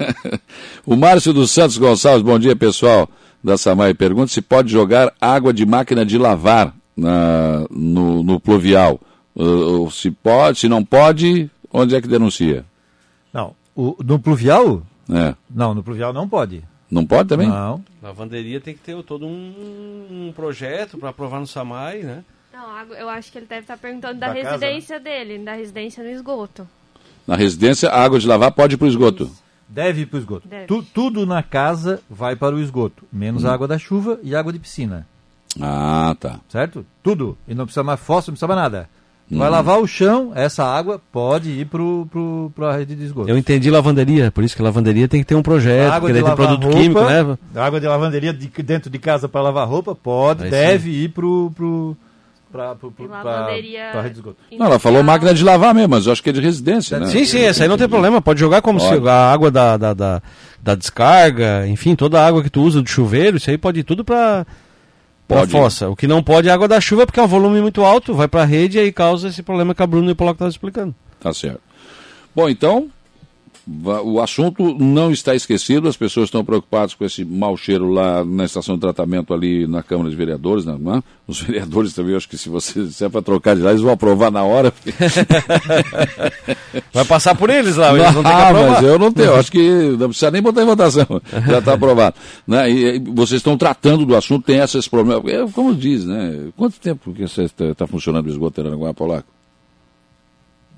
o 0.86 0.96
Márcio 0.96 1.32
dos 1.32 1.50
Santos 1.50 1.76
Gonçalves, 1.76 2.22
bom 2.22 2.38
dia 2.38 2.56
pessoal 2.56 3.08
da 3.42 3.56
Samai, 3.56 3.94
pergunta 3.94 4.32
se 4.32 4.40
pode 4.40 4.70
jogar 4.70 5.12
água 5.20 5.52
de 5.52 5.64
máquina 5.64 6.04
de 6.04 6.16
lavar 6.18 6.74
na, 6.96 7.66
no, 7.70 8.22
no 8.22 8.38
pluvial. 8.38 9.00
Uh, 9.42 9.90
se 9.90 10.10
pode, 10.10 10.58
se 10.58 10.68
não 10.68 10.84
pode, 10.84 11.50
onde 11.72 11.94
é 11.94 12.00
que 12.00 12.08
denuncia? 12.08 12.64
Não, 13.32 13.54
o, 13.74 13.96
no 14.04 14.18
pluvial? 14.18 14.82
É. 15.08 15.34
Não, 15.48 15.74
no 15.74 15.82
pluvial 15.82 16.12
não 16.12 16.28
pode. 16.28 16.62
Não 16.90 17.06
pode 17.06 17.28
também? 17.28 17.48
Não. 17.48 17.82
Lavanderia 18.02 18.60
tem 18.60 18.74
que 18.74 18.80
ter 18.80 19.00
todo 19.04 19.24
um, 19.26 20.28
um 20.28 20.32
projeto 20.34 20.98
pra 20.98 21.10
aprovar 21.10 21.38
no 21.40 21.46
SAMAI, 21.46 21.98
né? 22.02 22.24
Não, 22.52 22.68
água- 22.76 22.96
eu 22.96 23.08
acho 23.08 23.30
que 23.30 23.38
ele 23.38 23.46
deve 23.46 23.62
estar 23.62 23.76
perguntando 23.78 24.18
da, 24.18 24.28
Da 24.28 24.34
casa, 24.42 24.50
residência 24.66 24.98
dele, 25.00 25.38
da 25.38 25.52
residência 25.54 26.02
no 26.02 26.10
esgoto. 26.10 26.66
Na 27.26 27.36
residência, 27.36 27.88
a 27.88 28.02
água 28.02 28.18
de 28.18 28.26
lavar 28.26 28.50
pode 28.50 28.74
ir 28.74 28.76
pro 28.76 28.88
esgoto. 28.88 29.30
Deve 29.68 30.00
ir 30.02 30.06
para 30.06 30.16
o 30.16 30.18
esgoto. 30.20 30.48
Tu- 30.66 30.82
tudo 30.92 31.24
na 31.24 31.44
casa 31.44 32.02
vai 32.10 32.34
para 32.34 32.56
o 32.56 32.60
esgoto, 32.60 33.04
menos 33.12 33.44
a 33.44 33.54
água 33.54 33.68
da 33.68 33.78
chuva 33.78 34.18
e 34.22 34.34
água 34.34 34.52
de 34.52 34.58
piscina. 34.58 35.06
Ah, 35.60 36.16
tá. 36.18 36.40
Certo? 36.48 36.84
Tudo. 37.04 37.38
E 37.46 37.54
não 37.54 37.64
precisa 37.66 37.84
mais 37.84 38.00
fósforo, 38.00 38.32
não 38.32 38.34
precisa 38.34 38.48
mais 38.48 38.58
nada. 38.60 38.88
Vai 39.30 39.48
lavar 39.48 39.78
o 39.78 39.86
chão, 39.86 40.32
essa 40.34 40.64
água 40.64 41.00
pode 41.12 41.50
ir 41.50 41.64
pro, 41.66 42.06
pro, 42.10 42.50
pra 42.54 42.76
rede 42.76 42.96
de 42.96 43.04
esgoto. 43.04 43.28
Eu 43.30 43.38
entendi 43.38 43.70
lavanderia, 43.70 44.30
por 44.32 44.42
isso 44.42 44.56
que 44.56 44.62
lavanderia 44.62 45.06
tem 45.06 45.20
que 45.20 45.26
ter 45.26 45.36
um 45.36 45.42
projeto, 45.42 45.86
água 45.92 46.00
porque 46.08 46.20
de 46.20 46.24
tem 46.24 46.34
produto 46.34 46.62
roupa, 46.64 46.78
químico, 46.80 47.00
né? 47.04 47.38
Água 47.54 47.80
de 47.80 47.86
lavanderia 47.86 48.32
de- 48.32 48.50
dentro 48.62 48.90
de 48.90 48.98
casa 48.98 49.28
para 49.28 49.40
lavar 49.42 49.68
roupa 49.68 49.94
pode, 49.94 50.44
Aí 50.44 50.50
deve 50.50 50.90
ir 50.90 51.10
pro, 51.10 51.52
pro, 51.54 51.96
lavanderia. 53.08 53.90
pra 53.92 54.00
rede 54.02 54.14
de 54.14 54.20
esgoto. 54.20 54.36
Não, 54.58 54.66
ela 54.66 54.78
falou 54.80 55.02
máquina 55.02 55.32
de 55.32 55.44
lavar 55.44 55.72
mesmo, 55.74 55.90
mas 55.90 56.06
eu 56.06 56.12
acho 56.12 56.22
que 56.22 56.30
é 56.30 56.32
de 56.32 56.40
residência, 56.40 56.98
né? 56.98 57.06
Sim, 57.06 57.24
sim, 57.24 57.40
essa 57.42 57.62
aí 57.62 57.68
não 57.68 57.78
tem 57.78 57.88
problema. 57.88 58.20
Pode 58.20 58.40
jogar 58.40 58.60
como 58.62 58.80
Pode. 58.80 59.00
se 59.00 59.08
a 59.08 59.32
água 59.32 59.50
da, 59.50 59.76
da, 59.76 59.94
da, 59.94 60.22
da 60.60 60.74
descarga, 60.74 61.66
enfim, 61.68 61.94
toda 61.94 62.20
a 62.20 62.26
água 62.26 62.42
que 62.42 62.50
tu 62.50 62.62
usa 62.62 62.82
do 62.82 62.88
chuveiro, 62.90 63.36
isso 63.36 63.48
aí 63.48 63.56
pode 63.56 63.78
ir 63.80 63.84
tudo 63.84 64.04
pra 64.04 64.44
Pode. 65.38 65.52
fossa. 65.52 65.88
O 65.88 65.96
que 65.96 66.06
não 66.06 66.22
pode 66.22 66.48
é 66.48 66.50
a 66.50 66.54
água 66.54 66.68
da 66.68 66.80
chuva, 66.80 67.06
porque 67.06 67.20
é 67.20 67.22
um 67.22 67.28
volume 67.28 67.60
muito 67.60 67.82
alto, 67.82 68.14
vai 68.14 68.28
pra 68.28 68.44
rede 68.44 68.78
e 68.78 68.80
aí 68.80 68.92
causa 68.92 69.28
esse 69.28 69.42
problema 69.42 69.74
que 69.74 69.82
a 69.82 69.86
Bruna 69.86 70.08
e 70.08 70.12
o 70.12 70.16
Poloco 70.16 70.34
estavam 70.34 70.50
explicando. 70.50 70.94
Tá 71.18 71.32
certo. 71.32 71.60
Bom, 72.34 72.48
então, 72.48 72.88
o 73.66 74.20
assunto 74.20 74.74
não 74.78 75.10
está 75.12 75.34
esquecido, 75.34 75.88
as 75.88 75.96
pessoas 75.96 76.26
estão 76.26 76.44
preocupadas 76.44 76.94
com 76.94 77.04
esse 77.04 77.24
mau 77.24 77.56
cheiro 77.56 77.90
lá 77.90 78.24
na 78.24 78.44
estação 78.44 78.74
de 78.74 78.80
tratamento 78.80 79.34
ali 79.34 79.66
na 79.66 79.82
Câmara 79.82 80.10
de 80.10 80.16
Vereadores, 80.16 80.64
né? 80.64 80.76
né? 80.78 81.02
Os 81.26 81.40
vereadores 81.42 81.92
também, 81.92 82.16
acho 82.16 82.28
que 82.28 82.38
se 82.38 82.48
você 82.48 82.86
se 82.90 83.04
é 83.04 83.08
para 83.08 83.22
trocar 83.22 83.54
de 83.54 83.62
lá, 83.62 83.70
eles 83.70 83.82
vão 83.82 83.92
aprovar 83.92 84.30
na 84.30 84.42
hora. 84.42 84.72
Vai 86.92 87.04
passar 87.04 87.34
por 87.34 87.50
eles 87.50 87.76
lá, 87.76 87.92
eles 87.92 88.12
vão 88.12 88.22
ter 88.22 88.28
que 88.28 88.34
ah, 88.34 88.52
mas 88.52 88.82
eu 88.82 88.98
não 88.98 89.12
tenho, 89.12 89.34
acho 89.34 89.52
que 89.52 89.94
não 89.98 90.08
precisa 90.08 90.30
nem 90.30 90.42
botar 90.42 90.62
em 90.62 90.66
votação, 90.66 91.06
já 91.46 91.58
está 91.58 91.74
aprovado. 91.74 92.16
Né? 92.46 92.70
E, 92.70 92.96
e 92.96 92.98
vocês 92.98 93.40
estão 93.40 93.56
tratando 93.56 94.04
do 94.06 94.16
assunto, 94.16 94.46
tem 94.46 94.58
esses 94.58 94.88
problemas. 94.88 95.24
É, 95.26 95.46
como 95.52 95.74
diz, 95.74 96.04
né? 96.04 96.48
Quanto 96.56 96.80
tempo 96.80 97.12
que 97.12 97.26
você 97.26 97.42
está 97.42 97.86
funcionando 97.86 98.26
o 98.26 98.30
esgoto 98.30 98.60
Aranaguá, 98.60 98.94
Polaco? 98.94 99.28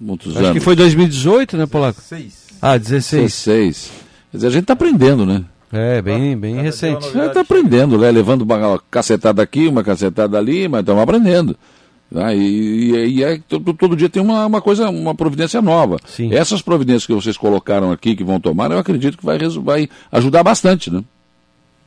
Muitos 0.01 0.37
Acho 0.37 0.47
anos. 0.47 0.59
que 0.59 0.61
foi 0.61 0.75
2018, 0.75 1.57
né, 1.57 1.67
Polaco? 1.67 2.01
Seis. 2.01 2.42
Ah, 2.63 2.79
16. 2.79 3.23
16. 3.25 3.91
Quer 4.31 4.37
dizer, 4.37 4.47
a 4.47 4.51
gente 4.51 4.63
está 4.63 4.73
aprendendo, 4.75 5.27
né? 5.27 5.43
É, 5.73 6.01
bem, 6.01 6.37
bem 6.37 6.53
Cada 6.57 6.65
recente. 6.67 7.07
A 7.09 7.11
gente 7.13 7.27
está 7.29 7.41
aprendendo, 7.41 7.99
né? 7.99 8.11
Levando 8.11 8.43
uma 8.43 8.79
cacetada 8.91 9.43
aqui, 9.43 9.67
uma 9.67 9.83
cacetada 9.83 10.39
ali, 10.39 10.69
mas 10.69 10.81
estamos 10.81 11.03
aprendendo. 11.03 11.57
Tá? 12.13 12.35
E, 12.35 12.39
e, 12.41 13.07
e 13.19 13.25
é, 13.25 13.41
todo, 13.49 13.73
todo 13.73 13.97
dia 13.97 14.09
tem 14.09 14.23
uma, 14.23 14.45
uma 14.47 14.61
coisa, 14.61 14.89
uma 14.91 15.15
providência 15.15 15.61
nova. 15.63 15.97
Sim. 16.07 16.33
Essas 16.33 16.61
providências 16.61 17.07
que 17.07 17.15
vocês 17.15 17.37
colocaram 17.39 17.91
aqui, 17.91 18.15
que 18.15 18.23
vão 18.23 18.39
tomar, 18.39 18.71
eu 18.71 18.79
acredito 18.79 19.17
que 19.17 19.25
vai, 19.25 19.39
vai 19.63 19.89
ajudar 20.13 20.43
bastante, 20.45 20.91
né? 20.91 21.03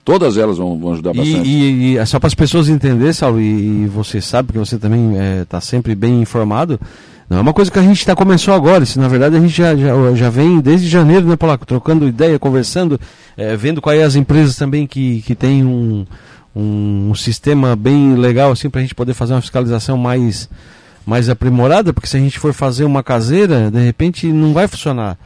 Todas 0.03 0.35
elas 0.37 0.57
vão, 0.57 0.77
vão 0.79 0.93
ajudar 0.93 1.13
bastante. 1.13 1.47
e- 1.47 1.93
e 1.93 1.97
é 1.97 2.05
só 2.05 2.19
para 2.19 2.27
as 2.27 2.35
pessoas 2.35 2.69
entenderem, 2.69 3.13
Saulo, 3.13 3.39
e, 3.41 3.83
e 3.83 3.87
você 3.87 4.19
sabe 4.21 4.51
que 4.51 4.57
você 4.59 4.77
também 4.77 5.13
está 5.41 5.59
sempre 5.61 5.95
bem 5.95 6.21
informado, 6.21 6.79
não 7.29 7.39
é 7.39 7.41
uma 7.41 7.53
coisa 7.53 7.71
que 7.71 7.79
a 7.79 7.81
gente 7.81 8.05
tá, 8.05 8.15
começou 8.15 8.53
agora, 8.53 8.83
isso 8.83 8.99
na 8.99 9.07
verdade 9.07 9.35
a 9.35 9.39
gente 9.39 9.55
já, 9.55 9.75
já, 9.75 10.13
já 10.13 10.29
vem 10.29 10.59
desde 10.59 10.87
janeiro, 10.87 11.27
né, 11.27 11.35
Polaco? 11.35 11.65
Trocando 11.65 12.07
ideia, 12.07 12.37
conversando, 12.37 12.99
eh, 13.35 13.55
vendo 13.55 13.81
quais 13.81 14.01
as 14.01 14.15
empresas 14.15 14.55
também 14.55 14.85
que, 14.85 15.23
que 15.23 15.35
um, 15.45 16.05
um, 16.55 17.09
um 17.09 17.15
sistema 17.15 17.75
bem 17.75 18.15
legal 18.15 18.51
assim 18.51 18.69
para 18.69 18.79
a 18.79 18.83
gente 18.83 18.93
poder 18.93 19.15
fazer 19.15 19.33
uma 19.33 19.41
fiscalização 19.41 19.97
mais, 19.97 20.47
mais 21.05 21.27
aprimorada, 21.27 21.91
porque 21.91 22.07
se 22.07 22.15
a 22.15 22.19
gente 22.19 22.37
for 22.37 22.53
fazer 22.53 22.85
uma 22.85 23.01
caseira, 23.01 23.71
de 23.71 23.83
repente 23.83 24.27
não 24.27 24.53
vai 24.53 24.67
funcionar. 24.67 25.17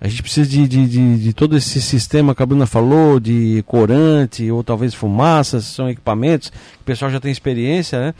A 0.00 0.08
gente 0.08 0.22
precisa 0.22 0.48
de, 0.48 0.66
de, 0.66 0.88
de, 0.88 1.18
de 1.18 1.32
todo 1.34 1.56
esse 1.56 1.82
sistema 1.82 2.34
que 2.34 2.42
a 2.42 2.46
Bruna 2.46 2.64
falou, 2.64 3.20
de 3.20 3.62
corante, 3.66 4.50
ou 4.50 4.64
talvez 4.64 4.94
fumaças, 4.94 5.64
são 5.64 5.90
equipamentos, 5.90 6.48
que 6.48 6.80
o 6.80 6.84
pessoal 6.86 7.10
já 7.10 7.20
tem 7.20 7.30
experiência, 7.30 8.00
né? 8.00 8.14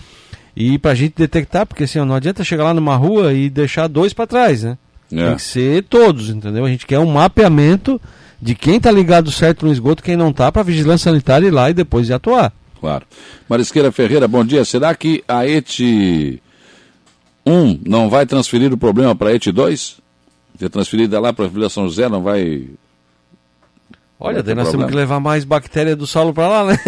E 0.56 0.78
pra 0.78 0.94
gente 0.94 1.14
detectar, 1.16 1.66
porque 1.66 1.84
assim, 1.84 1.98
ó, 1.98 2.04
não 2.04 2.14
adianta 2.14 2.44
chegar 2.44 2.64
lá 2.64 2.74
numa 2.74 2.96
rua 2.96 3.32
e 3.32 3.48
deixar 3.48 3.86
dois 3.86 4.12
para 4.12 4.26
trás, 4.26 4.62
né? 4.62 4.76
É. 5.12 5.26
Tem 5.26 5.36
que 5.36 5.42
ser 5.42 5.84
todos, 5.84 6.30
entendeu? 6.30 6.64
A 6.64 6.68
gente 6.68 6.86
quer 6.86 6.98
um 6.98 7.10
mapeamento 7.10 8.00
de 8.40 8.54
quem 8.54 8.80
tá 8.80 8.90
ligado 8.90 9.30
certo 9.30 9.66
no 9.66 9.72
esgoto, 9.72 10.02
quem 10.02 10.16
não 10.16 10.32
tá, 10.32 10.50
pra 10.50 10.62
vigilância 10.62 11.10
sanitária 11.10 11.46
ir 11.46 11.50
lá 11.50 11.70
e 11.70 11.74
depois 11.74 12.06
de 12.06 12.12
atuar. 12.12 12.52
Claro. 12.80 13.04
Marisqueira 13.48 13.92
Ferreira, 13.92 14.26
bom 14.26 14.44
dia. 14.44 14.64
Será 14.64 14.94
que 14.94 15.22
a 15.28 15.46
ET 15.46 15.78
1 17.46 17.80
não 17.86 18.08
vai 18.08 18.24
transferir 18.24 18.72
o 18.72 18.78
problema 18.78 19.14
para 19.14 19.30
a 19.30 19.34
ET 19.34 19.46
2? 19.46 19.98
Ter 20.58 20.70
transferida 20.70 21.20
lá 21.20 21.32
para 21.32 21.44
a 21.44 21.48
Vila 21.48 21.68
São 21.68 21.84
José 21.84 22.08
não 22.08 22.22
vai. 22.22 22.68
Olha, 24.20 24.42
daí 24.42 24.54
nós 24.54 24.64
temos 24.64 24.84
problema. 24.84 24.90
que 24.90 24.96
levar 24.96 25.18
mais 25.18 25.44
bactéria 25.44 25.96
do 25.96 26.06
solo 26.06 26.34
pra 26.34 26.46
lá, 26.46 26.66
né? 26.66 26.78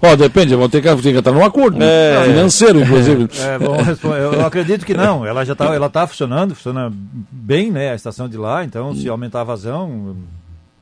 Ó, 0.00 0.16
depende, 0.16 0.54
vão 0.54 0.70
ter 0.70 0.80
que, 0.80 0.88
ter 1.02 1.12
que 1.12 1.18
entrar 1.18 1.32
num 1.32 1.44
acordo 1.44 1.78
né? 1.78 1.86
É. 1.86 2.24
financeiro, 2.24 2.80
inclusive. 2.80 3.28
É, 3.38 3.58
bom, 3.58 3.76
responder. 3.82 4.20
eu, 4.20 4.46
acredito 4.46 4.86
que 4.86 4.94
não. 4.94 5.26
Ela 5.26 5.44
já 5.44 5.52
está 5.52 5.74
ela 5.74 5.90
tá 5.90 6.06
funcionando, 6.06 6.54
funciona 6.54 6.90
bem, 7.30 7.70
né? 7.70 7.92
A 7.92 7.94
estação 7.94 8.26
de 8.26 8.38
lá, 8.38 8.64
então 8.64 8.94
se 8.94 9.06
aumentar 9.06 9.42
a 9.42 9.44
vazão, 9.44 10.16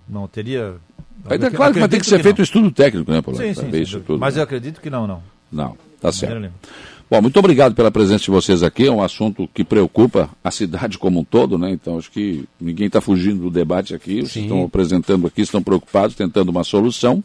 não 0.09 0.29
teria. 0.29 0.75
Aí 1.29 1.37
é 1.37 1.51
claro 1.51 1.75
que 1.75 1.81
vai 1.81 1.89
ter 1.89 1.99
que 1.99 2.07
ser 2.07 2.23
feito 2.23 2.39
um 2.39 2.45
estudo 2.45 2.71
técnico, 2.71 3.11
né, 3.11 3.21
Paulo? 3.21 3.37
Sim, 3.37 3.53
sim, 3.53 3.85
sim, 3.85 4.01
tudo. 4.01 4.21
Mas 4.21 4.37
eu 4.37 4.45
acredito 4.45 4.81
que 4.81 4.89
não, 4.89 5.09
não. 5.09 5.21
Não, 5.51 5.77
tá 6.01 6.13
certo. 6.13 6.53
Bom, 7.11 7.21
muito 7.21 7.37
obrigado 7.39 7.75
pela 7.75 7.91
presença 7.91 8.25
de 8.25 8.31
vocês 8.31 8.63
aqui. 8.63 8.87
É 8.87 8.93
um 8.93 9.03
assunto 9.03 9.49
que 9.53 9.65
preocupa 9.65 10.31
a 10.45 10.51
cidade 10.53 10.97
como 10.97 11.19
um 11.21 11.25
todo, 11.25 11.59
né? 11.59 11.71
Então 11.73 11.99
acho 11.99 12.11
que 12.11 12.45
ninguém 12.61 12.87
está 12.87 13.01
fugindo 13.01 13.43
do 13.43 13.51
debate 13.51 13.93
aqui. 13.95 14.21
Vocês 14.21 14.33
Sim. 14.33 14.43
estão 14.43 14.63
apresentando 14.65 15.27
aqui, 15.27 15.41
estão 15.41 15.61
preocupados, 15.61 16.15
tentando 16.15 16.51
uma 16.51 16.63
solução. 16.63 17.23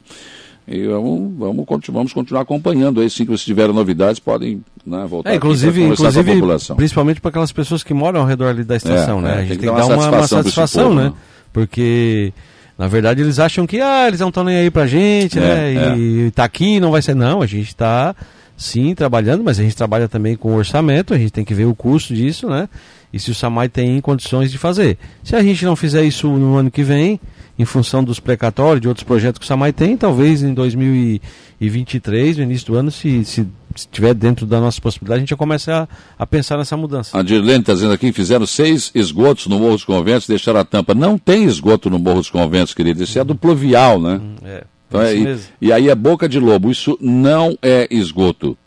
E 0.68 0.88
vamos, 0.88 1.38
vamos, 1.38 1.66
vamos 1.90 2.14
continuar 2.14 2.42
acompanhando 2.42 3.00
aí. 3.00 3.08
Sim, 3.12 3.26
que 3.26 3.30
vocês 3.30 3.44
tiverem 3.46 3.76
novidades, 3.76 4.20
podem 4.20 4.64
né, 4.84 5.06
voltar 5.08 5.30
É, 5.32 5.36
inclusive, 5.36 5.84
inclusive 5.84 6.34
população. 6.34 6.76
principalmente 6.76 7.22
para 7.22 7.30
aquelas 7.30 7.52
pessoas 7.52 7.84
que 7.84 7.94
moram 7.94 8.22
ao 8.22 8.26
redor 8.26 8.48
ali 8.48 8.64
da 8.64 8.76
estação, 8.76 9.20
É, 9.20 9.22
né? 9.22 9.30
é, 9.30 9.34
a 9.34 9.36
tem 9.38 9.48
gente 9.50 9.58
que 9.60 9.66
tem 9.68 9.70
que 9.70 9.80
dar 9.80 9.86
uma 9.86 9.96
uma, 9.96 10.08
uma 10.08 10.12
satisfação 10.28 10.38
satisfação, 10.42 10.84
povo, 10.90 10.96
né? 10.96 11.04
né? 11.10 11.14
Porque, 11.54 12.34
na 12.76 12.88
verdade, 12.88 13.22
eles 13.22 13.38
acham 13.38 13.68
que, 13.68 13.80
ah, 13.80 14.08
eles 14.08 14.20
não 14.20 14.30
estão 14.30 14.44
nem 14.44 14.58
aí 14.58 14.72
pra 14.72 14.88
gente, 14.88 15.38
É, 15.38 15.42
né? 15.42 15.98
E 16.00 16.32
tá 16.32 16.44
aqui, 16.44 16.80
não 16.80 16.90
vai 16.90 17.04
ser. 17.04 17.14
Não, 17.14 17.44
a 17.44 17.46
gente 17.46 17.76
tá, 17.76 18.16
sim, 18.58 18.96
trabalhando, 18.96 19.44
mas 19.44 19.60
a 19.60 19.64
gente 19.64 19.76
trabalha 19.76 20.08
também 20.08 20.36
com 20.36 20.56
orçamento, 20.56 21.14
a 21.14 21.18
gente 21.18 21.32
tem 21.32 21.44
que 21.46 21.54
ver 21.54 21.66
o 21.66 21.76
custo 21.76 22.14
disso, 22.14 22.50
né? 22.50 22.70
E 23.12 23.20
se 23.20 23.32
o 23.32 23.36
SAMAI 23.36 23.70
tem 23.70 24.02
condições 24.02 24.52
de 24.52 24.58
fazer. 24.58 24.98
Se 25.24 25.36
a 25.36 25.44
gente 25.44 25.64
não 25.64 25.76
fizer 25.76 26.04
isso 26.04 26.28
no 26.28 26.56
ano 26.56 26.70
que 26.70 26.84
vem, 26.84 27.20
em 27.58 27.66
função 27.66 28.04
dos 28.04 28.20
precatórios, 28.20 28.82
de 28.82 28.88
outros 28.88 29.06
projetos 29.06 29.40
que 29.40 29.46
o 29.46 29.48
SAMAI 29.48 29.72
tem, 29.72 29.96
talvez 29.96 30.44
em 30.44 30.54
2023, 30.54 32.38
no 32.38 32.44
início 32.44 32.68
do 32.68 32.76
ano, 32.76 32.92
se, 32.92 33.24
se 33.24 33.48
estiver 33.76 34.14
dentro 34.14 34.46
da 34.46 34.60
nossa 34.60 34.82
possibilidade, 34.82 35.18
a 35.18 35.22
gente 35.22 35.30
já 35.30 35.38
começa 35.38 35.84
a, 35.84 36.24
a 36.24 36.26
pensar 36.28 36.58
nessa 36.58 36.76
mudança. 36.76 37.18
A 37.18 37.22
Dirlene 37.22 37.60
está 37.60 37.74
dizendo 37.74 37.94
aqui, 37.94 38.12
fizeram 38.12 38.46
seis 38.46 38.92
esgotos 38.94 39.48
no 39.48 39.60
Morro 39.60 39.74
dos 39.74 39.86
Conventos, 39.86 40.28
deixaram 40.28 40.60
a 40.60 40.66
tampa. 40.66 40.94
Não 40.94 41.18
tem 41.18 41.44
esgoto 41.46 41.90
no 41.90 42.00
Morro 42.00 42.20
dos 42.20 42.30
Conventos, 42.30 42.74
querido, 42.74 43.04
isso 43.04 43.18
é 43.20 43.24
do 43.24 43.36
pluvial, 43.36 44.00
né? 44.00 44.20
É, 44.44 44.58
Então 44.58 44.75
é- 44.94 45.16
e, 45.16 45.40
e 45.68 45.74
aí 45.74 45.90
é 45.90 45.96
boca 45.96 46.28
de 46.30 46.40
lobo, 46.40 46.72
isso 46.72 46.98
não 47.02 47.58
é 47.62 47.88
esgoto. 47.90 48.58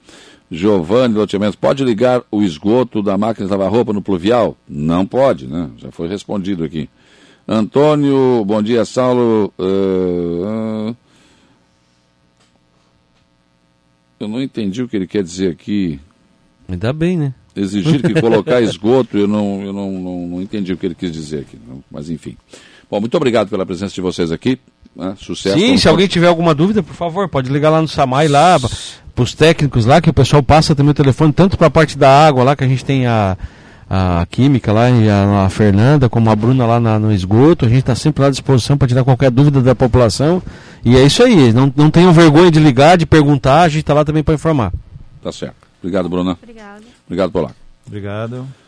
Giovanni 0.51 1.14
Loteamento, 1.14 1.59
pode 1.59 1.85
ligar 1.85 2.23
o 2.31 2.43
esgoto 2.43 3.03
da 3.03 3.19
máquina 3.19 3.47
de 3.47 3.53
lavar 3.53 3.71
roupa 3.71 3.93
no 3.93 4.01
pluvial? 4.01 4.57
Não 4.66 5.05
pode, 5.05 5.47
né? 5.47 5.71
Já 5.77 5.91
foi 5.91 6.09
respondido 6.09 6.64
aqui. 6.64 6.89
Antônio, 7.47 8.45
bom 8.47 8.62
dia, 8.62 8.85
Saulo. 8.85 9.53
ah, 9.59 10.95
eu 14.21 14.29
não 14.29 14.43
entendi 14.43 14.83
o 14.83 14.89
que 14.89 14.97
ele 14.97 15.07
quer 15.07 15.23
dizer 15.23 15.53
aqui. 15.53 16.01
Ainda 16.69 16.93
bem, 16.93 17.16
né? 17.16 17.35
Exigir 17.55 18.03
que 18.03 18.14
colocar 18.21 18.61
esgoto, 18.61 19.16
eu 19.16 19.27
não, 19.29 19.62
eu 19.62 19.73
não, 19.73 19.93
não, 19.93 20.27
não 20.29 20.43
entendi 20.43 20.73
o 20.73 20.77
que 20.77 20.87
ele 20.87 20.95
quis 20.95 21.12
dizer 21.12 21.41
aqui. 21.41 21.59
Mas 21.91 22.11
enfim. 22.11 22.37
Bom, 22.91 23.01
muito 23.01 23.16
obrigado 23.16 23.49
pela 23.51 23.66
presença 23.66 23.95
de 23.95 24.01
vocês 24.01 24.33
aqui. 24.33 24.59
Né? 24.97 25.14
Sucesso. 25.18 25.59
Sim, 25.59 25.76
se 25.76 25.89
alguém 25.89 26.07
tiver 26.09 26.26
alguma 26.28 26.55
dúvida, 26.55 26.82
por 26.82 26.95
favor, 26.95 27.28
pode 27.28 27.51
ligar 27.51 27.70
lá 27.70 27.80
no 27.80 27.89
Samai, 27.89 28.28
lá, 28.28 28.59
para 29.14 29.22
os 29.22 29.34
técnicos 29.34 29.86
lá, 29.86 30.01
que 30.01 30.11
o 30.11 30.14
pessoal 30.14 30.43
passa 30.43 30.74
também 30.74 30.91
o 30.91 30.95
telefone, 30.95 31.32
tanto 31.32 31.57
para 31.57 31.66
a 31.68 31.70
parte 31.70 31.97
da 31.99 32.26
água 32.26 32.43
lá, 32.45 32.57
que 32.57 32.64
a 32.64 32.68
gente 32.68 32.84
tem 32.84 33.07
a, 33.07 33.36
a 33.89 34.26
química 34.30 34.72
lá, 34.72 34.91
e 34.91 35.09
a, 35.09 35.45
a 35.45 35.49
Fernanda, 35.51 36.09
como 36.09 36.28
a 36.30 36.36
Bruna 36.36 36.66
lá 36.66 36.80
na- 36.80 36.99
no 36.99 37.12
esgoto, 37.12 37.64
a 37.64 37.68
gente 37.68 37.80
está 37.80 37.95
sempre 37.95 38.22
lá 38.22 38.28
à 38.28 38.30
disposição 38.30 38.76
para 38.76 38.89
tirar 38.89 39.05
qualquer 39.05 39.30
dúvida 39.30 39.61
da 39.61 39.74
população. 39.74 40.43
E 40.84 40.97
é 40.97 41.03
isso 41.05 41.22
aí, 41.22 41.53
não, 41.53 41.72
não 41.76 41.91
tenham 41.91 42.12
vergonha 42.12 42.51
de 42.51 42.59
ligar, 42.61 42.97
de 42.97 43.07
perguntar, 43.07 43.62
a 43.62 43.68
gente 43.68 43.80
está 43.82 43.95
lá 43.95 44.05
também 44.05 44.22
para 44.22 44.34
informar. 44.34 44.72
Tá 45.22 45.30
certo. 45.32 45.55
Obrigado, 45.82 46.09
Bruna. 46.09 46.36
Obrigada. 46.43 46.82
Obrigado, 47.07 47.30
Polaco. 47.30 47.55
Obrigado. 47.86 48.47